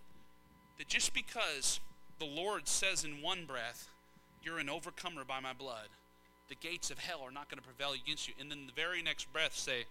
that 0.78 0.88
just 0.88 1.12
because 1.12 1.80
the 2.18 2.26
Lord 2.26 2.68
says 2.68 3.04
in 3.04 3.22
one 3.22 3.44
breath, 3.46 3.88
You're 4.42 4.58
an 4.58 4.70
overcomer 4.70 5.24
by 5.24 5.40
my 5.40 5.52
blood, 5.52 5.88
the 6.50 6.56
gates 6.56 6.90
of 6.90 6.98
hell 6.98 7.20
are 7.24 7.30
not 7.30 7.48
going 7.48 7.58
to 7.58 7.66
prevail 7.66 7.92
against 7.92 8.28
you. 8.28 8.34
And 8.38 8.50
then 8.50 8.66
the 8.66 8.72
very 8.72 9.00
next 9.02 9.32
breath 9.32 9.56
say, 9.56 9.84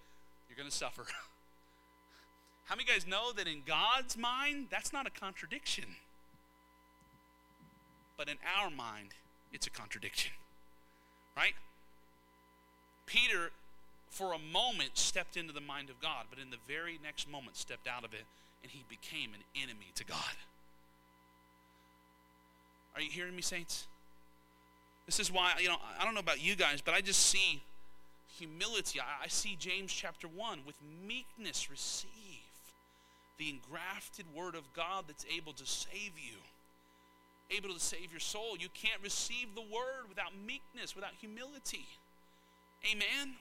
You're 0.48 0.58
going 0.58 0.70
to 0.70 0.76
suffer. 0.76 1.06
How 2.66 2.76
many 2.76 2.86
guys 2.86 3.08
know 3.08 3.32
that 3.36 3.48
in 3.48 3.64
God's 3.66 4.16
mind, 4.16 4.68
that's 4.70 4.94
not 4.94 5.08
a 5.08 5.10
contradiction? 5.10 5.86
But 8.16 8.30
in 8.30 8.36
our 8.60 8.70
mind, 8.70 9.16
it's 9.52 9.66
a 9.66 9.72
contradiction. 9.72 10.34
Right? 11.36 11.54
Peter, 13.08 13.52
for 14.10 14.34
a 14.34 14.38
moment, 14.38 14.92
stepped 14.98 15.36
into 15.38 15.54
the 15.54 15.62
mind 15.62 15.90
of 15.90 16.00
God, 16.00 16.26
but 16.30 16.38
in 16.38 16.52
the 16.52 16.58
very 16.68 17.00
next 17.02 17.28
moment, 17.28 17.58
stepped 17.58 17.88
out 17.88 18.04
of 18.04 18.14
it, 18.14 18.26
and 18.62 18.72
he 18.72 18.84
became 18.88 19.32
an 19.34 19.42
enemy 19.56 19.88
to 19.96 20.04
God. 20.04 20.36
Are 22.94 23.02
you 23.02 23.10
hearing 23.10 23.36
me, 23.36 23.42
saints? 23.42 23.88
This 25.10 25.20
is 25.20 25.32
why, 25.32 25.54
you 25.60 25.70
know, 25.70 25.78
I 26.00 26.06
don't 26.06 26.14
know 26.14 26.20
about 26.20 26.40
you 26.40 26.56
guys, 26.56 26.82
but 26.82 26.94
I 26.94 27.02
just 27.02 27.20
see 27.22 27.64
humility. 28.38 29.00
I, 29.00 29.24
I 29.24 29.28
see 29.28 29.58
James 29.60 29.92
chapter 29.92 30.28
1 30.28 30.60
with 30.68 30.76
meekness 31.08 31.68
receive 31.72 32.12
the 33.40 33.50
engrafted 33.50 34.28
word 34.36 34.54
of 34.54 34.72
God 34.76 35.06
that's 35.08 35.26
able 35.36 35.54
to 35.54 35.66
save 35.66 36.12
you, 36.16 36.38
able 37.50 37.74
to 37.74 37.80
save 37.80 38.12
your 38.12 38.20
soul. 38.20 38.56
You 38.60 38.68
can't 38.76 39.02
receive 39.02 39.56
the 39.56 39.62
word 39.62 40.10
without 40.10 40.30
meekness, 40.46 40.94
without 40.94 41.14
humility. 41.20 41.88
Amen. 42.86 43.34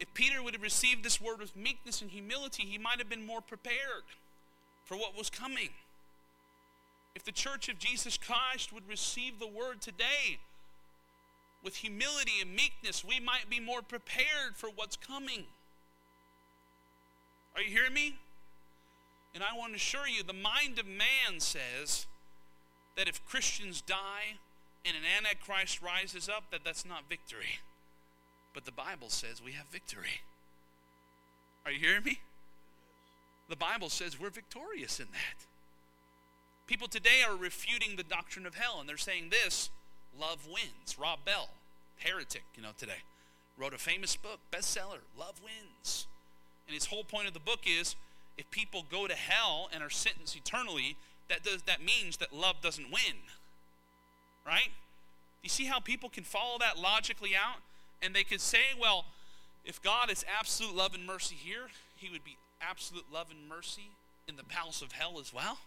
If 0.00 0.12
Peter 0.12 0.42
would 0.42 0.54
have 0.54 0.62
received 0.62 1.04
this 1.04 1.20
word 1.20 1.38
with 1.38 1.54
meekness 1.54 2.02
and 2.02 2.10
humility, 2.10 2.64
he 2.64 2.78
might 2.78 2.98
have 2.98 3.08
been 3.08 3.24
more 3.24 3.40
prepared 3.40 4.02
for 4.86 4.96
what 4.96 5.16
was 5.16 5.30
coming. 5.30 5.68
If 7.14 7.24
the 7.24 7.32
church 7.32 7.68
of 7.68 7.78
Jesus 7.78 8.16
Christ 8.16 8.72
would 8.72 8.88
receive 8.88 9.38
the 9.38 9.46
word 9.46 9.80
today 9.80 10.38
with 11.62 11.76
humility 11.76 12.40
and 12.40 12.54
meekness, 12.54 13.04
we 13.04 13.20
might 13.20 13.48
be 13.48 13.60
more 13.60 13.82
prepared 13.82 14.56
for 14.56 14.68
what's 14.68 14.96
coming. 14.96 15.44
Are 17.54 17.62
you 17.62 17.70
hearing 17.70 17.94
me? 17.94 18.16
And 19.34 19.42
I 19.42 19.56
want 19.56 19.72
to 19.72 19.76
assure 19.76 20.08
you 20.08 20.22
the 20.22 20.32
mind 20.32 20.78
of 20.78 20.86
man 20.86 21.38
says 21.38 22.06
that 22.96 23.08
if 23.08 23.24
Christians 23.26 23.80
die 23.80 24.38
and 24.84 24.96
an 24.96 25.02
antichrist 25.16 25.80
rises 25.80 26.28
up 26.28 26.44
that 26.50 26.60
that's 26.64 26.84
not 26.84 27.08
victory. 27.08 27.60
But 28.52 28.64
the 28.64 28.72
Bible 28.72 29.08
says 29.08 29.42
we 29.42 29.52
have 29.52 29.66
victory. 29.66 30.20
Are 31.64 31.72
you 31.72 31.80
hearing 31.80 32.04
me? 32.04 32.20
The 33.48 33.56
Bible 33.56 33.88
says 33.88 34.20
we're 34.20 34.30
victorious 34.30 35.00
in 35.00 35.06
that. 35.12 35.46
People 36.66 36.88
today 36.88 37.22
are 37.26 37.36
refuting 37.36 37.96
the 37.96 38.02
doctrine 38.02 38.46
of 38.46 38.54
hell, 38.54 38.78
and 38.80 38.88
they're 38.88 38.96
saying 38.96 39.28
this 39.30 39.70
love 40.18 40.46
wins. 40.46 40.98
Rob 40.98 41.20
Bell, 41.24 41.48
heretic, 41.98 42.44
you 42.56 42.62
know, 42.62 42.70
today, 42.78 43.02
wrote 43.58 43.74
a 43.74 43.78
famous 43.78 44.16
book, 44.16 44.38
bestseller, 44.52 45.00
Love 45.18 45.40
Wins. 45.42 46.06
And 46.66 46.74
his 46.74 46.86
whole 46.86 47.04
point 47.04 47.26
of 47.28 47.34
the 47.34 47.40
book 47.40 47.60
is 47.66 47.96
if 48.38 48.50
people 48.50 48.84
go 48.90 49.06
to 49.06 49.14
hell 49.14 49.68
and 49.72 49.82
are 49.82 49.90
sentenced 49.90 50.36
eternally, 50.36 50.96
that 51.28 51.42
does 51.42 51.62
that 51.62 51.82
means 51.82 52.16
that 52.18 52.32
love 52.32 52.56
doesn't 52.62 52.90
win. 52.90 53.16
Right? 54.46 54.70
You 55.42 55.48
see 55.48 55.66
how 55.66 55.80
people 55.80 56.08
can 56.08 56.24
follow 56.24 56.58
that 56.58 56.78
logically 56.78 57.32
out? 57.36 57.58
And 58.02 58.14
they 58.14 58.24
could 58.24 58.40
say, 58.40 58.72
well, 58.80 59.04
if 59.64 59.82
God 59.82 60.10
is 60.10 60.24
absolute 60.38 60.74
love 60.74 60.94
and 60.94 61.06
mercy 61.06 61.34
here, 61.34 61.68
he 61.96 62.10
would 62.10 62.24
be 62.24 62.36
absolute 62.60 63.04
love 63.12 63.26
and 63.30 63.48
mercy 63.48 63.90
in 64.28 64.36
the 64.36 64.44
palace 64.44 64.82
of 64.82 64.92
hell 64.92 65.18
as 65.20 65.32
well. 65.32 65.58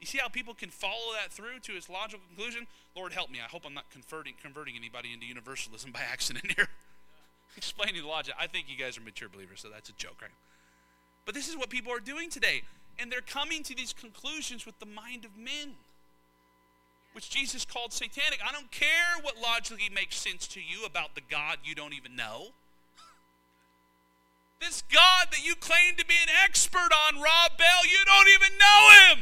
You 0.00 0.06
see 0.06 0.18
how 0.18 0.28
people 0.28 0.54
can 0.54 0.70
follow 0.70 1.12
that 1.20 1.30
through 1.30 1.60
to 1.60 1.72
its 1.76 1.90
logical 1.90 2.24
conclusion? 2.34 2.66
Lord 2.96 3.12
help 3.12 3.30
me. 3.30 3.38
I 3.38 3.48
hope 3.48 3.62
I'm 3.66 3.74
not 3.74 3.90
converting 3.90 4.34
converting 4.42 4.74
anybody 4.76 5.12
into 5.12 5.26
universalism 5.26 5.92
by 5.94 6.00
accident 6.00 6.52
here. 6.56 6.68
Explaining 7.56 8.00
the 8.00 8.08
logic. 8.08 8.34
I 8.38 8.46
think 8.46 8.66
you 8.68 8.78
guys 8.78 8.96
are 8.96 9.02
mature 9.02 9.28
believers, 9.28 9.60
so 9.60 9.68
that's 9.68 9.90
a 9.90 9.92
joke, 9.92 10.22
right? 10.22 10.30
But 11.26 11.34
this 11.34 11.48
is 11.48 11.56
what 11.56 11.68
people 11.68 11.92
are 11.92 12.00
doing 12.00 12.30
today. 12.30 12.62
And 12.98 13.10
they're 13.12 13.20
coming 13.20 13.62
to 13.64 13.74
these 13.74 13.92
conclusions 13.92 14.66
with 14.66 14.78
the 14.78 14.86
mind 14.86 15.24
of 15.24 15.36
men, 15.36 15.74
which 17.12 17.28
Jesus 17.28 17.64
called 17.64 17.92
satanic. 17.92 18.40
I 18.46 18.52
don't 18.52 18.70
care 18.70 19.20
what 19.22 19.36
logically 19.40 19.90
makes 19.92 20.16
sense 20.16 20.46
to 20.48 20.60
you 20.60 20.84
about 20.86 21.14
the 21.14 21.22
God 21.28 21.58
you 21.64 21.74
don't 21.74 21.94
even 21.94 22.16
know. 22.16 22.48
This 24.60 24.82
God 24.92 25.28
that 25.30 25.44
you 25.44 25.54
claim 25.56 25.96
to 25.96 26.04
be 26.04 26.14
an 26.22 26.28
expert 26.44 26.90
on, 27.08 27.16
Rob 27.16 27.56
Bell, 27.58 27.84
you 27.84 28.04
don't 28.04 28.28
even 28.28 28.58
know 28.58 28.88
him. 29.08 29.18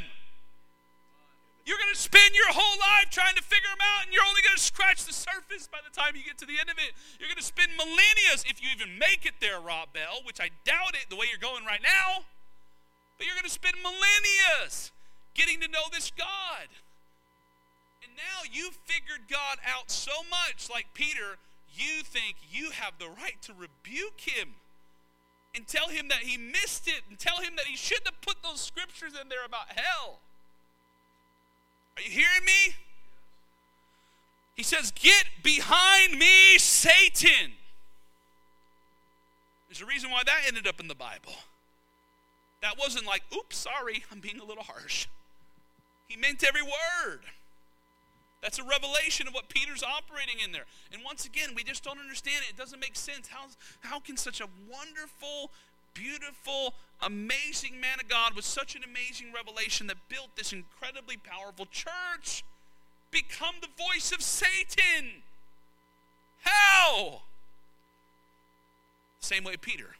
You're 1.68 1.76
going 1.76 1.92
to 1.92 2.00
spend 2.00 2.32
your 2.32 2.48
whole 2.48 2.80
life 2.80 3.12
trying 3.12 3.36
to 3.36 3.44
figure 3.44 3.68
them 3.68 3.84
out, 3.84 4.08
and 4.08 4.10
you're 4.10 4.24
only 4.24 4.40
going 4.40 4.56
to 4.56 4.64
scratch 4.72 5.04
the 5.04 5.12
surface 5.12 5.68
by 5.68 5.84
the 5.84 5.92
time 5.92 6.16
you 6.16 6.24
get 6.24 6.40
to 6.40 6.48
the 6.48 6.56
end 6.56 6.72
of 6.72 6.80
it. 6.80 6.96
You're 7.20 7.28
going 7.28 7.36
to 7.36 7.44
spend 7.44 7.76
millennia, 7.76 8.40
if 8.48 8.56
you 8.64 8.72
even 8.72 8.96
make 8.96 9.28
it 9.28 9.36
there, 9.44 9.60
Rob 9.60 9.92
Bell, 9.92 10.24
which 10.24 10.40
I 10.40 10.48
doubt 10.64 10.96
it 10.96 11.12
the 11.12 11.20
way 11.20 11.28
you're 11.28 11.36
going 11.36 11.68
right 11.68 11.84
now, 11.84 12.24
but 13.20 13.28
you're 13.28 13.36
going 13.36 13.44
to 13.44 13.52
spend 13.52 13.76
millennia 13.84 14.72
getting 15.36 15.60
to 15.60 15.68
know 15.68 15.92
this 15.92 16.08
God. 16.08 16.72
And 18.00 18.16
now 18.16 18.48
you've 18.48 18.80
figured 18.88 19.28
God 19.28 19.60
out 19.60 19.92
so 19.92 20.24
much, 20.32 20.72
like 20.72 20.96
Peter, 20.96 21.36
you 21.68 22.00
think 22.00 22.40
you 22.48 22.72
have 22.80 22.96
the 22.96 23.12
right 23.12 23.36
to 23.44 23.52
rebuke 23.52 24.24
him 24.24 24.56
and 25.52 25.68
tell 25.68 25.92
him 25.92 26.08
that 26.08 26.24
he 26.24 26.40
missed 26.40 26.88
it 26.88 27.04
and 27.12 27.20
tell 27.20 27.44
him 27.44 27.60
that 27.60 27.68
he 27.68 27.76
shouldn't 27.76 28.08
have 28.08 28.24
put 28.24 28.40
those 28.40 28.64
scriptures 28.64 29.12
in 29.20 29.28
there 29.28 29.44
about 29.44 29.76
hell. 29.76 30.24
Are 31.98 32.00
you 32.00 32.10
hearing 32.10 32.44
me? 32.46 32.76
He 34.54 34.62
says, 34.62 34.92
Get 34.92 35.24
behind 35.42 36.16
me, 36.16 36.56
Satan. 36.58 37.54
There's 39.68 39.82
a 39.82 39.86
reason 39.86 40.08
why 40.08 40.22
that 40.24 40.42
ended 40.46 40.68
up 40.68 40.78
in 40.78 40.86
the 40.86 40.94
Bible. 40.94 41.32
That 42.62 42.78
wasn't 42.78 43.04
like, 43.04 43.22
oops, 43.36 43.56
sorry, 43.56 44.04
I'm 44.12 44.20
being 44.20 44.38
a 44.38 44.44
little 44.44 44.62
harsh. 44.62 45.08
He 46.06 46.16
meant 46.16 46.44
every 46.46 46.62
word. 46.62 47.22
That's 48.42 48.60
a 48.60 48.64
revelation 48.64 49.26
of 49.26 49.34
what 49.34 49.48
Peter's 49.48 49.82
operating 49.82 50.36
in 50.42 50.52
there. 50.52 50.66
And 50.92 51.02
once 51.04 51.26
again, 51.26 51.50
we 51.56 51.64
just 51.64 51.82
don't 51.82 51.98
understand 51.98 52.44
it. 52.48 52.54
It 52.54 52.56
doesn't 52.56 52.78
make 52.78 52.94
sense. 52.94 53.26
How, 53.26 53.46
how 53.80 53.98
can 53.98 54.16
such 54.16 54.40
a 54.40 54.46
wonderful, 54.70 55.50
beautiful, 55.98 56.74
amazing 57.02 57.80
man 57.80 58.00
of 58.00 58.08
God 58.08 58.34
with 58.34 58.44
such 58.44 58.74
an 58.76 58.82
amazing 58.84 59.32
revelation 59.32 59.86
that 59.88 59.96
built 60.08 60.36
this 60.36 60.52
incredibly 60.52 61.16
powerful 61.16 61.66
church 61.66 62.44
become 63.10 63.56
the 63.60 63.68
voice 63.76 64.12
of 64.12 64.22
Satan? 64.22 65.22
How? 66.42 67.22
Same 69.20 69.44
way 69.44 69.56
Peter 69.56 69.96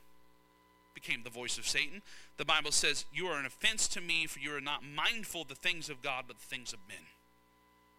became 0.94 1.22
the 1.22 1.30
voice 1.30 1.58
of 1.58 1.66
Satan. 1.66 2.02
The 2.36 2.44
Bible 2.44 2.72
says, 2.72 3.04
You 3.12 3.26
are 3.26 3.38
an 3.38 3.46
offense 3.46 3.88
to 3.88 4.00
me, 4.00 4.26
for 4.26 4.38
you 4.38 4.54
are 4.54 4.60
not 4.60 4.82
mindful 4.82 5.42
of 5.42 5.48
the 5.48 5.54
things 5.54 5.88
of 5.90 6.02
God, 6.02 6.24
but 6.26 6.38
the 6.38 6.46
things 6.46 6.72
of 6.72 6.78
men. 6.88 7.06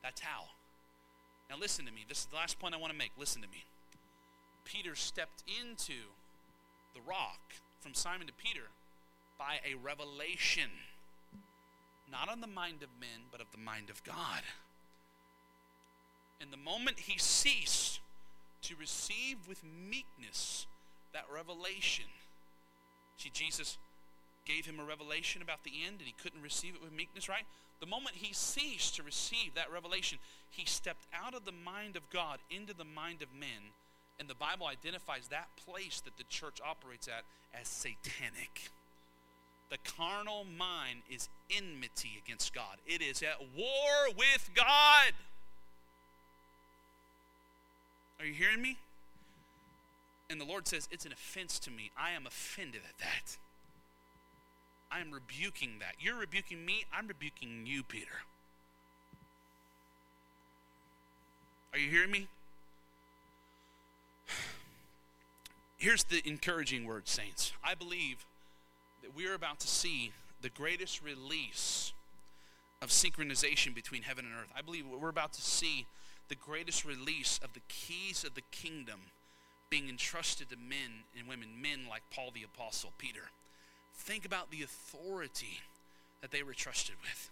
That's 0.04 0.22
how. 0.22 0.46
Now, 1.50 1.58
listen 1.60 1.86
to 1.86 1.92
me. 1.92 2.06
This 2.08 2.20
is 2.20 2.26
the 2.26 2.36
last 2.36 2.60
point 2.60 2.76
I 2.76 2.78
want 2.78 2.94
to 2.94 2.98
make. 2.98 3.12
Listen 3.18 3.42
to 3.42 3.48
me. 3.48 3.64
Peter 4.66 4.96
stepped 4.96 5.44
into 5.48 5.94
the 6.94 7.02
rock 7.08 7.40
from 7.80 7.94
Simon 7.94 8.28
to 8.28 8.34
Peter 8.34 8.68
by 9.38 9.60
a 9.66 9.76
revelation, 9.76 10.70
not 12.12 12.30
on 12.30 12.42
the 12.42 12.48
mind 12.48 12.84
of 12.84 12.90
men, 13.00 13.28
but 13.32 13.42
of 13.42 13.48
the 13.52 13.58
mind 13.58 13.90
of 13.90 14.04
God. 14.04 14.44
And 16.42 16.52
the 16.52 16.58
moment 16.58 17.00
he 17.00 17.18
ceased 17.18 18.00
to 18.64 18.76
receive 18.76 19.38
with 19.48 19.64
meekness 19.64 20.68
that 21.14 21.26
revelation, 21.34 22.06
see, 23.18 23.30
Jesus 23.34 23.78
gave 24.46 24.66
him 24.66 24.80
a 24.80 24.84
revelation 24.84 25.42
about 25.42 25.64
the 25.64 25.72
end 25.86 25.98
and 26.00 26.08
he 26.08 26.16
couldn't 26.22 26.42
receive 26.42 26.76
it 26.76 26.82
with 26.82 26.92
meekness, 26.92 27.30
right? 27.30 27.46
The 27.80 27.86
moment 27.86 28.16
he 28.16 28.34
ceased 28.34 28.96
to 28.96 29.04
receive 29.04 29.54
that 29.56 29.72
revelation, 29.72 30.18
he 30.50 30.66
stepped 30.66 31.06
out 31.14 31.34
of 31.34 31.46
the 31.46 31.52
mind 31.52 31.96
of 31.96 32.10
God 32.10 32.40
into 32.50 32.74
the 32.74 32.86
mind 32.86 33.22
of 33.22 33.30
men 33.38 33.72
and 34.20 34.28
the 34.28 34.36
Bible 34.36 34.68
identifies 34.68 35.30
that 35.30 35.48
place 35.66 36.02
that 36.02 36.18
the 36.18 36.26
church 36.26 36.60
operates 36.66 37.08
at 37.08 37.24
as 37.60 37.68
satanic. 37.68 38.70
The 39.70 39.78
carnal 39.98 40.46
mind 40.58 41.04
is 41.10 41.30
enmity 41.50 42.22
against 42.24 42.54
God, 42.54 42.78
it 42.86 43.02
is 43.02 43.22
at 43.22 43.40
war 43.56 44.14
with 44.18 44.50
God. 44.54 45.14
Are 48.20 48.26
you 48.26 48.34
hearing 48.34 48.62
me? 48.62 48.78
And 50.30 50.42
the 50.42 50.46
Lord 50.46 50.68
says, 50.68 50.90
It's 50.92 51.06
an 51.06 51.14
offense 51.14 51.58
to 51.60 51.72
me. 51.72 51.92
I 51.98 52.12
am 52.12 52.28
offended 52.28 52.82
at 52.88 52.98
that. 53.00 53.38
I 54.92 55.00
am 55.00 55.12
rebuking 55.12 55.80
that. 55.80 55.96
You're 56.00 56.18
rebuking 56.18 56.66
me, 56.66 56.86
I'm 56.94 57.08
rebuking 57.08 57.66
you, 57.66 57.84
Peter. 57.84 58.24
Are 61.72 61.80
you 61.80 61.90
hearing 61.90 62.12
me? 62.12 62.28
Here's 65.80 66.04
the 66.04 66.22
encouraging 66.28 66.86
word, 66.86 67.08
saints. 67.08 67.54
I 67.64 67.74
believe 67.74 68.26
that 69.02 69.16
we're 69.16 69.34
about 69.34 69.62
to 69.62 69.68
see 69.68 70.12
the 70.42 70.50
greatest 70.50 71.02
release 71.02 71.94
of 72.82 72.90
synchronization 72.90 73.74
between 73.74 74.02
heaven 74.02 74.26
and 74.26 74.34
earth. 74.36 74.52
I 74.54 74.62
believe 74.62 74.84
we're 74.86 75.08
about 75.08 75.32
to 75.34 75.42
see 75.42 75.86
the 76.28 76.36
greatest 76.36 76.84
release 76.84 77.40
of 77.42 77.54
the 77.54 77.62
keys 77.70 78.26
of 78.26 78.36
the 78.36 78.42
kingdom 78.52 79.00
being 79.70 79.88
entrusted 79.88 80.50
to 80.50 80.58
men 80.58 81.06
and 81.18 81.30
women, 81.30 81.48
men 81.62 81.88
like 81.90 82.02
Paul 82.14 82.32
the 82.34 82.44
Apostle, 82.44 82.92
Peter. 82.98 83.32
Think 83.94 84.26
about 84.26 84.52
the 84.52 84.64
authority 84.64 85.62
that 86.22 86.32
they 86.32 86.44
were 86.44 86.54
trusted 86.54 86.96
with. 87.02 87.30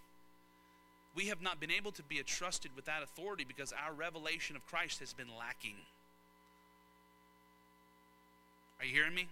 We 1.13 1.25
have 1.25 1.41
not 1.41 1.59
been 1.59 1.71
able 1.71 1.91
to 1.91 2.03
be 2.03 2.21
trusted 2.23 2.71
with 2.77 2.85
that 2.85 3.03
authority 3.03 3.43
because 3.45 3.73
our 3.73 3.91
revelation 3.91 4.55
of 4.55 4.65
Christ 4.67 5.01
has 5.01 5.11
been 5.11 5.35
lacking. 5.37 5.75
Are 8.79 8.85
you 8.85 8.93
hearing 8.93 9.15
me? 9.15 9.27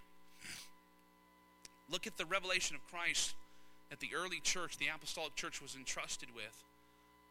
Look 1.90 2.08
at 2.08 2.18
the 2.18 2.26
revelation 2.26 2.76
of 2.76 2.86
Christ 2.90 3.36
that 3.90 4.00
the 4.00 4.16
early 4.16 4.40
church, 4.40 4.78
the 4.78 4.88
apostolic 4.94 5.36
church, 5.36 5.62
was 5.62 5.76
entrusted 5.76 6.30
with. 6.36 6.64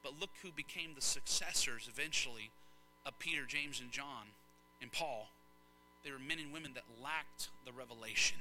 But 0.03 0.21
look 0.21 0.31
who 0.43 0.53
became 0.53 0.91
the 0.95 1.01
successors 1.01 1.89
eventually 1.93 2.51
of 3.07 3.19
Peter, 3.19 3.45
James, 3.47 3.81
and 3.81 3.91
John 3.91 4.27
and 4.81 4.93
Paul. 4.93 5.29
They 6.05 6.11
were 6.11 6.19
men 6.19 6.39
and 6.39 6.53
women 6.53 6.73
that 6.75 6.85
lacked 7.03 7.49
the 7.65 7.73
revelation. 7.73 8.39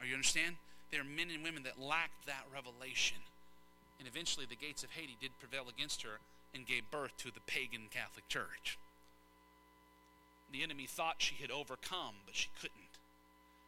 Are 0.00 0.06
you 0.06 0.14
understand? 0.14 0.56
They 0.90 0.98
were 0.98 1.04
men 1.04 1.30
and 1.32 1.42
women 1.42 1.62
that 1.62 1.80
lacked 1.80 2.26
that 2.26 2.44
revelation. 2.52 3.18
And 3.98 4.06
eventually 4.06 4.46
the 4.46 4.56
gates 4.56 4.84
of 4.84 4.90
Hades 4.90 5.16
did 5.20 5.30
prevail 5.38 5.66
against 5.68 6.02
her 6.02 6.20
and 6.54 6.66
gave 6.66 6.90
birth 6.90 7.16
to 7.18 7.32
the 7.32 7.40
pagan 7.46 7.88
Catholic 7.90 8.28
Church. 8.28 8.78
The 10.52 10.62
enemy 10.62 10.86
thought 10.86 11.16
she 11.18 11.34
had 11.34 11.50
overcome, 11.50 12.14
but 12.24 12.34
she 12.34 12.48
couldn't. 12.60 12.72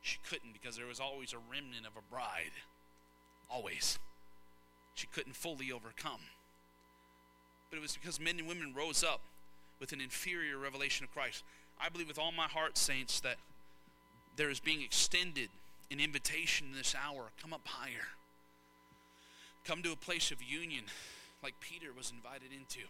She 0.00 0.18
couldn't 0.28 0.52
because 0.52 0.76
there 0.76 0.86
was 0.86 1.00
always 1.00 1.32
a 1.32 1.38
remnant 1.38 1.86
of 1.86 1.96
a 1.96 2.14
bride. 2.14 2.52
Always. 3.50 3.98
She 4.94 5.06
couldn't 5.06 5.34
fully 5.36 5.72
overcome. 5.72 6.20
But 7.70 7.76
it 7.76 7.82
was 7.82 7.96
because 7.96 8.20
men 8.20 8.38
and 8.38 8.48
women 8.48 8.72
rose 8.74 9.04
up 9.04 9.20
with 9.80 9.92
an 9.92 10.00
inferior 10.00 10.58
revelation 10.58 11.04
of 11.04 11.12
Christ. 11.12 11.44
I 11.80 11.88
believe 11.88 12.08
with 12.08 12.18
all 12.18 12.32
my 12.32 12.46
heart, 12.46 12.78
saints, 12.78 13.20
that 13.20 13.36
there 14.36 14.50
is 14.50 14.60
being 14.60 14.82
extended 14.82 15.50
an 15.90 16.00
invitation 16.00 16.68
in 16.70 16.76
this 16.76 16.94
hour. 16.94 17.30
Come 17.40 17.52
up 17.52 17.66
higher. 17.66 18.08
Come 19.64 19.82
to 19.82 19.92
a 19.92 19.96
place 19.96 20.30
of 20.30 20.42
union 20.42 20.84
like 21.42 21.60
Peter 21.60 21.88
was 21.96 22.10
invited 22.10 22.52
into, 22.52 22.86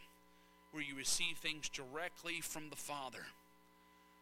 where 0.73 0.83
you 0.83 0.97
receive 0.97 1.37
things 1.37 1.69
directly 1.69 2.41
from 2.41 2.71
the 2.71 2.77
Father. 2.77 3.27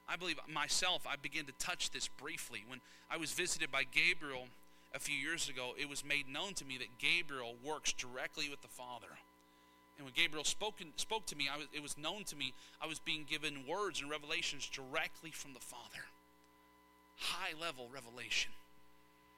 I 0.09 0.17
believe 0.17 0.39
myself, 0.53 1.07
I 1.07 1.17
began 1.17 1.47
to 1.47 1.53
touch 1.59 1.91
this 1.91 2.09
briefly. 2.09 2.65
When 2.67 2.81
I 3.11 3.17
was 3.17 3.33
visited 3.33 3.73
by 3.73 3.83
Gabriel 3.85 4.47
a 4.95 4.99
few 4.99 5.17
years 5.17 5.49
ago, 5.49 5.73
it 5.79 5.89
was 5.89 6.05
made 6.05 6.29
known 6.29 6.55
to 6.55 6.65
me 6.65 6.79
that 6.79 6.99
Gabriel 6.99 7.55
works 7.65 7.93
directly 7.93 8.49
with 8.49 8.63
the 8.63 8.69
Father. 8.69 9.19
And 9.97 10.05
when 10.05 10.15
Gabriel 10.15 10.45
spoke, 10.45 10.75
spoke 10.97 11.27
to 11.27 11.37
me, 11.37 11.49
was, 11.57 11.67
it 11.73 11.83
was 11.83 11.97
known 11.99 12.25
to 12.25 12.37
me 12.37 12.53
I 12.81 12.87
was 12.87 12.99
being 12.99 13.25
given 13.29 13.67
words 13.67 14.01
and 14.01 14.11
revelations 14.11 14.69
directly 14.69 15.31
from 15.31 15.55
the 15.55 15.61
Father. 15.61 16.05
High 17.19 17.59
level 17.61 17.89
revelation. 17.93 18.53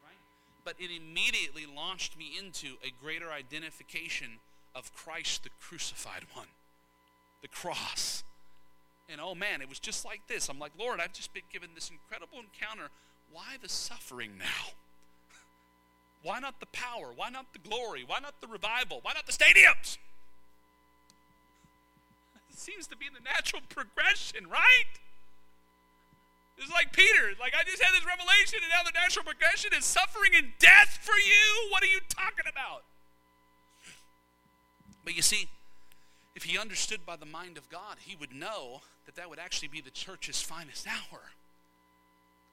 Right? 0.03 0.19
But 0.65 0.75
it 0.79 0.91
immediately 0.95 1.65
launched 1.65 2.19
me 2.19 2.33
into 2.39 2.77
a 2.85 2.93
greater 3.03 3.31
identification 3.31 4.41
of 4.75 4.95
Christ, 4.95 5.45
the 5.45 5.51
crucified 5.61 6.25
one, 6.35 6.49
the 7.41 7.49
cross. 7.49 8.25
And 9.11 9.21
oh 9.21 9.35
man, 9.35 9.63
it 9.63 9.69
was 9.69 9.79
just 9.79 10.05
like 10.05 10.21
this. 10.29 10.49
I'm 10.49 10.59
like, 10.59 10.73
Lord, 10.79 11.01
I've 11.01 11.13
just 11.13 11.33
been 11.33 11.45
given 11.53 11.71
this 11.75 11.91
incredible 11.91 12.39
encounter. 12.39 12.91
Why 13.33 13.57
the 13.61 13.69
suffering 13.69 14.33
now? 14.39 14.73
Why 16.23 16.41
not 16.41 16.61
the 16.61 16.67
power? 16.67 17.13
Why 17.15 17.31
not 17.31 17.53
the 17.53 17.59
glory? 17.59 18.05
Why 18.07 18.19
not 18.21 18.41
the 18.41 18.47
revival? 18.47 19.01
Why 19.03 19.13
not 19.15 19.27
the 19.27 19.33
stadiums? 19.33 19.99
It 22.51 22.59
seems 22.59 22.89
to 22.89 22.97
be 22.97 23.07
the 23.07 23.23
natural 23.23 23.63
progression, 23.69 24.49
right? 24.49 24.91
It's 26.59 26.73
like 26.73 26.93
Peter. 26.93 27.39
Like, 27.39 27.55
I 27.55 27.63
just 27.63 27.81
had 27.81 27.95
this 27.95 28.05
revelation, 28.05 28.59
and 28.63 28.71
now 28.75 28.83
the 28.83 28.91
natural 28.99 29.25
progression 29.25 29.71
is 29.79 29.85
suffering 29.85 30.33
and 30.35 30.51
death 30.59 30.99
for 31.01 31.15
you. 31.15 31.71
What 31.71 31.85
are 31.85 31.87
you 31.87 32.01
talking 32.09 32.51
about? 32.51 32.83
But 35.05 35.15
you 35.15 35.23
see, 35.23 35.49
if 36.39 36.45
he 36.45 36.57
understood 36.57 37.05
by 37.05 37.17
the 37.17 37.27
mind 37.27 37.59
of 37.59 37.69
God, 37.69 37.97
he 37.99 38.15
would 38.15 38.33
know 38.33 38.83
that 39.07 39.17
that 39.17 39.29
would 39.29 39.41
actually 39.41 39.67
be 39.67 39.81
the 39.81 39.91
church's 39.91 40.41
finest 40.41 40.87
hour. 40.87 41.33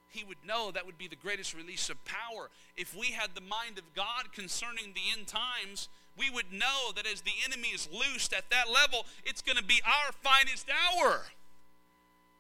He 0.10 0.24
would 0.24 0.40
know 0.44 0.72
that 0.72 0.88
would 0.88 0.98
be 0.98 1.08
the 1.08 1.16
greatest 1.16 1.54
release 1.54 1.88
of 1.92 2.04
power. 2.04 2.50
If 2.76 2.98
we 2.98 3.12
had 3.12 3.36
the 3.36 3.42
mind 3.42 3.78
of 3.78 3.84
God 3.94 4.34
concerning 4.34 4.96
the 4.96 5.16
end 5.16 5.28
times, 5.28 5.88
we 6.18 6.32
would 6.32 6.52
know 6.52 6.94
that 6.96 7.06
as 7.06 7.22
the 7.22 7.34
enemy 7.46 7.68
is 7.68 7.88
loosed 7.94 8.34
at 8.34 8.50
that 8.50 8.72
level, 8.74 9.06
it's 9.24 9.44
going 9.44 9.60
to 9.60 9.64
be 9.64 9.82
our 9.86 10.12
finest 10.14 10.66
hour. 10.68 11.26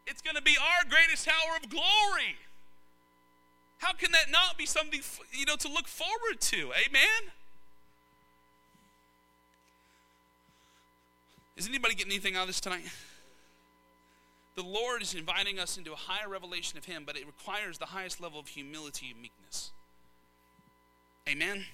It's 0.07 0.23
going 0.23 0.37
to 0.37 0.41
be 0.41 0.57
our 0.59 0.89
greatest 0.89 1.27
hour 1.27 1.57
of 1.61 1.69
glory. 1.69 2.37
How 3.77 3.93
can 3.93 4.11
that 4.13 4.31
not 4.31 4.57
be 4.57 4.65
something 4.65 5.01
you 5.31 5.45
know 5.45 5.57
to 5.57 5.67
look 5.67 5.87
forward 5.87 6.41
to? 6.41 6.71
Amen. 6.87 7.33
Is 11.57 11.67
anybody 11.67 11.95
getting 11.95 12.11
anything 12.11 12.35
out 12.35 12.41
of 12.41 12.47
this 12.47 12.59
tonight? 12.59 12.83
The 14.55 14.63
Lord 14.63 15.01
is 15.01 15.13
inviting 15.13 15.59
us 15.59 15.77
into 15.77 15.93
a 15.93 15.97
higher 15.97 16.29
revelation 16.29 16.77
of 16.77 16.85
Him, 16.85 17.03
but 17.05 17.17
it 17.17 17.25
requires 17.25 17.77
the 17.77 17.85
highest 17.85 18.21
level 18.21 18.39
of 18.39 18.47
humility 18.47 19.11
and 19.11 19.21
meekness. 19.21 19.71
Amen? 21.27 21.65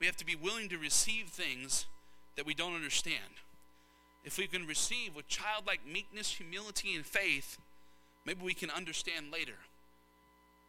We 0.00 0.06
have 0.06 0.16
to 0.16 0.26
be 0.26 0.36
willing 0.36 0.68
to 0.68 0.78
receive 0.78 1.28
things 1.28 1.86
that 2.36 2.46
we 2.46 2.54
don't 2.54 2.74
understand. 2.74 3.40
If 4.24 4.38
we 4.38 4.46
can 4.46 4.66
receive 4.66 5.14
with 5.14 5.28
childlike 5.28 5.80
meekness, 5.86 6.32
humility, 6.32 6.94
and 6.94 7.04
faith, 7.04 7.58
maybe 8.24 8.42
we 8.42 8.54
can 8.54 8.70
understand 8.70 9.26
later 9.32 9.56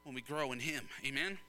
when 0.04 0.14
we 0.14 0.22
grow 0.22 0.52
in 0.52 0.60
Him. 0.60 0.86
Amen? 1.06 1.40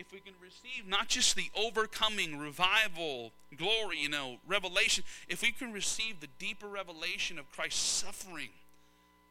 If 0.00 0.12
we 0.12 0.20
can 0.20 0.32
receive 0.42 0.88
not 0.88 1.08
just 1.08 1.36
the 1.36 1.50
overcoming 1.54 2.38
revival, 2.38 3.32
glory, 3.56 3.98
you 3.98 4.08
know, 4.08 4.36
revelation, 4.48 5.04
if 5.28 5.42
we 5.42 5.52
can 5.52 5.72
receive 5.72 6.20
the 6.20 6.28
deeper 6.38 6.66
revelation 6.66 7.38
of 7.38 7.50
Christ's 7.52 7.82
suffering, 7.82 8.48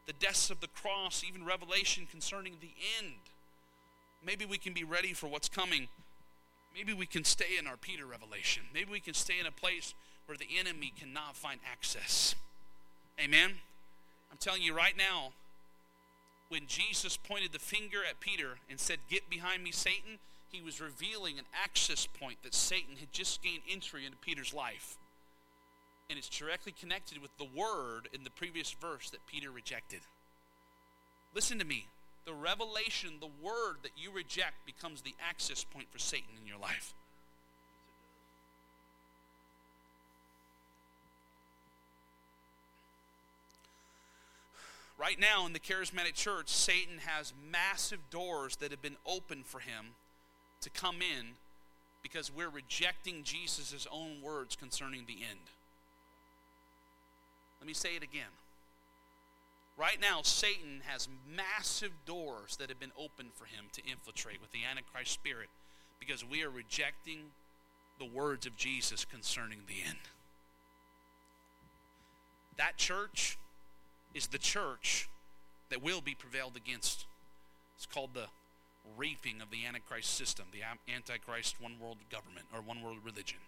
the 0.06 0.12
deaths 0.12 0.48
of 0.48 0.60
the 0.60 0.68
cross, 0.68 1.24
even 1.28 1.44
revelation 1.44 2.06
concerning 2.08 2.54
the 2.60 2.70
end, 2.98 3.14
maybe 4.24 4.44
we 4.44 4.58
can 4.58 4.72
be 4.72 4.84
ready 4.84 5.12
for 5.12 5.26
what's 5.26 5.48
coming. 5.48 5.88
Maybe 6.72 6.92
we 6.92 7.06
can 7.06 7.24
stay 7.24 7.58
in 7.58 7.66
our 7.66 7.76
Peter 7.76 8.06
revelation. 8.06 8.62
Maybe 8.72 8.92
we 8.92 9.00
can 9.00 9.14
stay 9.14 9.40
in 9.40 9.46
a 9.46 9.50
place 9.50 9.92
where 10.26 10.38
the 10.38 10.46
enemy 10.56 10.92
cannot 10.98 11.36
find 11.36 11.58
access. 11.70 12.36
Amen? 13.20 13.54
I'm 14.30 14.38
telling 14.38 14.62
you 14.62 14.72
right 14.72 14.96
now, 14.96 15.32
when 16.48 16.62
Jesus 16.68 17.16
pointed 17.16 17.52
the 17.52 17.58
finger 17.58 17.98
at 18.08 18.20
Peter 18.20 18.58
and 18.68 18.78
said, 18.78 18.98
Get 19.08 19.28
behind 19.28 19.64
me, 19.64 19.72
Satan, 19.72 20.18
he 20.50 20.60
was 20.60 20.80
revealing 20.80 21.38
an 21.38 21.44
access 21.62 22.06
point 22.06 22.42
that 22.42 22.54
Satan 22.54 22.96
had 22.98 23.12
just 23.12 23.42
gained 23.42 23.62
entry 23.70 24.04
into 24.04 24.18
Peter's 24.18 24.52
life. 24.52 24.96
And 26.08 26.18
it's 26.18 26.28
directly 26.28 26.72
connected 26.72 27.18
with 27.18 27.36
the 27.38 27.46
word 27.54 28.08
in 28.12 28.24
the 28.24 28.30
previous 28.30 28.72
verse 28.72 29.10
that 29.10 29.26
Peter 29.26 29.50
rejected. 29.50 30.00
Listen 31.34 31.58
to 31.58 31.64
me. 31.64 31.86
The 32.26 32.34
revelation, 32.34 33.14
the 33.20 33.30
word 33.42 33.76
that 33.82 33.92
you 33.96 34.10
reject, 34.10 34.66
becomes 34.66 35.02
the 35.02 35.14
access 35.26 35.64
point 35.64 35.86
for 35.90 35.98
Satan 35.98 36.30
in 36.40 36.46
your 36.46 36.58
life. 36.58 36.94
Right 44.98 45.18
now 45.18 45.46
in 45.46 45.54
the 45.54 45.60
charismatic 45.60 46.12
church, 46.12 46.50
Satan 46.50 46.98
has 47.06 47.32
massive 47.50 48.10
doors 48.10 48.56
that 48.56 48.70
have 48.70 48.82
been 48.82 48.98
opened 49.06 49.46
for 49.46 49.60
him 49.60 49.94
to 50.60 50.70
come 50.70 50.96
in 50.96 51.32
because 52.02 52.30
we're 52.34 52.48
rejecting 52.48 53.22
Jesus' 53.22 53.86
own 53.90 54.22
words 54.22 54.56
concerning 54.56 55.04
the 55.06 55.18
end. 55.28 55.40
Let 57.60 57.66
me 57.66 57.74
say 57.74 57.96
it 57.96 58.02
again. 58.02 58.32
Right 59.76 60.00
now, 60.00 60.20
Satan 60.22 60.82
has 60.86 61.08
massive 61.34 61.92
doors 62.06 62.56
that 62.56 62.68
have 62.68 62.80
been 62.80 62.92
opened 62.98 63.30
for 63.34 63.44
him 63.46 63.66
to 63.72 63.82
infiltrate 63.84 64.40
with 64.40 64.52
the 64.52 64.60
Antichrist 64.68 65.12
spirit 65.12 65.48
because 65.98 66.24
we 66.24 66.42
are 66.42 66.50
rejecting 66.50 67.32
the 67.98 68.04
words 68.04 68.46
of 68.46 68.56
Jesus 68.56 69.04
concerning 69.04 69.60
the 69.66 69.86
end. 69.86 69.98
That 72.56 72.76
church 72.76 73.38
is 74.14 74.26
the 74.26 74.38
church 74.38 75.08
that 75.70 75.82
will 75.82 76.00
be 76.00 76.14
prevailed 76.14 76.56
against. 76.56 77.06
It's 77.76 77.86
called 77.86 78.10
the 78.12 78.26
reaping 78.96 79.40
of 79.40 79.50
the 79.50 79.66
Antichrist 79.66 80.14
system, 80.16 80.46
the 80.52 80.62
Antichrist 80.92 81.56
one 81.60 81.76
world 81.80 81.98
government 82.10 82.46
or 82.54 82.60
one 82.60 82.82
world 82.82 82.98
religion. 83.04 83.38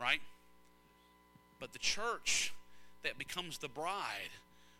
Right? 0.00 0.20
But 1.60 1.72
the 1.72 1.78
church 1.78 2.54
that 3.02 3.18
becomes 3.18 3.58
the 3.58 3.68
bride 3.68 4.30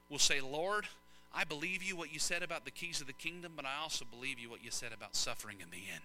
will 0.08 0.18
say, 0.18 0.40
Lord, 0.40 0.86
I 1.34 1.44
believe 1.44 1.82
you 1.82 1.96
what 1.96 2.12
you 2.12 2.18
said 2.18 2.42
about 2.42 2.64
the 2.64 2.70
keys 2.70 3.00
of 3.00 3.06
the 3.06 3.12
kingdom, 3.12 3.52
but 3.56 3.64
I 3.64 3.80
also 3.82 4.04
believe 4.04 4.38
you 4.38 4.48
what 4.48 4.64
you 4.64 4.70
said 4.70 4.92
about 4.92 5.14
suffering 5.14 5.58
in 5.60 5.70
the 5.70 5.84
end. 5.92 6.04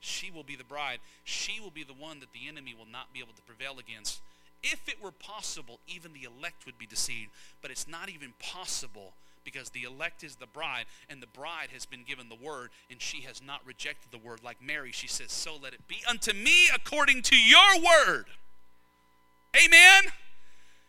She 0.00 0.30
will 0.30 0.42
be 0.42 0.56
the 0.56 0.64
bride. 0.64 0.98
She 1.24 1.60
will 1.60 1.70
be 1.70 1.84
the 1.84 1.92
one 1.92 2.20
that 2.20 2.32
the 2.32 2.48
enemy 2.48 2.74
will 2.76 2.90
not 2.90 3.12
be 3.12 3.20
able 3.20 3.34
to 3.34 3.42
prevail 3.42 3.78
against. 3.78 4.20
If 4.62 4.88
it 4.88 5.02
were 5.02 5.12
possible, 5.12 5.78
even 5.86 6.12
the 6.12 6.24
elect 6.24 6.66
would 6.66 6.78
be 6.78 6.86
deceived, 6.86 7.30
but 7.62 7.70
it's 7.70 7.88
not 7.88 8.08
even 8.08 8.32
possible 8.38 9.12
because 9.44 9.70
the 9.70 9.84
elect 9.84 10.22
is 10.22 10.36
the 10.36 10.46
bride, 10.46 10.86
and 11.08 11.22
the 11.22 11.26
bride 11.26 11.68
has 11.72 11.86
been 11.86 12.04
given 12.04 12.28
the 12.28 12.34
word, 12.34 12.70
and 12.90 13.00
she 13.00 13.22
has 13.22 13.42
not 13.42 13.60
rejected 13.64 14.10
the 14.10 14.18
word. 14.18 14.40
Like 14.44 14.62
Mary, 14.62 14.92
she 14.92 15.08
says, 15.08 15.32
So 15.32 15.56
let 15.60 15.74
it 15.74 15.86
be 15.88 16.02
unto 16.08 16.32
me 16.32 16.68
according 16.74 17.22
to 17.22 17.36
your 17.36 17.76
word. 17.76 18.26
Amen? 19.56 20.12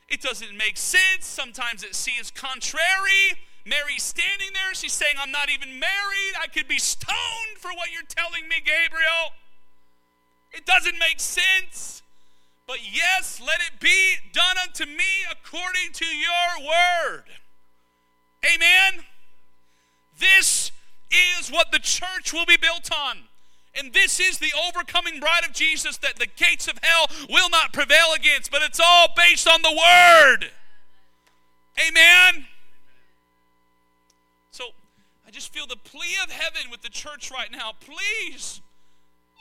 It 0.07 0.21
doesn't 0.21 0.55
make 0.57 0.77
sense. 0.77 1.25
Sometimes 1.25 1.83
it 1.83 1.95
seems 1.95 2.31
contrary. 2.31 3.39
Mary's 3.65 4.03
standing 4.03 4.49
there. 4.53 4.73
She's 4.73 4.93
saying, 4.93 5.13
I'm 5.19 5.31
not 5.31 5.49
even 5.49 5.79
married. 5.79 6.33
I 6.41 6.47
could 6.47 6.67
be 6.67 6.79
stoned 6.79 7.57
for 7.57 7.71
what 7.71 7.91
you're 7.93 8.01
telling 8.07 8.47
me, 8.49 8.57
Gabriel. 8.57 9.33
It 10.51 10.65
doesn't 10.65 10.99
make 10.99 11.19
sense. 11.19 12.03
But 12.67 12.79
yes, 12.91 13.41
let 13.45 13.59
it 13.61 13.79
be 13.79 14.15
done 14.33 14.57
unto 14.63 14.85
me 14.85 15.25
according 15.31 15.93
to 15.93 16.05
your 16.05 16.67
word. 16.67 17.23
Amen? 18.45 19.03
This 20.19 20.71
is 21.11 21.49
what 21.49 21.71
the 21.71 21.79
church 21.79 22.33
will 22.33 22.45
be 22.45 22.57
built 22.57 22.89
on. 22.91 23.17
And 23.73 23.93
this 23.93 24.19
is 24.19 24.37
the 24.37 24.51
overcoming 24.67 25.19
bride 25.19 25.45
of 25.47 25.53
Jesus 25.53 25.97
that 25.97 26.17
the 26.17 26.27
gates 26.27 26.67
of 26.67 26.77
hell 26.83 27.07
will 27.29 27.49
not 27.49 27.71
prevail 27.71 28.13
against, 28.15 28.51
but 28.51 28.61
it's 28.61 28.79
all 28.83 29.07
based 29.15 29.47
on 29.47 29.61
the 29.61 29.69
Word. 29.69 30.51
Amen? 31.87 32.47
So 34.51 34.65
I 35.25 35.31
just 35.31 35.53
feel 35.53 35.67
the 35.67 35.77
plea 35.77 36.17
of 36.23 36.31
heaven 36.31 36.69
with 36.69 36.81
the 36.81 36.89
church 36.89 37.31
right 37.31 37.51
now. 37.51 37.71
Please, 37.79 38.61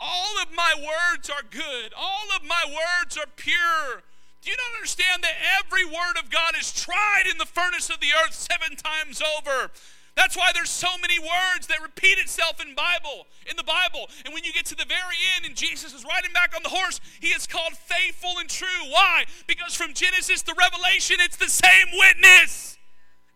all 0.00 0.40
of 0.40 0.54
my 0.54 0.74
words 0.76 1.28
are 1.28 1.42
good, 1.50 1.92
all 1.96 2.28
of 2.36 2.46
my 2.46 2.64
words 2.66 3.16
are 3.16 3.26
pure. 3.34 4.02
Do 4.42 4.50
you 4.50 4.56
not 4.56 4.76
understand 4.76 5.22
that 5.22 5.36
every 5.60 5.84
word 5.84 6.16
of 6.18 6.30
God 6.30 6.54
is 6.58 6.72
tried 6.72 7.24
in 7.30 7.36
the 7.36 7.46
furnace 7.46 7.90
of 7.90 8.00
the 8.00 8.08
earth 8.24 8.32
seven 8.32 8.76
times 8.76 9.20
over? 9.36 9.70
That's 10.16 10.36
why 10.36 10.50
there's 10.52 10.70
so 10.70 10.88
many 11.00 11.18
words 11.18 11.66
that 11.68 11.82
repeat 11.82 12.18
itself 12.18 12.60
in 12.60 12.74
Bible, 12.74 13.26
in 13.48 13.56
the 13.56 13.64
Bible. 13.64 14.08
And 14.24 14.34
when 14.34 14.44
you 14.44 14.52
get 14.52 14.66
to 14.66 14.74
the 14.74 14.84
very 14.84 15.16
end 15.36 15.46
and 15.46 15.54
Jesus 15.54 15.94
is 15.94 16.04
riding 16.04 16.32
back 16.32 16.52
on 16.56 16.62
the 16.62 16.68
horse, 16.68 17.00
he 17.20 17.28
is 17.28 17.46
called 17.46 17.74
faithful 17.74 18.32
and 18.38 18.48
true. 18.48 18.88
Why? 18.88 19.24
Because 19.46 19.74
from 19.74 19.94
Genesis 19.94 20.42
to 20.42 20.54
Revelation, 20.58 21.16
it's 21.20 21.36
the 21.36 21.48
same 21.48 21.88
witness. 21.98 22.79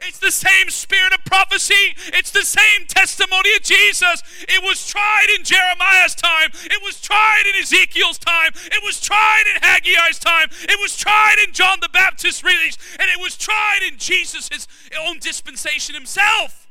It's 0.06 0.18
the 0.18 0.30
same 0.30 0.70
spirit 0.70 1.12
of 1.14 1.24
prophecy. 1.24 1.94
It's 2.12 2.30
the 2.30 2.44
same 2.44 2.86
testimony 2.88 3.54
of 3.54 3.62
Jesus. 3.62 4.22
It 4.48 4.62
was 4.62 4.86
tried 4.86 5.26
in 5.38 5.44
Jeremiah's 5.44 6.14
time. 6.14 6.50
It 6.64 6.82
was 6.82 7.00
tried 7.00 7.44
in 7.48 7.60
Ezekiel's 7.60 8.18
time. 8.18 8.52
It 8.54 8.82
was 8.84 9.00
tried 9.00 9.44
in 9.54 9.62
Haggai's 9.62 10.18
time. 10.18 10.48
It 10.62 10.78
was 10.80 10.96
tried 10.96 11.36
in 11.46 11.52
John 11.52 11.78
the 11.80 11.88
Baptist's 11.92 12.44
release. 12.44 12.76
And 12.98 13.10
it 13.10 13.20
was 13.20 13.36
tried 13.36 13.80
in 13.86 13.98
Jesus' 13.98 14.68
own 15.06 15.18
dispensation 15.18 15.94
himself. 15.94 16.64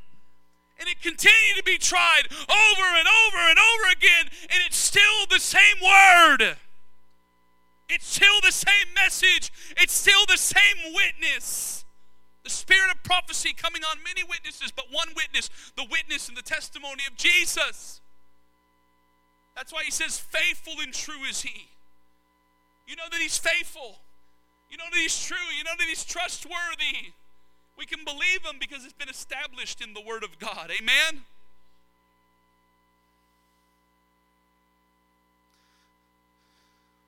And 0.78 0.88
it 0.88 1.00
continued 1.00 1.56
to 1.56 1.62
be 1.62 1.78
tried 1.78 2.24
over 2.30 2.86
and 2.98 3.08
over 3.08 3.38
and 3.38 3.58
over 3.58 3.92
again, 3.92 4.26
and 4.50 4.60
it's 4.66 4.76
still 4.76 5.26
the 5.30 5.38
same 5.38 5.76
word. 5.80 6.56
It's 7.88 8.06
still 8.06 8.40
the 8.42 8.52
same 8.52 8.92
message. 8.94 9.52
It's 9.76 9.92
still 9.92 10.26
the 10.26 10.36
same 10.36 10.94
witness. 10.94 11.73
The 12.44 12.50
spirit 12.50 12.90
of 12.90 13.02
prophecy 13.02 13.54
coming 13.56 13.82
on 13.82 13.98
many 14.04 14.22
witnesses, 14.22 14.70
but 14.70 14.86
one 14.90 15.08
witness, 15.16 15.48
the 15.76 15.86
witness 15.90 16.28
and 16.28 16.36
the 16.36 16.42
testimony 16.42 17.02
of 17.08 17.16
Jesus. 17.16 18.00
That's 19.56 19.72
why 19.72 19.84
he 19.84 19.90
says, 19.90 20.18
Faithful 20.18 20.74
and 20.82 20.92
true 20.92 21.24
is 21.28 21.42
he. 21.42 21.68
You 22.86 22.96
know 22.96 23.04
that 23.10 23.20
he's 23.20 23.38
faithful. 23.38 23.98
You 24.70 24.76
know 24.76 24.84
that 24.90 24.98
he's 24.98 25.24
true. 25.24 25.36
You 25.56 25.64
know 25.64 25.70
that 25.78 25.86
he's 25.86 26.04
trustworthy. 26.04 27.12
We 27.78 27.86
can 27.86 28.04
believe 28.04 28.44
him 28.44 28.56
because 28.60 28.84
it's 28.84 28.92
been 28.92 29.08
established 29.08 29.80
in 29.80 29.94
the 29.94 30.00
Word 30.00 30.22
of 30.22 30.38
God. 30.38 30.70
Amen? 30.70 31.22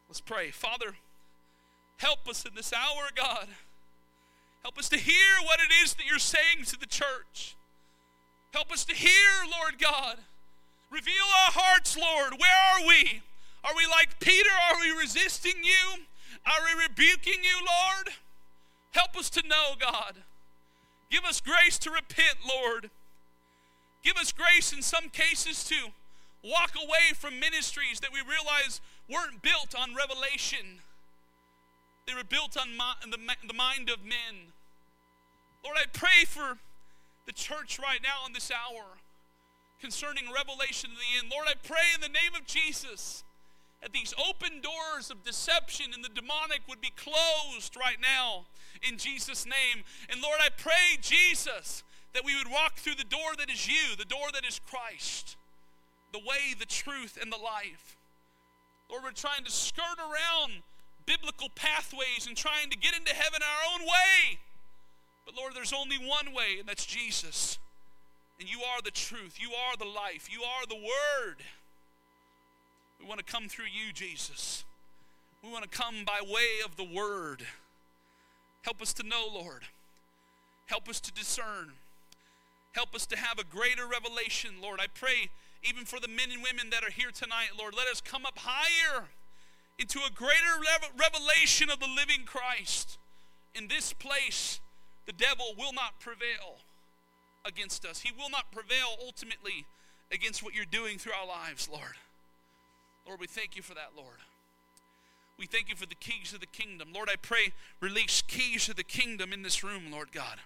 Let's 0.09 0.21
pray. 0.21 0.51
Father, 0.51 0.97
help 1.99 2.29
us 2.29 2.45
in 2.45 2.55
this 2.55 2.73
hour, 2.73 3.11
God. 3.15 3.49
Help 4.67 4.79
us 4.79 4.89
to 4.89 4.97
hear 4.99 5.39
what 5.45 5.61
it 5.61 5.73
is 5.85 5.95
that 5.95 6.07
you're 6.11 6.19
saying 6.19 6.65
to 6.67 6.77
the 6.77 6.87
church. 6.87 7.55
Help 8.53 8.73
us 8.73 8.85
to 8.87 8.97
hear, 8.97 9.47
Lord 9.49 9.79
God. 9.79 10.17
Reveal 10.91 11.23
our 11.23 11.53
hearts, 11.55 11.97
Lord. 11.97 12.33
Where 12.33 12.51
are 12.75 12.85
we? 12.85 13.23
Are 13.63 13.77
we 13.77 13.87
like 13.87 14.19
Peter? 14.19 14.51
Are 14.69 14.81
we 14.81 14.91
resisting 14.91 15.63
you? 15.63 16.03
Are 16.45 16.59
we 16.65 16.83
rebuking 16.83 17.45
you, 17.45 17.59
Lord? 17.59 18.09
Help 18.91 19.17
us 19.17 19.31
to 19.31 19.47
know, 19.47 19.75
God. 19.79 20.17
Give 21.13 21.25
us 21.25 21.41
grace 21.41 21.79
to 21.79 21.91
repent, 21.93 22.39
Lord. 22.45 22.91
Give 24.03 24.17
us 24.17 24.33
grace 24.33 24.73
in 24.73 24.83
some 24.83 25.11
cases 25.11 25.63
to 25.67 25.77
walk 26.43 26.73
away 26.75 27.15
from 27.15 27.39
ministries 27.39 28.01
that 28.01 28.11
we 28.13 28.19
realize 28.19 28.81
weren't 29.09 29.43
built 29.43 29.77
on 29.79 29.95
revelation. 29.95 30.81
They 32.09 32.15
were 32.15 32.25
built 32.25 32.57
on 32.57 32.71
the, 33.09 33.19
the 33.47 33.55
mind 33.55 33.91
of 33.91 34.03
men. 34.03 34.55
Lord, 35.67 35.79
I 35.83 35.87
pray 35.93 36.23
for 36.25 36.59
the 37.27 37.33
church 37.33 37.81
right 37.83 37.99
now 38.01 38.25
in 38.25 38.33
this 38.33 38.53
hour 38.53 38.85
concerning 39.81 40.31
revelation 40.33 40.91
of 40.93 40.97
the 40.97 41.19
end. 41.19 41.27
Lord, 41.29 41.49
I 41.51 41.55
pray 41.61 41.91
in 41.93 42.01
the 42.01 42.09
name 42.09 42.39
of 42.39 42.47
Jesus 42.47 43.25
that 43.83 43.93
these 43.93 44.15
open 44.15 44.61
doors 44.63 45.11
of 45.11 45.25
deception 45.25 45.87
and 45.93 46.05
the 46.05 46.09
demonic 46.09 46.61
would 46.69 46.81
be 46.81 46.93
closed 46.95 47.75
right 47.75 47.99
now 48.01 48.47
in 48.89 48.97
Jesus' 48.97 49.45
name. 49.45 49.83
And 50.09 50.23
Lord, 50.23 50.39
I 50.39 50.51
pray, 50.57 51.03
Jesus, 51.03 51.83
that 52.15 52.25
we 52.25 52.37
would 52.37 52.49
walk 52.49 52.77
through 52.77 52.95
the 52.95 53.03
door 53.03 53.35
that 53.37 53.51
is 53.51 53.67
you, 53.67 53.97
the 53.99 54.05
door 54.05 54.31
that 54.35 54.47
is 54.47 54.61
Christ, 54.71 55.37
the 56.13 56.21
way, 56.21 56.55
the 56.57 56.65
truth, 56.65 57.19
and 57.21 57.33
the 57.33 57.43
life. 57.43 57.97
Lord, 58.89 59.03
we're 59.03 59.11
trying 59.11 59.43
to 59.43 59.51
skirt 59.51 59.99
around 59.99 60.63
biblical 61.07 61.49
pathways 61.57 62.29
and 62.29 62.37
trying 62.37 62.71
to 62.71 62.79
get 62.79 62.97
into 62.97 63.13
heaven 63.13 63.41
our 63.43 63.75
own 63.75 63.85
way. 63.85 64.39
But 65.27 65.37
Lord, 65.37 65.55
there's 65.55 65.73
only 65.73 65.99
one 65.99 66.33
way, 66.33 66.57
and 66.59 66.69
that's 66.69 66.87
Jesus. 66.87 67.59
And 68.41 68.51
you 68.51 68.61
are 68.61 68.81
the 68.81 68.91
truth. 68.91 69.39
You 69.39 69.51
are 69.51 69.77
the 69.77 69.85
life. 69.85 70.29
You 70.31 70.43
are 70.43 70.67
the 70.67 70.77
Word. 70.77 71.37
We 73.01 73.07
want 73.07 73.19
to 73.19 73.31
come 73.31 73.49
through 73.49 73.67
you, 73.67 73.93
Jesus. 73.93 74.65
We 75.43 75.51
want 75.51 75.71
to 75.71 75.79
come 75.79 76.05
by 76.07 76.21
way 76.23 76.61
of 76.65 76.77
the 76.77 76.85
Word. 76.85 77.43
Help 78.63 78.81
us 78.81 78.93
to 78.95 79.03
know, 79.03 79.27
Lord. 79.33 79.63
Help 80.67 80.89
us 80.89 81.01
to 81.01 81.13
discern. 81.13 81.73
Help 82.73 82.95
us 82.95 83.07
to 83.07 83.17
have 83.17 83.39
a 83.39 83.45
greater 83.45 83.87
revelation, 83.87 84.57
Lord. 84.61 84.81
I 84.81 84.87
pray 84.93 85.31
even 85.63 85.85
for 85.85 85.99
the 85.99 86.09
men 86.09 86.31
and 86.33 86.43
women 86.43 86.71
that 86.71 86.85
are 86.85 86.91
here 86.91 87.11
tonight, 87.11 87.51
Lord. 87.59 87.75
Let 87.77 87.89
us 87.89 88.01
come 88.01 88.27
up 88.27 88.39
higher 88.39 89.07
into 89.79 90.01
a 90.01 90.11
greater 90.11 90.61
revelation 90.99 91.71
of 91.71 91.81
the 91.81 91.89
living 91.89 92.25
Christ. 92.25 92.99
In 93.55 93.69
this 93.69 93.93
place, 93.93 94.61
the 95.07 95.13
devil 95.13 95.55
will 95.57 95.73
not 95.73 96.01
prevail 96.01 96.59
against 97.45 97.85
us. 97.85 98.01
He 98.01 98.13
will 98.13 98.31
not 98.31 98.51
prevail 98.53 98.97
ultimately 99.01 99.65
against 100.13 100.43
what 100.43 100.55
you're 100.55 100.65
doing 100.65 100.99
through 100.99 101.13
our 101.13 101.27
lives, 101.27 101.69
Lord. 101.71 101.95
Lord, 103.07 103.21
we 103.21 103.27
thank 103.27 103.57
you 103.57 103.63
for 103.63 103.75
that, 103.75 103.93
Lord. 103.97 104.19
We 105.39 105.47
thank 105.47 105.69
you 105.69 105.77
for 105.77 105.87
the 105.87 105.95
keys 105.95 106.33
of 106.33 106.41
the 106.41 106.47
kingdom. 106.47 106.89
Lord, 106.95 107.09
I 107.11 107.17
pray, 107.17 107.53
release 107.81 108.23
keys 108.23 108.69
of 108.69 108.77
the 108.77 108.85
kingdom 108.85 109.33
in 109.33 109.43
this 109.43 109.63
room, 109.63 109.93
Lord 109.93 110.11
God. 110.13 110.39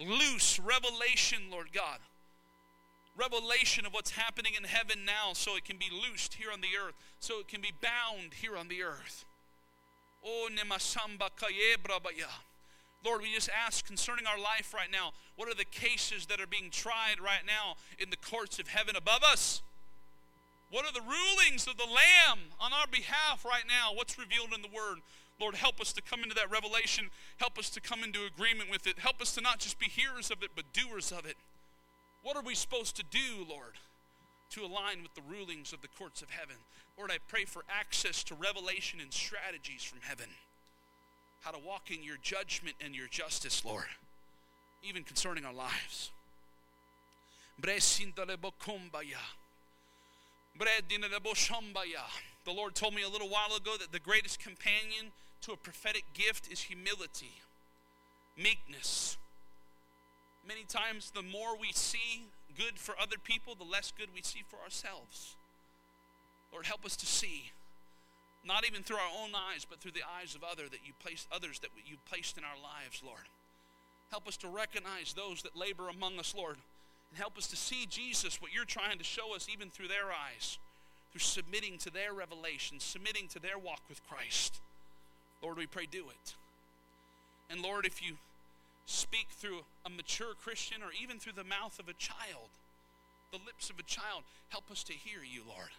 Loose 0.00 0.58
revelation, 0.58 1.50
Lord 1.50 1.72
God. 1.72 1.98
Revelation 3.16 3.84
of 3.84 3.92
what's 3.92 4.12
happening 4.12 4.52
in 4.56 4.64
heaven 4.64 5.04
now 5.04 5.32
so 5.34 5.56
it 5.56 5.64
can 5.64 5.76
be 5.76 5.90
loosed 5.90 6.34
here 6.34 6.50
on 6.52 6.60
the 6.60 6.68
earth, 6.80 6.94
so 7.20 7.40
it 7.40 7.48
can 7.48 7.60
be 7.60 7.72
bound 7.82 8.32
here 8.40 8.56
on 8.56 8.68
the 8.68 8.82
earth. 8.82 9.24
Oh, 10.24 10.48
nemasamba 10.50 11.30
kayebrabaya. 11.36 12.30
Lord, 13.04 13.22
we 13.22 13.32
just 13.32 13.48
ask 13.50 13.86
concerning 13.86 14.26
our 14.26 14.38
life 14.38 14.74
right 14.74 14.90
now, 14.90 15.12
what 15.36 15.48
are 15.48 15.54
the 15.54 15.64
cases 15.64 16.26
that 16.26 16.40
are 16.40 16.46
being 16.46 16.70
tried 16.70 17.20
right 17.22 17.46
now 17.46 17.76
in 17.98 18.10
the 18.10 18.16
courts 18.16 18.58
of 18.58 18.68
heaven 18.68 18.96
above 18.96 19.22
us? 19.22 19.62
What 20.70 20.84
are 20.84 20.92
the 20.92 21.00
rulings 21.00 21.66
of 21.66 21.76
the 21.76 21.84
Lamb 21.84 22.40
on 22.60 22.72
our 22.72 22.86
behalf 22.90 23.44
right 23.44 23.64
now? 23.66 23.94
What's 23.94 24.18
revealed 24.18 24.52
in 24.54 24.62
the 24.62 24.68
Word? 24.74 24.98
Lord, 25.40 25.54
help 25.54 25.80
us 25.80 25.92
to 25.92 26.02
come 26.02 26.22
into 26.22 26.34
that 26.34 26.50
revelation. 26.50 27.10
Help 27.38 27.58
us 27.58 27.70
to 27.70 27.80
come 27.80 28.02
into 28.02 28.26
agreement 28.26 28.70
with 28.70 28.86
it. 28.86 28.98
Help 28.98 29.22
us 29.22 29.32
to 29.36 29.40
not 29.40 29.60
just 29.60 29.78
be 29.78 29.86
hearers 29.86 30.30
of 30.30 30.42
it, 30.42 30.50
but 30.56 30.72
doers 30.72 31.12
of 31.12 31.24
it. 31.24 31.36
What 32.22 32.36
are 32.36 32.42
we 32.42 32.56
supposed 32.56 32.96
to 32.96 33.04
do, 33.04 33.46
Lord, 33.48 33.78
to 34.50 34.64
align 34.64 35.02
with 35.02 35.14
the 35.14 35.22
rulings 35.22 35.72
of 35.72 35.80
the 35.80 35.88
courts 35.88 36.20
of 36.20 36.30
heaven? 36.30 36.56
Lord, 36.98 37.12
I 37.12 37.18
pray 37.28 37.44
for 37.44 37.62
access 37.70 38.24
to 38.24 38.34
revelation 38.34 38.98
and 39.00 39.12
strategies 39.12 39.84
from 39.84 40.00
heaven. 40.02 40.26
How 41.40 41.50
to 41.52 41.58
walk 41.58 41.90
in 41.90 42.02
your 42.02 42.16
judgment 42.22 42.76
and 42.84 42.94
your 42.94 43.06
justice, 43.08 43.64
Lord, 43.64 43.86
even 44.82 45.02
concerning 45.04 45.44
our 45.44 45.52
lives. 45.52 46.10
The 52.44 52.52
Lord 52.52 52.74
told 52.74 52.94
me 52.94 53.02
a 53.02 53.08
little 53.08 53.28
while 53.28 53.56
ago 53.56 53.76
that 53.78 53.92
the 53.92 53.98
greatest 53.98 54.40
companion 54.40 55.12
to 55.42 55.52
a 55.52 55.56
prophetic 55.56 56.04
gift 56.14 56.50
is 56.50 56.62
humility, 56.62 57.32
meekness. 58.36 59.16
Many 60.46 60.64
times, 60.64 61.10
the 61.14 61.22
more 61.22 61.56
we 61.56 61.72
see 61.72 62.24
good 62.56 62.78
for 62.78 62.94
other 63.00 63.16
people, 63.22 63.54
the 63.54 63.64
less 63.64 63.92
good 63.96 64.08
we 64.14 64.22
see 64.22 64.42
for 64.48 64.56
ourselves. 64.64 65.36
Lord, 66.52 66.66
help 66.66 66.84
us 66.84 66.96
to 66.96 67.06
see, 67.06 67.52
not 68.44 68.66
even 68.66 68.82
through 68.82 68.96
our 68.96 69.22
own 69.22 69.30
eyes, 69.34 69.66
but 69.68 69.80
through 69.80 69.92
the 69.92 70.06
eyes 70.20 70.34
of 70.34 70.44
other 70.44 70.68
that 70.68 70.80
you 70.84 70.92
placed, 71.00 71.28
others 71.32 71.58
that 71.60 71.70
you 71.86 71.96
placed 72.08 72.38
in 72.38 72.44
our 72.44 72.56
lives, 72.62 73.02
Lord. 73.04 73.28
Help 74.10 74.26
us 74.26 74.36
to 74.38 74.48
recognize 74.48 75.12
those 75.12 75.42
that 75.42 75.56
labor 75.56 75.88
among 75.88 76.18
us, 76.18 76.34
Lord 76.36 76.56
and 77.10 77.18
help 77.18 77.38
us 77.38 77.46
to 77.48 77.56
see 77.56 77.86
Jesus, 77.86 78.40
what 78.40 78.52
you're 78.52 78.64
trying 78.64 78.98
to 78.98 79.04
show 79.04 79.34
us, 79.34 79.48
even 79.52 79.70
through 79.70 79.88
their 79.88 80.06
eyes, 80.06 80.58
through 81.10 81.20
submitting 81.20 81.78
to 81.78 81.90
their 81.90 82.12
revelation, 82.12 82.80
submitting 82.80 83.28
to 83.28 83.38
their 83.38 83.58
walk 83.58 83.80
with 83.88 84.06
Christ. 84.08 84.60
Lord, 85.42 85.56
we 85.56 85.66
pray, 85.66 85.86
do 85.90 86.04
it. 86.10 86.34
And 87.50 87.62
Lord, 87.62 87.86
if 87.86 88.02
you 88.02 88.16
speak 88.84 89.28
through 89.30 89.60
a 89.86 89.90
mature 89.90 90.34
Christian 90.42 90.82
or 90.82 90.90
even 91.02 91.18
through 91.18 91.32
the 91.32 91.44
mouth 91.44 91.78
of 91.78 91.88
a 91.88 91.94
child, 91.94 92.50
the 93.32 93.38
lips 93.46 93.70
of 93.70 93.78
a 93.78 93.82
child, 93.82 94.24
help 94.48 94.70
us 94.70 94.82
to 94.84 94.92
hear 94.92 95.20
you, 95.24 95.42
Lord. 95.48 95.70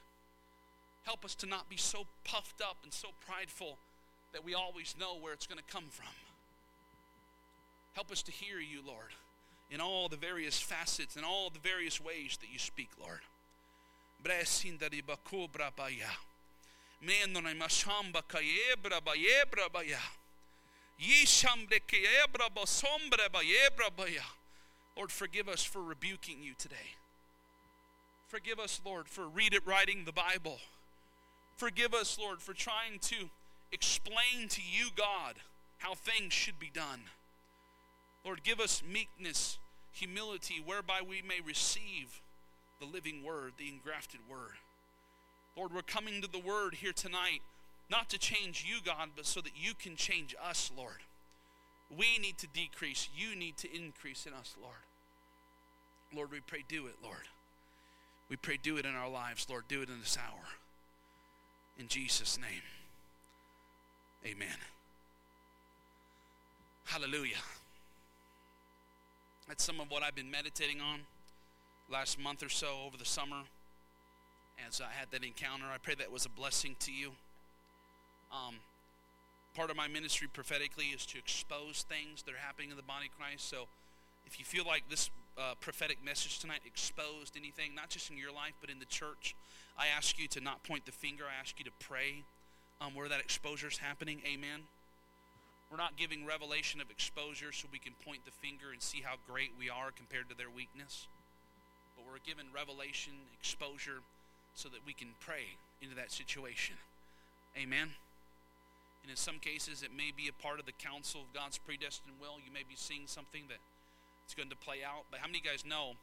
Help 1.09 1.25
us 1.25 1.33
to 1.33 1.47
not 1.47 1.67
be 1.69 1.77
so 1.77 2.05
puffed 2.23 2.61
up 2.61 2.77
and 2.83 2.93
so 2.93 3.07
prideful 3.25 3.77
that 4.31 4.45
we 4.45 4.53
always 4.53 4.93
know 4.99 5.17
where 5.19 5.33
it's 5.33 5.47
going 5.47 5.57
to 5.57 5.73
come 5.73 5.85
from. 5.89 6.13
Help 7.93 8.11
us 8.11 8.21
to 8.21 8.31
hear 8.31 8.59
you, 8.59 8.81
Lord 8.85 9.13
in 9.69 9.79
all 9.79 10.09
the 10.09 10.17
various 10.17 10.59
facets 10.59 11.15
and 11.15 11.23
all 11.23 11.49
the 11.49 11.59
various 11.59 12.01
ways 12.01 12.37
that 12.41 12.51
you 12.51 12.59
speak, 12.59 12.89
Lord. 12.99 13.19
Lord, 24.97 25.11
forgive 25.11 25.47
us 25.47 25.63
for 25.63 25.81
rebuking 25.81 26.43
you 26.43 26.53
today. 26.57 26.97
Forgive 28.27 28.59
us, 28.59 28.81
Lord, 28.83 29.07
for 29.07 29.27
read 29.27 29.53
it 29.53 29.65
writing 29.65 30.03
the 30.05 30.11
Bible. 30.11 30.59
Forgive 31.59 31.93
us, 31.93 32.17
Lord, 32.17 32.41
for 32.41 32.53
trying 32.53 32.99
to 33.01 33.29
explain 33.73 34.47
to 34.47 34.61
you, 34.61 34.87
God, 34.95 35.35
how 35.79 35.93
things 35.93 36.31
should 36.31 36.57
be 36.57 36.71
done. 36.73 37.01
Lord, 38.23 38.43
give 38.43 38.61
us 38.61 38.81
meekness, 38.89 39.57
humility, 39.91 40.63
whereby 40.65 41.01
we 41.07 41.21
may 41.21 41.41
receive 41.45 42.21
the 42.79 42.85
living 42.85 43.25
word, 43.25 43.53
the 43.57 43.67
engrafted 43.67 44.21
word. 44.31 44.55
Lord, 45.57 45.73
we're 45.73 45.81
coming 45.81 46.21
to 46.21 46.31
the 46.31 46.39
word 46.39 46.75
here 46.75 46.93
tonight, 46.93 47.41
not 47.91 48.09
to 48.11 48.17
change 48.17 48.65
you, 48.65 48.77
God, 48.81 49.09
but 49.17 49.25
so 49.25 49.41
that 49.41 49.51
you 49.53 49.73
can 49.73 49.97
change 49.97 50.33
us, 50.41 50.71
Lord. 50.77 51.03
We 51.89 52.19
need 52.19 52.37
to 52.37 52.47
decrease, 52.47 53.09
you 53.13 53.35
need 53.35 53.57
to 53.57 53.75
increase 53.75 54.25
in 54.25 54.31
us, 54.31 54.55
Lord. 54.61 54.75
Lord, 56.15 56.31
we 56.31 56.39
pray, 56.39 56.63
do 56.65 56.87
it, 56.87 56.95
Lord. 57.03 57.27
We 58.29 58.37
pray, 58.37 58.57
do 58.61 58.77
it 58.77 58.85
in 58.85 58.95
our 58.95 59.09
lives, 59.09 59.45
Lord. 59.49 59.65
Do 59.67 59.81
it 59.81 59.89
in 59.89 59.99
this 59.99 60.17
hour. 60.17 60.45
In 61.79 61.87
Jesus' 61.87 62.37
name. 62.37 62.61
Amen. 64.25 64.57
Hallelujah. 66.83 67.37
That's 69.47 69.63
some 69.63 69.79
of 69.79 69.89
what 69.89 70.03
I've 70.03 70.13
been 70.13 70.29
meditating 70.29 70.81
on 70.81 70.99
last 71.89 72.19
month 72.19 72.43
or 72.43 72.49
so 72.49 72.67
over 72.85 72.97
the 72.97 73.05
summer 73.05 73.43
as 74.67 74.81
I 74.81 74.91
had 74.91 75.09
that 75.11 75.23
encounter. 75.23 75.65
I 75.73 75.77
pray 75.77 75.95
that 75.95 76.11
was 76.11 76.25
a 76.25 76.29
blessing 76.29 76.75
to 76.79 76.91
you. 76.91 77.11
Um, 78.29 78.55
part 79.55 79.71
of 79.71 79.77
my 79.77 79.87
ministry 79.87 80.27
prophetically 80.31 80.87
is 80.87 81.05
to 81.07 81.17
expose 81.17 81.85
things 81.87 82.23
that 82.23 82.33
are 82.33 82.45
happening 82.45 82.71
in 82.71 82.75
the 82.75 82.83
body 82.83 83.05
of 83.05 83.17
Christ. 83.17 83.49
So 83.49 83.67
if 84.27 84.37
you 84.37 84.43
feel 84.43 84.65
like 84.65 84.83
this 84.89 85.09
uh, 85.37 85.53
prophetic 85.61 86.03
message 86.03 86.39
tonight 86.39 86.59
exposed 86.65 87.37
anything, 87.37 87.73
not 87.73 87.89
just 87.89 88.11
in 88.11 88.17
your 88.17 88.33
life, 88.33 88.53
but 88.59 88.69
in 88.69 88.79
the 88.79 88.85
church, 88.85 89.33
I 89.79 89.87
ask 89.95 90.19
you 90.19 90.27
to 90.27 90.41
not 90.41 90.61
point 90.63 90.85
the 90.85 90.91
finger. 90.91 91.23
I 91.23 91.39
ask 91.39 91.57
you 91.57 91.63
to 91.63 91.71
pray 91.79 92.23
um, 92.81 92.93
where 92.95 93.07
that 93.07 93.21
exposure 93.21 93.69
is 93.69 93.77
happening. 93.77 94.21
Amen. 94.27 94.67
We're 95.71 95.77
not 95.77 95.95
giving 95.95 96.25
revelation 96.25 96.81
of 96.81 96.91
exposure 96.91 97.53
so 97.53 97.67
we 97.71 97.79
can 97.79 97.93
point 98.05 98.25
the 98.25 98.31
finger 98.31 98.73
and 98.73 98.81
see 98.81 99.01
how 99.01 99.15
great 99.25 99.51
we 99.57 99.69
are 99.69 99.91
compared 99.95 100.27
to 100.29 100.35
their 100.35 100.49
weakness. 100.49 101.07
But 101.95 102.03
we're 102.05 102.19
given 102.25 102.47
revelation, 102.53 103.13
exposure, 103.39 104.03
so 104.53 104.67
that 104.67 104.83
we 104.85 104.91
can 104.91 105.15
pray 105.21 105.55
into 105.81 105.95
that 105.95 106.11
situation. 106.11 106.75
Amen. 107.55 107.95
And 109.03 109.09
in 109.09 109.15
some 109.15 109.39
cases, 109.39 109.81
it 109.81 109.95
may 109.95 110.11
be 110.11 110.27
a 110.27 110.33
part 110.33 110.59
of 110.59 110.65
the 110.65 110.75
counsel 110.75 111.21
of 111.21 111.31
God's 111.33 111.57
predestined 111.57 112.19
will. 112.19 112.35
You 112.43 112.51
may 112.51 112.67
be 112.67 112.75
seeing 112.75 113.07
something 113.07 113.43
that 113.47 113.63
it's 114.25 114.35
going 114.35 114.49
to 114.49 114.57
play 114.57 114.83
out. 114.83 115.05
But 115.09 115.21
how 115.21 115.27
many 115.27 115.39
guys 115.39 115.63
know, 115.63 115.93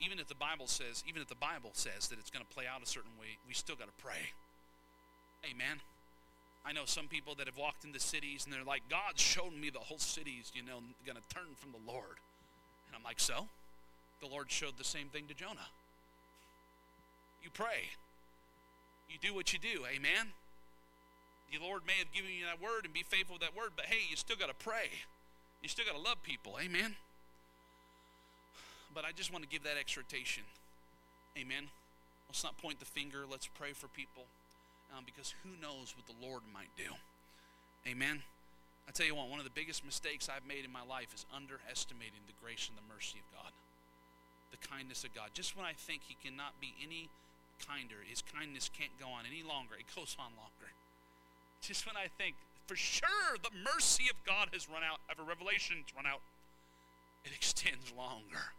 even 0.00 0.18
if 0.18 0.28
the 0.28 0.34
Bible 0.34 0.66
says, 0.66 1.04
even 1.08 1.22
if 1.22 1.28
the 1.28 1.34
Bible 1.34 1.70
says 1.72 2.08
that 2.08 2.18
it's 2.18 2.30
going 2.30 2.44
to 2.44 2.54
play 2.54 2.64
out 2.66 2.82
a 2.82 2.86
certain 2.86 3.12
way, 3.20 3.38
we 3.46 3.54
still 3.54 3.76
got 3.76 3.86
to 3.86 4.04
pray. 4.04 4.32
Amen. 5.48 5.80
I 6.64 6.72
know 6.72 6.84
some 6.84 7.08
people 7.08 7.34
that 7.36 7.46
have 7.46 7.56
walked 7.56 7.84
into 7.84 7.98
cities 7.98 8.44
and 8.44 8.52
they're 8.52 8.64
like, 8.64 8.82
God 8.88 9.18
showed 9.18 9.52
me 9.52 9.70
the 9.70 9.80
whole 9.80 9.98
city's, 9.98 10.52
you 10.54 10.62
know, 10.62 10.78
going 11.04 11.18
to 11.18 11.34
turn 11.34 11.54
from 11.56 11.72
the 11.72 11.90
Lord. 11.90 12.22
And 12.86 12.96
I'm 12.96 13.02
like, 13.02 13.18
so? 13.18 13.48
The 14.20 14.28
Lord 14.28 14.50
showed 14.50 14.78
the 14.78 14.84
same 14.84 15.08
thing 15.08 15.26
to 15.26 15.34
Jonah. 15.34 15.66
You 17.42 17.50
pray. 17.52 17.90
You 19.10 19.18
do 19.20 19.34
what 19.34 19.52
you 19.52 19.58
do. 19.58 19.84
Amen. 19.92 20.30
The 21.50 21.58
Lord 21.58 21.82
may 21.86 21.98
have 21.98 22.12
given 22.12 22.30
you 22.30 22.46
that 22.46 22.62
word 22.62 22.84
and 22.84 22.94
be 22.94 23.02
faithful 23.02 23.34
with 23.34 23.42
that 23.42 23.56
word, 23.56 23.72
but 23.76 23.86
hey, 23.86 24.06
you 24.08 24.16
still 24.16 24.36
got 24.36 24.48
to 24.48 24.54
pray. 24.54 24.88
You 25.60 25.68
still 25.68 25.84
got 25.84 25.94
to 25.94 26.00
love 26.00 26.22
people. 26.22 26.56
Amen. 26.62 26.96
But 28.94 29.04
I 29.04 29.12
just 29.12 29.32
want 29.32 29.44
to 29.44 29.48
give 29.48 29.64
that 29.64 29.76
exhortation. 29.80 30.44
Amen. 31.38 31.68
Let's 32.28 32.44
not 32.44 32.56
point 32.58 32.78
the 32.78 32.84
finger. 32.84 33.24
Let's 33.30 33.46
pray 33.46 33.72
for 33.72 33.88
people 33.88 34.24
um, 34.96 35.04
because 35.04 35.34
who 35.42 35.50
knows 35.60 35.94
what 35.96 36.04
the 36.06 36.16
Lord 36.20 36.42
might 36.52 36.70
do. 36.76 36.92
Amen. 37.88 38.22
I 38.88 38.90
tell 38.90 39.06
you 39.06 39.14
what, 39.14 39.28
one 39.28 39.38
of 39.38 39.44
the 39.44 39.54
biggest 39.54 39.84
mistakes 39.84 40.28
I've 40.28 40.46
made 40.46 40.64
in 40.64 40.72
my 40.72 40.84
life 40.84 41.14
is 41.14 41.24
underestimating 41.34 42.24
the 42.26 42.36
grace 42.42 42.68
and 42.68 42.76
the 42.76 42.86
mercy 42.92 43.18
of 43.18 43.26
God, 43.32 43.52
the 44.50 44.60
kindness 44.60 45.04
of 45.04 45.14
God. 45.14 45.30
Just 45.34 45.56
when 45.56 45.64
I 45.64 45.72
think 45.72 46.02
He 46.06 46.16
cannot 46.20 46.58
be 46.60 46.74
any 46.82 47.08
kinder, 47.62 48.02
His 48.04 48.22
kindness 48.22 48.68
can't 48.68 48.92
go 48.98 49.08
on 49.08 49.24
any 49.24 49.46
longer, 49.46 49.78
it 49.78 49.88
goes 49.94 50.16
on 50.18 50.34
longer. 50.36 50.70
Just 51.62 51.86
when 51.86 51.96
I 51.96 52.10
think, 52.18 52.34
for 52.66 52.74
sure, 52.74 53.38
the 53.38 53.54
mercy 53.54 54.10
of 54.10 54.18
God 54.26 54.50
has 54.52 54.68
run 54.68 54.82
out, 54.82 54.98
have 55.06 55.22
a 55.22 55.26
revelation 55.26 55.86
to 55.86 55.92
run 55.94 56.06
out, 56.06 56.20
it 57.24 57.30
extends 57.30 57.94
longer. 57.94 58.50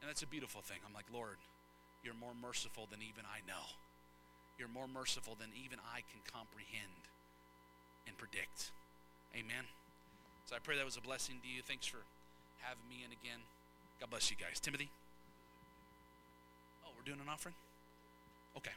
And 0.00 0.08
that's 0.08 0.22
a 0.22 0.26
beautiful 0.26 0.62
thing. 0.62 0.78
I'm 0.86 0.94
like, 0.94 1.06
Lord, 1.12 1.36
you're 2.02 2.16
more 2.16 2.32
merciful 2.32 2.88
than 2.90 3.00
even 3.02 3.24
I 3.28 3.44
know. 3.46 3.76
You're 4.58 4.72
more 4.72 4.88
merciful 4.88 5.36
than 5.38 5.50
even 5.56 5.78
I 5.80 6.00
can 6.08 6.20
comprehend 6.24 7.08
and 8.06 8.16
predict. 8.16 8.72
Amen. 9.36 9.64
So 10.44 10.56
I 10.56 10.58
pray 10.58 10.76
that 10.76 10.84
was 10.84 10.96
a 10.96 11.00
blessing 11.00 11.36
to 11.42 11.48
you. 11.48 11.62
Thanks 11.62 11.86
for 11.86 12.00
having 12.58 12.84
me 12.88 13.04
in 13.04 13.12
again. 13.12 13.40
God 14.00 14.10
bless 14.10 14.30
you 14.30 14.36
guys. 14.36 14.60
Timothy? 14.60 14.90
Oh, 16.84 16.90
we're 16.96 17.04
doing 17.04 17.20
an 17.20 17.28
offering? 17.28 17.54
Okay. 18.56 18.72